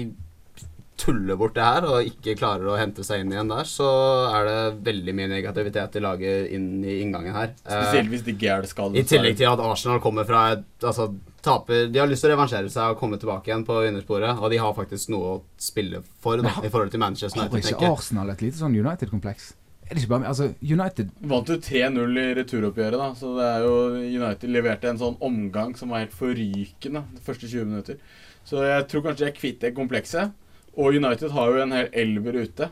tuller 0.98 1.36
bort 1.38 1.54
det 1.56 1.64
her 1.64 1.84
og 1.88 2.08
ikke 2.08 2.34
klarer 2.38 2.66
å 2.72 2.76
hente 2.78 3.04
seg 3.06 3.22
inn 3.22 3.32
igjen 3.32 3.50
der, 3.52 3.68
så 3.70 3.86
er 4.34 4.48
det 4.48 4.56
veldig 4.88 5.14
mye 5.14 5.30
negativitet 5.30 5.98
i 6.00 6.02
laget 6.04 6.50
inn 6.56 6.66
i 6.84 6.98
inngangen 7.04 7.36
her. 7.36 7.52
Eh, 7.64 7.82
Spesielt 7.84 8.10
hvis 8.12 8.24
de 8.26 8.34
ikke 8.34 8.56
skal. 8.70 8.96
I 8.98 9.04
tillegg 9.08 9.38
til 9.38 9.50
at 9.50 9.62
Arsenal 9.62 10.02
kommer 10.04 10.26
fra 10.28 10.42
et 10.56 10.66
altså, 10.82 11.08
taper, 11.44 11.86
De 11.92 12.02
har 12.02 12.10
lyst 12.10 12.26
til 12.26 12.32
å 12.32 12.34
revansjere 12.34 12.72
seg 12.74 12.92
og 12.94 12.98
komme 13.00 13.20
tilbake 13.22 13.52
igjen 13.52 13.64
på 13.68 13.78
vinnersporet, 13.86 14.42
og 14.42 14.50
de 14.52 14.58
har 14.60 14.74
faktisk 14.76 15.14
noe 15.14 15.36
å 15.36 15.38
spille 15.62 16.02
for 16.22 16.42
da, 16.42 16.56
i 16.62 16.68
forhold 16.72 16.90
til 16.92 17.02
Manchester 17.04 17.40
Har 17.44 17.48
United. 17.48 17.62
ikke 17.62 17.76
tenker 17.78 17.88
jeg. 17.88 17.98
Arsenal 18.02 18.34
et 18.34 18.44
lite 18.44 18.60
sånn 18.60 18.76
United-kompleks? 18.76 19.52
Er 19.88 19.94
det 19.96 20.02
ikke 20.02 20.10
bare 20.18 20.28
Altså, 20.28 20.50
United 20.60 21.14
Vant 21.30 21.48
jo 21.48 21.54
3-0 21.64 22.18
i 22.20 22.26
returoppgjøret, 22.36 22.98
da. 23.00 23.06
Så 23.16 23.30
det 23.38 23.46
er 23.46 23.62
jo 23.64 23.76
United 23.96 24.52
leverte 24.52 24.90
en 24.90 25.00
sånn 25.00 25.16
omgang 25.24 25.72
som 25.78 25.94
var 25.94 26.02
helt 26.02 26.12
forrykende 26.16 27.06
de 27.14 27.22
første 27.24 27.48
20 27.48 27.70
minutter. 27.70 28.02
Så 28.44 28.60
jeg 28.66 28.84
tror 28.90 29.06
kanskje 29.06 29.28
jeg 29.30 29.38
kvitter 29.38 29.72
komplekset. 29.76 30.34
Og 30.76 30.94
United 30.94 31.30
har 31.30 31.46
jo 31.46 31.62
en 31.62 31.72
hel 31.72 31.88
elver 31.92 32.42
ute. 32.42 32.68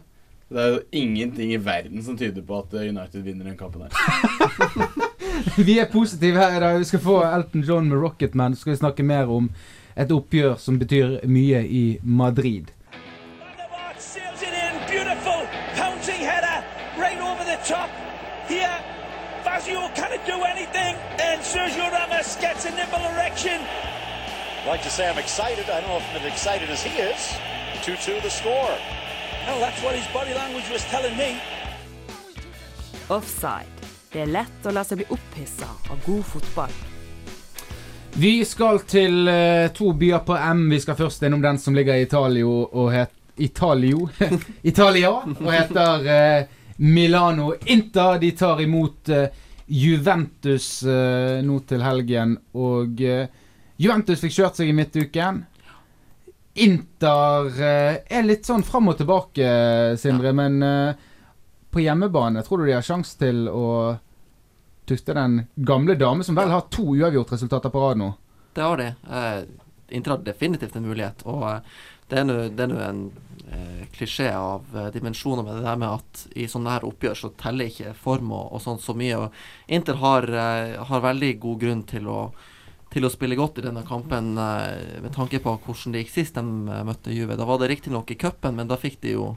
Det 0.48 0.62
er 0.62 0.68
jo 0.76 0.80
ingenting 0.92 1.52
i 1.52 1.56
verden 1.59 2.02
som 2.06 2.18
tyder 2.18 2.42
på 2.46 2.61
at 2.62 2.74
eh, 2.74 2.88
United 2.88 3.22
vinner 3.22 3.44
den 3.48 3.56
kampen 3.59 3.82
her. 3.82 3.90
Vi 5.68 5.78
er 5.78 5.88
positive 5.90 6.38
her 6.38 6.56
i 6.56 6.61
dag. 6.61 6.78
Vi 6.78 6.85
skal 6.85 7.00
få 7.00 7.16
Elton 7.24 7.61
John 7.66 7.88
med 7.88 7.98
Rocketman. 7.98 8.54
Så 8.54 8.61
skal 8.61 8.72
vi 8.72 8.76
snakke 8.76 9.02
mer 9.02 9.26
om 9.26 9.50
et 9.96 10.12
oppgjør 10.12 10.54
som 10.61 10.78
betyr 10.78 11.18
mye 11.26 11.64
i 11.66 11.98
Madrid. 12.02 12.70
Like 24.66 24.83
to 24.83 24.90
say 24.90 25.08
I'm 25.08 25.18
excited. 25.18 25.71
I 25.71 25.81
don't 25.81 25.88
know 25.88 25.96
if 25.96 26.02
I'm 26.10 26.16
as 26.16 26.33
excited 26.33 26.71
as 26.71 26.83
he 26.83 26.98
is. 26.98 27.56
2-2 27.87 28.22
the 28.22 28.30
score. 28.30 28.74
Hell, 29.46 29.60
that's 29.60 29.80
what 29.84 29.94
his 29.94 30.12
body 30.12 30.34
language 30.34 30.68
was 30.72 30.84
telling 30.90 31.16
me. 31.16 31.37
Offside. 33.08 33.70
Det 34.12 34.24
er 34.24 34.26
lett 34.26 34.66
å 34.66 34.72
la 34.74 34.82
seg 34.82 34.98
bli 34.98 35.06
opphissa 35.14 35.68
av 35.90 36.00
god 36.02 36.24
fotball. 36.26 36.74
Vi 38.18 38.32
skal 38.48 38.82
til 38.90 39.30
eh, 39.30 39.68
to 39.76 39.92
byer 39.94 40.24
på 40.26 40.34
M. 40.34 40.66
Vi 40.72 40.80
skal 40.82 40.98
først 40.98 41.22
innom 41.28 41.44
den 41.44 41.62
som 41.62 41.78
ligger 41.78 41.94
i 41.94 42.08
Italio 42.08 42.58
og 42.64 42.90
het 42.90 43.14
Italio 43.37 44.08
Italia 44.72 45.12
og 45.12 45.50
heter 45.52 46.06
eh, 46.10 46.54
Milano 46.82 47.52
Inter. 47.70 48.18
De 48.18 48.32
tar 48.34 48.66
imot 48.66 49.14
eh, 49.14 49.28
Juventus 49.66 50.82
eh, 50.82 51.38
nå 51.46 51.62
til 51.70 51.87
helgen, 51.87 52.38
og 52.58 52.98
eh, 52.98 53.28
Juventus 53.78 54.26
fikk 54.26 54.40
kjørt 54.40 54.58
seg 54.58 54.74
i 54.74 54.74
midtuken. 54.74 55.44
Inter 56.57 57.46
eh, 57.61 57.98
er 58.09 58.25
litt 58.25 58.48
sånn 58.48 58.65
fram 58.65 58.88
og 58.88 58.96
tilbake, 58.96 59.48
Sindre. 60.00 60.33
Men 60.37 60.63
eh, 60.65 61.04
på 61.71 61.83
hjemmebane, 61.85 62.44
tror 62.46 62.63
du 62.63 62.71
de 62.71 62.77
har 62.79 62.87
sjanse 62.87 63.19
til 63.21 63.44
å 63.52 63.67
tukte 64.88 65.17
den 65.19 65.42
gamle 65.57 65.98
dame 66.00 66.25
som 66.25 66.38
vel 66.38 66.54
har 66.54 66.69
to 66.73 66.94
uavgjort-resultater 66.94 67.73
på 67.75 67.83
rad 67.83 68.00
nå? 68.00 68.11
Det 68.57 68.65
har 68.65 68.81
de. 68.81 68.88
Eh, 69.13 69.38
Inter 69.98 70.17
har 70.17 70.25
definitivt 70.25 70.79
en 70.79 70.88
mulighet. 70.88 71.27
Og 71.29 71.44
det 72.09 72.23
er 72.23 72.71
nå 72.73 72.81
en 72.83 73.07
klisjé 73.94 74.33
av 74.35 74.65
dimensjoner 74.94 75.44
med 75.46 75.61
det 75.61 75.67
der 75.69 75.79
med 75.79 76.00
at 76.00 76.23
i 76.35 76.48
sånne 76.50 76.73
her 76.73 76.87
oppgjør 76.88 77.19
så 77.21 77.29
teller 77.38 77.71
ikke 77.71 77.92
form 77.94 78.33
og, 78.35 78.48
og 78.57 78.63
sånt 78.65 78.83
så 78.83 78.96
mye. 78.98 79.21
Og 79.21 79.71
Inter 79.71 80.00
har, 80.00 80.27
har 80.88 81.04
veldig 81.04 81.31
god 81.44 81.61
grunn 81.63 81.85
til 81.87 82.09
å, 82.11 82.21
til 82.94 83.06
å 83.06 83.10
spille 83.12 83.38
godt 83.38 83.58
i 83.60 83.66
denne 83.66 83.82
kampen 83.87 84.37
eh, 84.38 85.00
med 85.02 85.14
tanke 85.14 85.40
på 85.42 85.56
hvordan 85.64 85.94
det 85.94 86.04
gikk 86.04 86.14
sist 86.14 86.38
de 86.38 86.42
eh, 86.42 86.84
møtte 86.87 87.14
Juve. 87.14 87.37
Da 87.38 87.46
var 87.48 87.60
det 87.60 87.70
riktignok 87.72 88.10
i 88.12 88.18
cupen, 88.20 88.56
men 88.58 88.70
da 88.70 88.78
fikk 88.80 89.02
de 89.04 89.18
jo 89.18 89.34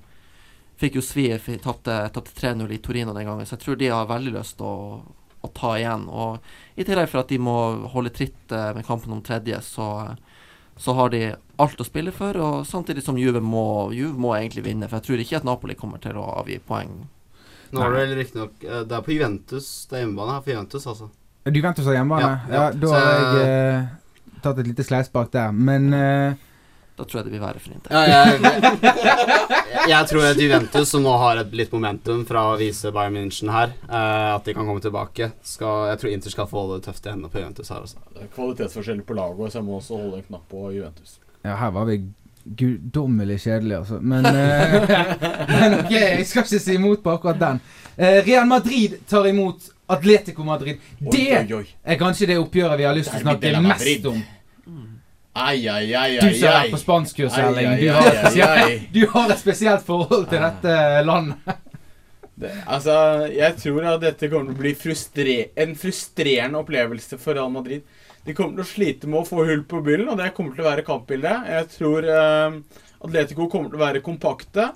Fikk 0.79 0.93
jo 0.95 1.01
svi, 1.03 1.25
tapte 1.59 1.91
tapte 2.15 2.31
3-0 2.37 2.69
i 2.71 2.77
Torino 2.79 3.11
den 3.11 3.25
gangen, 3.27 3.43
så 3.43 3.57
jeg 3.57 3.63
tror 3.65 3.75
de 3.75 3.89
har 3.91 4.05
veldig 4.07 4.31
lyst 4.31 4.55
til 4.61 4.63
å, 4.63 5.01
å 5.43 5.49
ta 5.51 5.73
igjen. 5.75 6.05
Og 6.07 6.79
i 6.79 6.85
tillegg 6.87 7.09
for 7.11 7.19
at 7.19 7.33
de 7.33 7.35
må 7.43 7.55
holde 7.91 8.13
tritt 8.15 8.53
eh, 8.55 8.69
med 8.77 8.87
kampen 8.87 9.11
om 9.11 9.19
tredje, 9.19 9.59
så, 9.59 9.89
så 10.79 10.95
har 10.95 11.11
de 11.11 11.33
alt 11.59 11.83
å 11.83 11.87
spille 11.89 12.13
for. 12.15 12.39
Og 12.39 12.63
samtidig 12.63 13.03
som 13.03 13.19
Juve 13.19 13.43
må, 13.43 13.65
Juve 13.91 14.15
må 14.23 14.31
egentlig 14.37 14.69
vinne, 14.69 14.87
for 14.87 15.01
jeg 15.01 15.09
tror 15.09 15.25
ikke 15.25 15.41
at 15.41 15.49
Napoli 15.51 15.75
kommer 15.75 15.99
til 15.99 16.15
å 16.15 16.29
avgi 16.39 16.61
poeng. 16.63 16.95
Nå 17.75 17.83
er 17.83 17.99
det 17.99 18.15
riktignok 18.21 18.63
Det 18.63 18.95
er 18.95 19.03
på 19.03 19.17
Juventus. 19.17 19.67
Det 19.91 19.99
er 19.99 20.05
hjemmebane 20.05 20.37
her 20.37 20.47
for 20.47 20.55
Juventus, 20.55 20.87
altså. 20.87 21.11
Juventus 21.55 21.85
har 21.85 21.93
hjemmebane? 21.97 22.29
Ja, 22.49 22.55
Ja, 22.55 22.61
ja. 22.63 22.71
da 22.71 22.93
har 22.93 23.09
jeg 23.09 23.79
uh, 23.79 24.37
tatt 24.43 24.59
et 24.61 24.67
lite 24.67 24.83
sleisbak 24.83 25.31
der. 25.33 25.51
Men 25.51 25.89
uh, 25.93 26.33
Da 26.99 27.05
tror 27.07 27.19
jeg 27.21 27.25
det 27.29 27.31
blir 27.31 27.41
være 27.43 27.59
for 27.63 27.71
Inter. 27.71 27.93
Ja, 27.95 28.01
jeg, 28.03 28.41
jeg, 28.43 29.89
jeg 29.89 30.07
tror 30.09 30.25
at 30.27 30.41
Juventus, 30.41 30.89
som 30.91 31.03
nå 31.05 31.13
har 31.21 31.39
et 31.39 31.53
litt 31.55 31.71
momentum 31.71 32.25
fra 32.27 32.41
å 32.51 32.57
vise 32.59 32.91
Bayern 32.91 33.15
München 33.15 33.51
her, 33.53 33.71
eh, 33.87 34.33
at 34.35 34.43
de 34.43 34.53
kan 34.57 34.67
komme 34.67 34.83
tilbake 34.83 35.29
skal, 35.47 35.87
Jeg 35.93 36.01
tror 36.01 36.11
Inter 36.11 36.33
skal 36.35 36.49
få 36.51 36.65
det 36.73 36.81
tøft 36.89 37.07
i 37.07 37.13
hendene 37.13 37.31
på 37.31 37.39
Juventus 37.39 37.71
her. 37.71 37.85
også. 37.87 38.03
Det 38.17 38.25
er 38.25 38.33
kvalitetsforskjell 38.35 38.99
på 39.07 39.15
laget, 39.15 39.53
så 39.53 39.61
jeg 39.61 39.67
må 39.69 39.77
også 39.79 39.95
holde 40.01 40.19
en 40.19 40.27
knapp 40.27 40.43
på 40.51 40.65
Juventus. 40.75 41.19
ja, 41.47 41.55
her 41.55 41.71
var 41.71 41.85
vi 41.87 42.01
guddommelig 42.59 43.39
kjedelige, 43.45 43.77
altså. 43.79 43.99
Men, 44.01 44.25
eh, 44.25 44.93
men 45.55 45.79
ok, 45.79 45.91
jeg 45.95 46.27
skal 46.27 46.43
ikke 46.43 46.59
si 46.67 46.75
imot 46.75 47.03
på 47.03 47.11
akkurat 47.15 47.39
den. 47.39 47.59
Eh, 47.95 48.19
Real 48.27 48.47
Madrid 48.47 48.99
tar 49.07 49.27
imot 49.31 49.71
Atletico 49.89 50.45
Madrid. 50.45 50.83
Det 50.99 51.29
oi, 51.39 51.53
oi. 51.61 51.63
er 51.83 51.97
kanskje 51.99 52.29
det 52.29 52.37
oppgjøret 52.41 52.77
vi 52.79 52.85
har 52.85 52.97
lyst 52.97 53.13
til 53.13 53.21
å 53.21 53.25
snakke 53.25 53.61
mest 53.65 54.11
om. 54.11 54.19
Ai, 55.39 55.67
ai, 55.69 55.93
ai, 55.93 56.17
ai, 56.19 56.19
Du 56.19 56.35
som 56.35 56.51
vært 56.51 56.73
på 56.73 56.81
spanskkurs, 56.81 57.37
Erling. 57.39 57.75
Du, 57.79 58.99
du 58.99 59.03
har 59.13 59.31
et 59.31 59.39
spesielt 59.39 59.85
forhold 59.85 60.27
til 60.31 60.41
dette 60.43 60.75
landet. 61.05 61.59
Det, 62.39 62.51
altså, 62.71 62.93
jeg 63.35 63.55
tror 63.59 63.87
at 63.93 64.03
dette 64.03 64.29
kommer 64.31 64.51
til 64.53 64.57
å 64.57 64.61
bli 64.61 64.71
frustre 64.79 65.37
en 65.59 65.73
frustrerende 65.79 66.61
opplevelse 66.61 67.19
for 67.19 67.35
Real 67.35 67.51
Madrid. 67.51 67.83
De 68.25 68.35
kommer 68.35 68.59
til 68.59 68.65
å 68.65 68.69
slite 68.69 69.09
med 69.11 69.21
å 69.21 69.27
få 69.27 69.43
hull 69.47 69.65
på 69.67 69.81
byllen, 69.83 70.11
og 70.11 70.19
det 70.19 70.31
kommer 70.37 70.55
til 70.55 70.63
å 70.63 70.69
være 70.69 70.85
kampbildet. 70.87 71.49
Jeg 71.51 71.67
tror 71.73 72.07
uh, 72.07 72.85
Atletico 73.03 73.49
kommer 73.51 73.71
til 73.71 73.79
å 73.79 73.83
være 73.83 74.03
kompakte. 74.05 74.69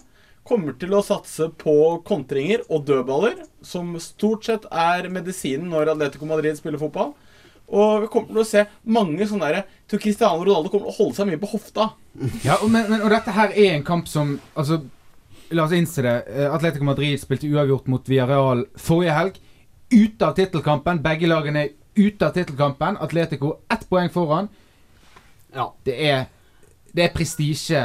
Kommer 0.44 0.76
til 0.76 0.91
å 0.91 1.04
satse 1.06 1.48
på 1.56 1.76
kontringer 2.04 2.66
og 2.68 2.84
dødballer, 2.88 3.46
som 3.64 3.94
stort 4.04 4.44
sett 4.50 4.66
er 4.68 5.08
medisinen 5.14 5.70
når 5.72 5.94
Atletico 5.94 6.28
Madrid 6.28 6.58
spiller 6.60 6.82
fotball. 6.82 7.14
Og 7.72 8.04
vi 8.04 8.10
kommer 8.12 8.34
til 8.34 8.41
å 8.41 8.48
se 8.48 8.66
mange 8.91 9.26
sånne 9.30 9.52
der, 9.54 9.70
tror 9.88 10.02
Cristiano 10.04 10.44
Ronaldo 10.44 10.70
kommer 10.74 10.89
til 10.89 10.94
å 10.94 10.98
holde 10.98 11.18
seg 11.18 11.30
mye 11.30 11.39
på 11.41 11.54
hofta. 11.54 11.94
Ja, 12.48 12.60
og, 12.60 12.68
men, 12.74 12.91
og 13.00 13.08
dette 13.14 13.34
her 13.34 13.56
er 13.56 13.78
en 13.78 13.86
kamp 13.88 14.10
som 14.12 14.36
Altså, 14.60 14.82
la 15.56 15.64
oss 15.66 15.74
innse 15.74 16.04
det. 16.06 16.18
Eh, 16.28 16.50
Atletico 16.54 16.86
Madrid 16.86 17.22
spilte 17.22 17.50
uavgjort 17.50 17.88
mot 17.89 18.12
Villarreal 18.12 18.66
forrige 18.76 19.16
helg. 19.16 19.39
Ute 19.94 20.28
av 20.28 20.36
tittelkampen. 20.38 21.02
Begge 21.06 21.30
lagene 21.32 21.64
er 21.66 21.74
ute 21.96 22.28
av 22.28 22.36
tittelkampen. 22.36 23.00
Atletico 23.02 23.56
ett 23.72 23.88
poeng 23.89 24.12
foran. 24.14 24.52
Ja. 25.56 25.72
Det 25.86 25.98
er 26.12 26.26
Det 26.94 27.08
er 27.08 27.14
prestisje 27.16 27.80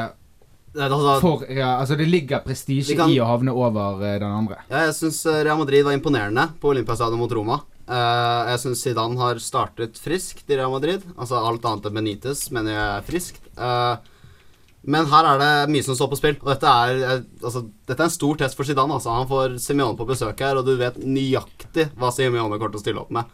altså- 0.77 1.21
for 1.21 1.47
ja, 1.49 1.79
Altså, 1.79 1.97
det 1.97 2.09
ligger 2.09 2.45
prestisje 2.45 2.97
de 2.97 3.14
i 3.14 3.21
å 3.21 3.27
havne 3.27 3.55
over 3.55 4.03
uh, 4.03 4.19
den 4.19 4.29
andre. 4.29 4.61
Ja, 4.69 4.87
jeg 4.87 4.95
syns 4.95 5.25
Real 5.25 5.59
Madrid 5.59 5.85
var 5.85 5.93
imponerende 5.93 6.51
på 6.61 6.75
Olympiastadion 6.75 7.19
mot 7.19 7.33
Roma. 7.33 7.62
Uh, 7.89 8.53
jeg 8.53 8.61
syns 8.66 8.85
Zidane 8.85 9.16
har 9.16 9.41
startet 9.41 9.97
friskt 9.97 10.51
i 10.51 10.57
Real 10.57 10.71
Madrid. 10.71 11.03
Altså 11.16 11.41
alt 11.41 11.64
annet 11.64 11.89
enn 11.89 11.95
Benitez 11.95 12.51
mener 12.53 12.75
jeg 12.75 12.87
er 12.99 13.07
friskt. 13.09 13.43
Uh, 13.57 13.97
men 14.89 15.09
her 15.11 15.27
er 15.27 15.41
det 15.41 15.73
mye 15.73 15.85
som 15.85 15.97
står 15.99 16.11
på 16.12 16.19
spill, 16.21 16.37
og 16.41 16.49
dette 16.53 16.71
er, 16.71 17.01
eh, 17.03 17.25
altså, 17.43 17.64
dette 17.89 17.99
er 18.01 18.09
en 18.09 18.14
stor 18.14 18.39
test 18.41 18.57
for 18.57 18.64
Zidane. 18.69 18.95
Altså. 18.95 19.11
Han 19.12 19.29
får 19.29 19.59
Simione 19.61 19.99
på 19.99 20.07
besøk 20.09 20.41
her, 20.45 20.57
og 20.57 20.64
du 20.64 20.77
vet 20.79 20.97
nøyaktig 21.03 21.91
hva 21.99 22.12
Simione 22.14 22.57
kommer 22.57 22.73
til 22.73 22.81
å 22.81 22.85
stille 22.85 23.03
opp 23.03 23.12
med. 23.12 23.29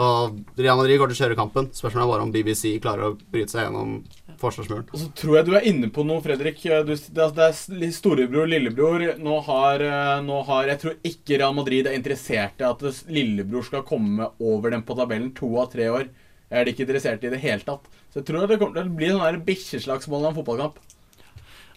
Og 0.00 0.38
Real 0.56 0.78
Madrid 0.80 0.96
går 1.02 1.10
til 1.12 1.18
å 1.18 1.20
kjøre 1.26 1.36
kampen. 1.36 1.66
Spørsmålet 1.76 2.06
er 2.06 2.12
bare 2.14 2.24
om 2.24 2.30
BBC 2.32 2.78
klarer 2.80 3.10
å 3.10 3.16
bryte 3.32 3.52
seg 3.52 3.66
gjennom 3.66 3.98
forsvarsmuren. 4.40 4.86
Og 4.88 4.98
så 5.02 5.08
tror 5.20 5.36
jeg 5.36 5.46
du 5.46 5.52
er 5.58 5.66
inne 5.68 5.90
på 5.92 6.04
noe, 6.08 6.22
Fredrik. 6.24 6.62
Du, 6.62 6.94
det, 6.94 7.26
er- 7.26 7.34
det 7.36 7.44
er 7.50 7.92
storebror, 7.92 8.48
lillebror. 8.48 9.04
Nå 9.20 9.36
har, 9.46 9.84
eh, 9.84 10.22
nå 10.24 10.38
har 10.48 10.70
Jeg 10.72 10.80
tror 10.82 10.96
ikke 11.12 11.38
Real 11.42 11.54
Madrid 11.54 11.86
er 11.90 11.98
interessert 11.98 12.62
i 12.62 12.68
at 12.70 12.82
lillebror 13.12 13.66
skal 13.68 13.84
komme 13.86 14.30
over 14.40 14.70
dem 14.72 14.82
på 14.82 14.96
tabellen 14.96 15.34
to 15.36 15.52
av 15.60 15.68
tre 15.74 15.90
år. 15.92 16.08
Er 16.52 16.64
de 16.64 16.72
ikke 16.72 16.86
interessert 16.88 17.22
i 17.24 17.30
det 17.32 17.40
hele 17.44 17.60
tatt. 17.64 17.84
Så 18.12 18.20
jeg 18.20 18.26
tror 18.28 18.46
det 18.48 18.58
kommer 18.60 18.80
til 18.80 18.88
å 18.90 18.96
bli 18.96 19.12
sånn 19.12 19.44
bikkjeslagsmål 19.44 20.24
av 20.26 20.32
en 20.32 20.40
fotballkamp. 20.40 20.80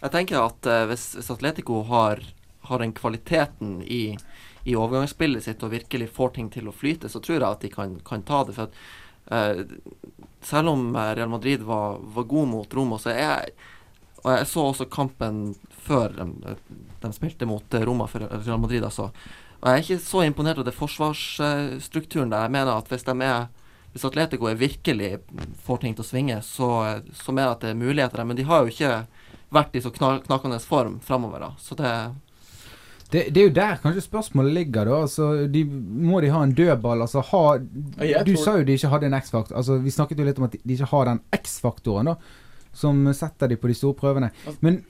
Jeg 0.02 0.12
tenker 0.12 0.40
at 0.42 0.66
eh, 0.72 0.86
hvis, 0.90 1.06
hvis 1.20 1.30
Atletico 1.36 1.82
har, 1.88 2.20
har 2.68 2.78
den 2.82 2.92
kvaliteten 2.96 3.78
i, 3.84 4.16
i 4.66 4.74
overgangsspillet 4.74 5.44
sitt 5.44 5.62
og 5.62 5.70
virkelig 5.70 6.08
får 6.16 6.34
ting 6.36 6.50
til 6.50 6.66
å 6.66 6.74
flyte, 6.74 7.08
så 7.08 7.20
tror 7.22 7.38
jeg 7.38 7.46
at 7.48 7.62
de 7.62 7.70
kan, 7.70 7.96
kan 8.06 8.24
ta 8.26 8.42
det. 8.46 8.56
For 8.56 8.66
at, 8.66 8.78
uh, 9.30 10.26
selv 10.46 10.72
om 10.74 10.88
eh, 10.96 11.12
Real 11.18 11.30
Madrid 11.30 11.62
var, 11.66 12.00
var 12.14 12.26
god 12.30 12.48
mot 12.50 12.74
Roma, 12.74 12.98
så 13.02 13.12
er 13.14 13.22
jeg 13.22 13.56
Og 14.26 14.32
jeg 14.32 14.46
så 14.50 14.62
også 14.66 14.84
kampen 14.90 15.54
før 15.86 16.10
de, 16.16 16.54
de 17.02 17.10
spilte 17.14 17.46
mot 17.46 17.74
eh, 17.74 17.84
Roma 17.86 18.08
for 18.10 18.26
Real 18.26 18.58
Madrid, 18.58 18.82
altså. 18.82 19.12
Og 19.60 19.68
jeg 19.68 19.76
er 19.76 19.84
ikke 19.84 20.02
så 20.02 20.24
imponert 20.26 20.58
av 20.58 20.66
det 20.66 20.74
forsvarsstrukturen 20.74 22.32
der. 22.32 22.48
Jeg 22.48 22.54
mener 22.56 22.72
at 22.74 22.90
hvis 22.90 23.06
er 23.06 23.46
hvis 23.92 24.04
Atletico 24.04 24.50
virkelig 24.52 25.20
får 25.64 25.78
ting 25.80 25.94
til 25.94 26.04
å 26.04 26.06
svinge, 26.06 26.42
så, 26.42 26.66
så 27.16 27.32
mener 27.32 27.46
jeg 27.46 27.54
at 27.54 27.62
det 27.62 27.70
er 27.70 27.78
muligheter 27.80 28.20
der. 28.20 28.26
Men 28.28 28.36
de 28.36 28.44
har 28.44 28.60
jo 28.60 28.74
ikke 28.74 28.90
vært 29.54 29.78
i 29.78 29.80
så 29.80 29.92
knakende 29.94 30.58
form 30.60 30.98
framover, 31.00 31.40
da. 31.40 31.54
Så 31.56 31.78
det 31.78 31.92
Det, 33.12 33.28
det 33.34 33.38
er 33.40 33.46
jo 33.46 33.54
der 33.54 33.76
kanskje 33.82 34.02
spørsmålet 34.02 34.52
ligger, 34.56 34.88
da. 34.88 34.96
Altså, 35.06 35.28
de, 35.52 35.62
må 35.64 36.20
de 36.24 36.32
ha 36.34 36.40
en 36.42 36.54
dødball? 36.58 37.04
Altså, 37.04 37.22
ha, 37.28 37.44
du 37.58 38.32
tror- 38.34 38.42
sa 38.42 38.56
jo 38.58 38.64
de 38.66 38.74
ikke 38.74 38.90
hadde 38.90 39.06
en 39.06 39.20
X-faktor. 39.20 39.56
Altså, 39.56 39.78
vi 39.84 39.94
snakket 39.94 40.18
jo 40.18 40.26
litt 40.26 40.40
om 40.42 40.48
at 40.48 40.56
de, 40.56 40.60
de 40.64 40.74
ikke 40.74 40.90
har 40.90 41.08
den 41.12 41.22
X-faktoren 41.38 42.12
da 42.12 42.16
som 42.76 42.98
setter 43.16 43.48
de 43.48 43.56
på 43.56 43.70
de 43.70 43.76
store 43.76 43.96
prøvene. 43.96 44.30
Men 44.60 44.82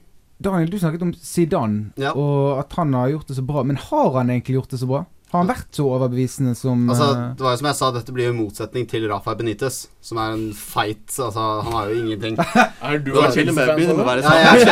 Daniel, 0.43 0.71
du 0.71 0.79
snakket 0.81 1.05
om 1.07 1.13
Zidane, 1.15 1.93
ja. 1.97 2.11
og 2.19 2.59
at 2.61 2.75
han 2.77 2.93
har 2.99 3.13
gjort 3.15 3.31
det 3.31 3.37
så 3.39 3.45
bra. 3.47 3.63
Men 3.65 3.79
har 3.81 4.11
han 4.19 4.33
egentlig 4.33 4.59
gjort 4.59 4.75
det 4.75 4.81
så 4.83 4.89
bra? 4.91 5.05
Har 5.33 5.43
han 5.43 5.49
vært 5.51 5.75
så 5.75 5.85
overbevisende 5.91 6.53
som 6.55 6.85
Altså, 6.87 7.07
eh, 7.17 7.23
det 7.35 7.43
var 7.43 7.55
jo 7.57 7.59
som 7.59 7.67
jeg 7.67 7.77
sa, 7.81 7.89
dette 7.97 8.13
blir 8.15 8.29
jo 8.29 8.35
motsetning 8.37 8.85
til 8.87 9.09
Rafael 9.11 9.39
Benitez, 9.41 9.79
som 10.05 10.21
er 10.23 10.37
en 10.37 10.45
feit 10.55 11.11
Altså, 11.11 11.47
han 11.67 11.75
har 11.75 11.91
jo 11.91 11.97
ingenting. 12.05 12.37
Er 12.87 13.01
du 13.03 13.11
har 13.17 13.35
en 13.35 13.51
og 13.51 13.57
med 13.57 13.73
begynt 13.73 14.03
å 14.05 14.07
være 14.07 14.23
da? 14.23 14.37
Ja, 14.39 14.53
jeg 14.55 14.69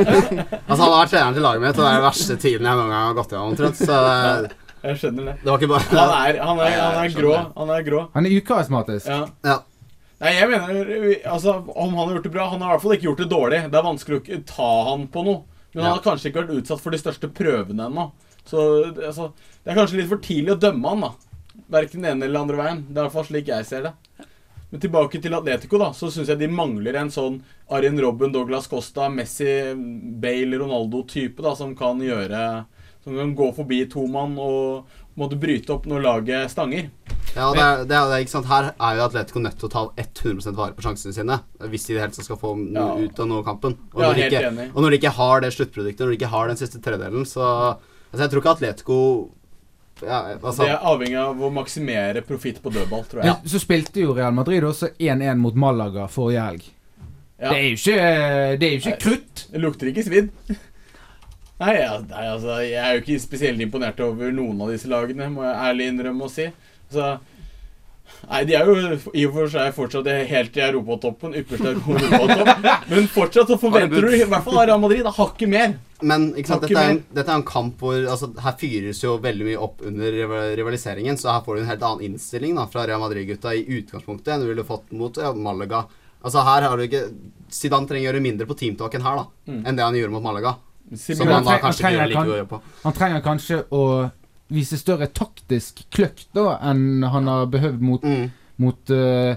altså, 0.68 0.80
han 0.82 0.82
har 0.82 0.98
vært 0.98 1.14
treneren 1.14 1.38
til 1.38 1.46
laget 1.46 1.62
mitt, 1.62 1.78
og 1.78 1.84
det 1.84 1.92
er 1.92 2.00
den 2.00 2.06
verste 2.08 2.38
tiden 2.42 2.68
jeg 2.70 2.80
noen 2.80 2.90
gang 2.90 3.06
har 3.06 3.14
gått 3.20 3.36
gjennom, 3.36 3.54
omtrent. 3.54 3.78
Så 3.78 4.00
det, 4.08 4.50
Jeg 4.84 5.00
skjønner 5.04 5.30
det. 5.30 5.36
det 5.44 5.52
var 5.52 5.62
ikke 5.62 5.70
bare 5.76 5.86
Han 5.94 6.16
er, 6.18 6.40
han 6.48 6.64
er, 6.66 6.74
han 6.80 6.98
er 7.04 7.14
grå. 7.20 7.36
Han 7.54 7.72
er 7.76 7.86
grå. 7.86 8.02
Han 8.18 8.28
er 8.28 8.36
ukarismatisk. 8.42 9.08
Ja. 9.46 9.60
Nei, 10.24 10.34
jeg 10.34 10.50
mener 10.50 10.92
Altså, 11.30 11.56
om 11.70 11.94
han 11.94 12.06
har 12.08 12.14
gjort 12.16 12.26
det 12.28 12.34
bra 12.34 12.44
Han 12.52 12.62
har 12.62 12.70
i 12.70 12.74
hvert 12.76 12.84
fall 12.84 12.94
ikke 12.96 13.08
gjort 13.08 13.22
det 13.24 13.30
dårlig. 13.30 13.62
Det 13.70 13.78
er 13.78 13.86
vanskelig 13.88 14.18
å 14.18 14.22
ikke 14.24 14.42
ta 14.50 14.70
han 14.90 15.08
på 15.14 15.24
noe. 15.26 15.42
Men 15.74 15.86
han 15.86 15.96
har 15.96 16.04
kanskje 16.04 16.30
ikke 16.30 16.44
vært 16.44 16.60
utsatt 16.62 16.82
for 16.82 16.94
de 16.94 17.00
største 17.02 17.30
prøvene 17.34 17.88
ennå. 17.90 18.10
Så 18.46 18.60
altså, 18.92 19.30
det 19.64 19.72
er 19.72 19.78
kanskje 19.80 19.96
litt 20.02 20.10
for 20.10 20.20
tidlig 20.22 20.52
å 20.54 20.60
dømme 20.60 20.88
han, 20.92 21.00
da. 21.00 21.12
Verken 21.72 22.02
den 22.04 22.10
ene 22.18 22.26
eller 22.28 22.40
andre 22.44 22.56
veien. 22.60 22.82
Det 22.88 22.98
er 22.98 23.00
i 23.00 23.06
hvert 23.08 23.14
fall 23.16 23.28
slik 23.30 23.48
jeg 23.48 23.64
ser 23.68 23.86
det. 23.88 23.94
Men 24.70 24.80
tilbake 24.82 25.20
til 25.22 25.34
Atletico, 25.36 25.78
da, 25.78 25.92
så 25.94 26.08
syns 26.10 26.28
jeg 26.32 26.40
de 26.40 26.48
mangler 26.50 26.96
en 26.98 27.10
sånn 27.14 27.36
Arjen 27.72 27.98
Robben, 28.02 28.32
Douglas 28.34 28.66
Costa, 28.68 29.06
Messi, 29.08 29.46
Bale, 30.20 30.58
Ronaldo-type, 30.58 31.40
da, 31.44 31.54
som 31.56 31.76
kan 31.78 32.00
gjøre 32.02 32.64
Som 33.04 33.14
kan 33.20 33.34
gå 33.36 33.50
forbi 33.54 33.82
to 33.92 34.06
mann 34.08 34.34
og 34.40 34.88
måtte 35.14 35.36
bryte 35.38 35.70
opp 35.70 35.84
når 35.86 36.02
laget 36.02 36.50
stanger. 36.50 36.88
Ja, 37.36 37.50
det 37.54 37.60
er, 37.62 37.84
det 37.86 37.94
er, 37.94 38.08
det 38.10 38.18
ikke 38.24 38.32
sant 38.32 38.48
Her 38.50 38.72
er 38.72 38.96
jo 38.98 39.04
Atletico 39.04 39.42
nødt 39.44 39.58
til 39.60 39.68
å 39.68 39.72
ta 39.74 39.82
100 40.00 40.54
vare 40.56 40.74
på 40.74 40.82
sjansene 40.82 41.14
sine. 41.14 41.36
Hvis 41.70 41.84
de 41.86 41.92
i 41.94 41.96
det 41.98 42.02
hele 42.02 42.16
tatt 42.16 42.26
skal 42.26 42.40
få 42.40 42.54
Ja. 42.74 42.88
ut 42.98 43.20
av 43.20 43.28
noe 43.30 43.44
kampen. 43.46 43.76
Og, 43.92 44.00
Ja, 44.02 44.08
når 44.10 44.14
de 44.18 44.26
ikke, 44.26 44.68
og 44.74 44.82
når 44.82 44.90
de 44.90 44.98
ikke 44.98 45.14
har 45.20 45.40
det 45.44 45.52
sluttproduktet, 45.54 46.00
når 46.02 46.10
de 46.14 46.18
ikke 46.18 46.32
har 46.34 46.48
den 46.50 46.56
siste 46.60 46.80
tredjedelen, 46.82 47.24
så 47.28 47.76
Altså, 48.14 48.22
jeg 48.24 48.30
tror 48.30 48.42
ikke 48.42 48.52
Atletico 48.54 48.96
ja, 50.02 50.20
altså, 50.34 50.64
Det 50.64 50.70
er 50.72 50.86
avhengig 50.90 51.18
av 51.20 51.42
å 51.42 51.50
maksimere 51.54 52.22
profitt 52.26 52.60
på 52.62 52.72
dødball, 52.74 53.04
tror 53.10 53.22
jeg. 53.22 53.30
Ja. 53.30 53.36
så 53.46 53.60
spilte 53.62 54.02
jo 54.02 54.14
Real 54.16 54.34
Madrid 54.34 54.66
også 54.66 54.90
1-1 54.98 55.40
mot 55.40 55.54
Malaga 55.54 56.08
forrige 56.10 56.46
helg. 56.48 56.68
Ja. 57.38 57.50
Det 57.50 57.56
er 57.56 57.64
jo 57.64 57.78
ikke, 57.78 57.98
det 58.58 58.66
er 58.66 58.72
jo 58.72 58.80
ikke 58.82 59.00
krutt. 59.04 59.44
Det 59.52 59.62
lukter 59.62 59.90
ikke 59.90 60.06
svidd. 60.06 60.30
Nei, 61.54 61.76
nei, 61.78 62.22
altså, 62.26 62.56
jeg 62.66 62.80
er 62.82 62.96
jo 62.96 63.02
ikke 63.04 63.16
spesielt 63.22 63.62
imponert 63.62 64.00
over 64.02 64.32
noen 64.34 64.58
av 64.64 64.72
disse 64.74 64.88
lagene, 64.90 65.28
må 65.30 65.44
jeg 65.46 65.54
ærlig 65.68 65.86
innrømme 65.92 66.26
å 66.26 66.32
si. 66.32 66.48
Altså, 66.88 67.12
nei, 68.30 68.44
de 68.48 68.54
er 68.58 68.64
jo 68.66 68.74
i 69.14 69.24
og 69.26 69.32
for 69.34 69.48
seg 69.52 69.72
fortsatt 69.76 70.06
helt 70.30 70.56
i 70.56 70.62
europatoppen, 70.66 71.34
ypperste 71.40 71.72
europatopp. 71.74 72.64
Men 72.90 73.08
fortsatt 73.12 73.48
så 73.52 73.58
forventer 73.60 74.00
du 74.06 74.14
i 74.16 74.22
hvert 74.24 74.44
fall 74.46 74.58
av 74.62 74.66
Real 74.70 74.80
Madrid 74.80 75.06
hakket 75.06 75.48
mer. 75.52 75.74
Men 76.04 76.30
ikke 76.36 76.50
sant, 76.52 76.64
dette, 76.66 76.76
er 76.80 76.90
en, 76.96 77.02
dette 77.16 77.30
er 77.32 77.38
en 77.38 77.44
kamp 77.48 77.78
hvor 77.80 77.94
altså, 77.96 78.28
Her 78.44 78.56
fyres 78.60 78.98
jo 79.04 79.14
veldig 79.24 79.46
mye 79.46 79.60
opp 79.66 79.80
under 79.88 80.16
rivaliseringen, 80.58 81.16
så 81.16 81.30
her 81.32 81.44
får 81.46 81.56
du 81.56 81.62
en 81.62 81.70
helt 81.70 81.84
annen 81.86 82.04
innstilling 82.10 82.56
da, 82.58 82.66
fra 82.68 82.84
Real 82.88 83.00
Madrid-gutta 83.00 83.54
i 83.56 83.62
utgangspunktet 83.78 84.34
enn 84.34 84.44
du 84.44 84.50
ville 84.50 84.66
fått 84.68 84.92
mot 84.92 85.16
ja, 85.16 85.30
Malaga. 85.32 85.84
Altså 86.24 86.42
Her 86.44 86.66
har 86.68 86.76
du 86.80 86.84
ikke 86.88 87.06
Zidane 87.52 87.86
trenger 87.88 88.08
å 88.08 88.12
gjøre 88.12 88.24
mindre 88.24 88.46
på 88.50 88.56
teamtalken 88.58 89.04
her 89.04 89.22
da 89.22 89.26
Mm. 89.44 89.58
enn 89.68 89.76
det 89.76 89.84
han 89.84 89.94
gjorde 89.96 90.14
mot 90.16 90.22
Malaga. 90.24 90.54
Som 90.96 91.28
han 91.28 91.44
da 91.44 91.58
kanskje 91.60 91.80
ikke 91.80 91.84
trenger 91.84 91.98
gjør 92.00 92.08
like 92.08 92.16
kan- 92.16 92.28
mye 92.32 92.46
på. 92.48 92.60
han 92.82 92.92
trenger 92.96 93.22
kanskje 93.24 93.58
å 93.72 93.82
vise 94.54 94.78
større 94.80 95.10
taktisk 95.10 95.84
kløkt 95.94 96.28
da 96.36 96.58
enn 96.70 97.04
han 97.10 97.30
har 97.30 97.50
behøvd 97.52 97.82
mot, 97.84 98.06
mot 98.62 98.94
uh, 98.94 99.34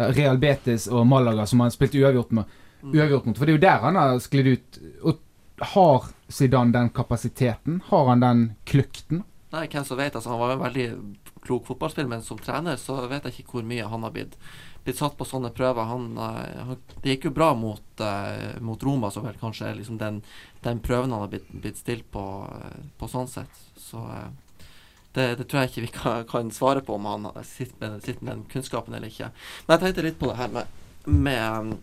Real 0.00 0.38
Betis 0.40 0.86
og 0.88 1.06
Malaga, 1.06 1.46
som 1.46 1.60
han 1.64 1.74
spilte 1.74 2.00
uavgjort 2.00 2.30
med. 2.38 2.60
Uavgjort 2.82 3.26
mot. 3.28 3.38
For 3.38 3.46
det 3.46 3.52
er 3.52 3.58
jo 3.58 3.64
der 3.66 3.82
han 3.84 3.98
har 4.00 4.22
sklidd 4.22 4.54
ut. 4.54 4.80
Og 5.02 5.18
har 5.74 6.06
Zidane 6.28 6.72
den 6.72 6.88
kapasiteten? 6.96 7.82
Har 7.86 8.06
han 8.08 8.22
den 8.22 8.46
kløkten? 8.64 9.24
Nei, 9.50 9.66
hvem 9.66 9.84
som 9.84 9.98
vet. 9.98 10.14
Altså, 10.14 10.30
han 10.30 10.40
var 10.40 10.54
en 10.54 10.62
veldig 10.62 10.86
klok 11.44 11.66
fotballspiller, 11.66 12.08
men 12.08 12.22
som 12.22 12.38
trener 12.38 12.78
så 12.78 13.00
vet 13.10 13.26
jeg 13.26 13.42
ikke 13.42 13.58
hvor 13.58 13.66
mye 13.66 13.88
han 13.90 14.04
har 14.06 14.12
blitt, 14.14 14.36
blitt 14.84 15.00
satt 15.00 15.16
på 15.18 15.26
sånne 15.26 15.50
prøver. 15.56 15.88
Han, 15.90 16.12
eh, 16.22 16.60
han, 16.68 16.78
det 17.02 17.16
gikk 17.16 17.28
jo 17.28 17.34
bra 17.34 17.50
mot, 17.58 17.88
uh, 17.98 18.60
mot 18.62 18.82
Roma, 18.86 19.10
som 19.10 19.26
vel 19.26 19.40
kanskje 19.40 19.72
er 19.72 19.80
liksom 19.80 19.98
den, 20.00 20.22
den 20.64 20.82
prøven 20.84 21.12
han 21.12 21.26
har 21.26 21.32
blitt, 21.32 21.50
blitt 21.50 21.80
stilt 21.80 22.06
på, 22.14 22.24
på 23.00 23.10
sånn 23.10 23.28
sett. 23.30 23.60
Så 23.80 24.04
eh, 24.06 24.30
det, 25.16 25.26
det 25.40 25.46
tror 25.50 25.62
jeg 25.62 25.72
ikke 25.72 25.84
vi 25.86 25.92
kan, 25.98 26.24
kan 26.30 26.52
svare 26.54 26.84
på 26.86 26.94
om 26.94 27.08
han 27.10 27.30
sitter 27.46 27.76
med, 27.80 28.04
sitter 28.04 28.24
med 28.24 28.34
den 28.34 28.44
kunnskapen 28.52 28.94
eller 28.94 29.10
ikke. 29.10 29.32
Men 29.66 29.76
jeg 29.76 29.84
tenkte 29.84 30.06
litt 30.06 30.20
på 30.20 30.30
det 30.30 30.38
her 30.38 30.54
med, 30.54 30.78
med 31.10 31.74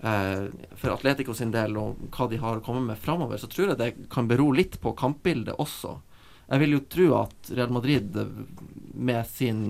eh, 0.00 0.44
for 0.76 0.94
Atletico 0.94 1.34
sin 1.36 1.54
del 1.54 1.78
og 1.80 2.04
hva 2.12 2.28
de 2.30 2.40
har 2.42 2.60
å 2.60 2.64
komme 2.64 2.84
med 2.84 3.00
framover, 3.00 3.40
så 3.40 3.48
tror 3.50 3.72
jeg 3.72 3.80
det 3.80 3.90
kan 4.12 4.28
bero 4.30 4.50
litt 4.56 4.80
på 4.82 4.94
kampbildet 4.98 5.58
også. 5.60 5.96
Jeg 6.50 6.62
vil 6.64 6.74
jo 6.74 6.84
tro 6.90 7.08
at 7.20 7.50
Real 7.54 7.72
Madrid 7.72 8.16
eh, 8.18 8.36
med 8.94 9.26
sin 9.30 9.64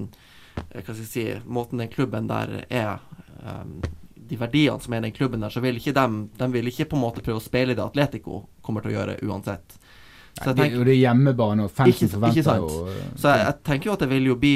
eh, 0.70 0.80
hva 0.80 0.90
skal 0.90 1.02
jeg 1.04 1.12
si, 1.12 1.26
måten 1.44 1.82
den 1.82 1.92
klubben 1.92 2.30
der 2.30 2.62
er 2.68 2.98
eh, 3.44 3.64
De 4.30 4.38
verdiene 4.38 4.78
som 4.78 4.94
er 4.94 5.02
i 5.02 5.08
den 5.08 5.16
klubben 5.16 5.42
der, 5.42 5.50
så 5.50 5.60
vil 5.60 5.78
ikke 5.80 5.96
dem 5.96 6.22
De 6.38 6.48
vil 6.52 6.70
ikke 6.70 6.88
på 6.90 6.98
en 6.98 7.04
måte 7.04 7.24
prøve 7.26 7.42
å 7.42 7.44
speile 7.44 7.74
det 7.74 7.84
Atletico 7.84 8.44
kommer 8.62 8.84
til 8.84 8.92
å 8.92 8.98
gjøre 8.98 9.18
uansett. 9.26 9.76
Så 10.38 10.44
jeg 10.46 10.56
det, 10.56 10.62
tenker- 10.62 10.78
og 10.80 10.86
det 10.86 10.92
er 10.94 11.00
hjemmebane, 11.02 11.64
og 11.66 11.70
fansen 11.70 11.92
ikke, 11.92 12.04
ikke 12.06 12.14
forventer 12.14 12.42
sant. 12.46 12.70
jo 12.70 12.86
eh, 12.88 13.10
Så 13.20 13.28
jeg, 13.34 13.44
jeg 13.46 13.54
tenker 13.64 13.90
jo 13.90 13.92
at 13.98 14.04
det 14.04 14.08
vil 14.12 14.26
jo 14.30 14.36
bli 14.40 14.54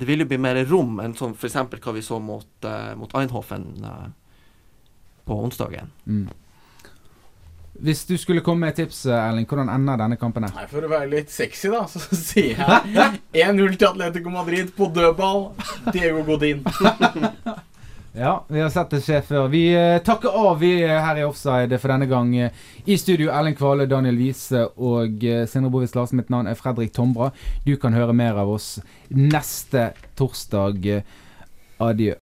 Det 0.00 0.06
vil 0.08 0.24
jo 0.24 0.26
bli 0.30 0.38
mer 0.40 0.56
rom 0.70 1.00
enn 1.04 1.12
sånn 1.14 1.34
f.eks. 1.36 1.54
hva 1.84 1.92
vi 1.92 2.02
så 2.02 2.18
mot, 2.24 2.46
uh, 2.64 2.94
mot 2.96 3.12
Eindhoven 3.20 3.66
uh, 3.84 4.06
på 5.28 5.36
onsdagen. 5.44 5.90
mm. 6.06 6.28
Hvis 7.80 8.02
du 8.04 8.16
skulle 8.20 8.42
komme 8.44 8.60
med 8.66 8.74
et 8.74 8.76
tips, 8.82 9.06
eh, 9.06 9.14
Erling, 9.16 9.46
hvordan 9.48 9.70
ender 9.72 9.96
denne 9.96 10.16
kampen? 10.20 10.44
her? 10.44 10.52
Nei, 10.52 10.66
For 10.68 10.84
å 10.84 10.88
være 10.90 11.06
litt 11.08 11.30
sexy, 11.32 11.70
da, 11.72 11.86
så 11.88 12.00
sier 12.18 12.58
jeg 12.58 13.20
1-0 13.46 13.76
til 13.80 13.86
Atletico 13.88 14.28
Madrid 14.34 14.72
på 14.76 14.90
dødball. 14.92 15.46
Diego 15.94 16.24
Godin. 16.28 16.60
Ja, 18.12 18.44
vi 18.48 18.60
har 18.60 18.70
sett 18.70 18.90
det 18.90 18.98
skje 19.04 19.20
før. 19.22 19.44
Vi 19.52 19.68
eh, 19.70 20.00
takker 20.02 20.34
av 20.34 20.58
vi 20.58 20.72
her 20.82 21.18
i 21.20 21.22
Offside 21.22 21.76
for 21.78 21.92
denne 21.92 22.08
gang. 22.10 22.32
Eh, 22.34 22.50
I 22.90 22.96
studio 22.98 23.30
Ellen 23.30 23.54
Kvale, 23.54 23.86
Daniel 23.86 24.18
Wiese 24.18 24.64
og 24.82 25.22
eh, 25.22 25.44
Sindre 25.46 25.70
Bovis 25.70 25.94
Larsen. 25.94 26.18
Mitt 26.18 26.32
navn 26.32 26.50
er 26.50 26.58
Fredrik 26.58 26.90
Tombra. 26.96 27.30
Du 27.62 27.76
kan 27.78 27.94
høre 27.94 28.16
mer 28.16 28.40
av 28.42 28.50
oss 28.50 28.80
neste 29.14 29.92
torsdag. 30.18 30.90
Adjø. 31.80 32.18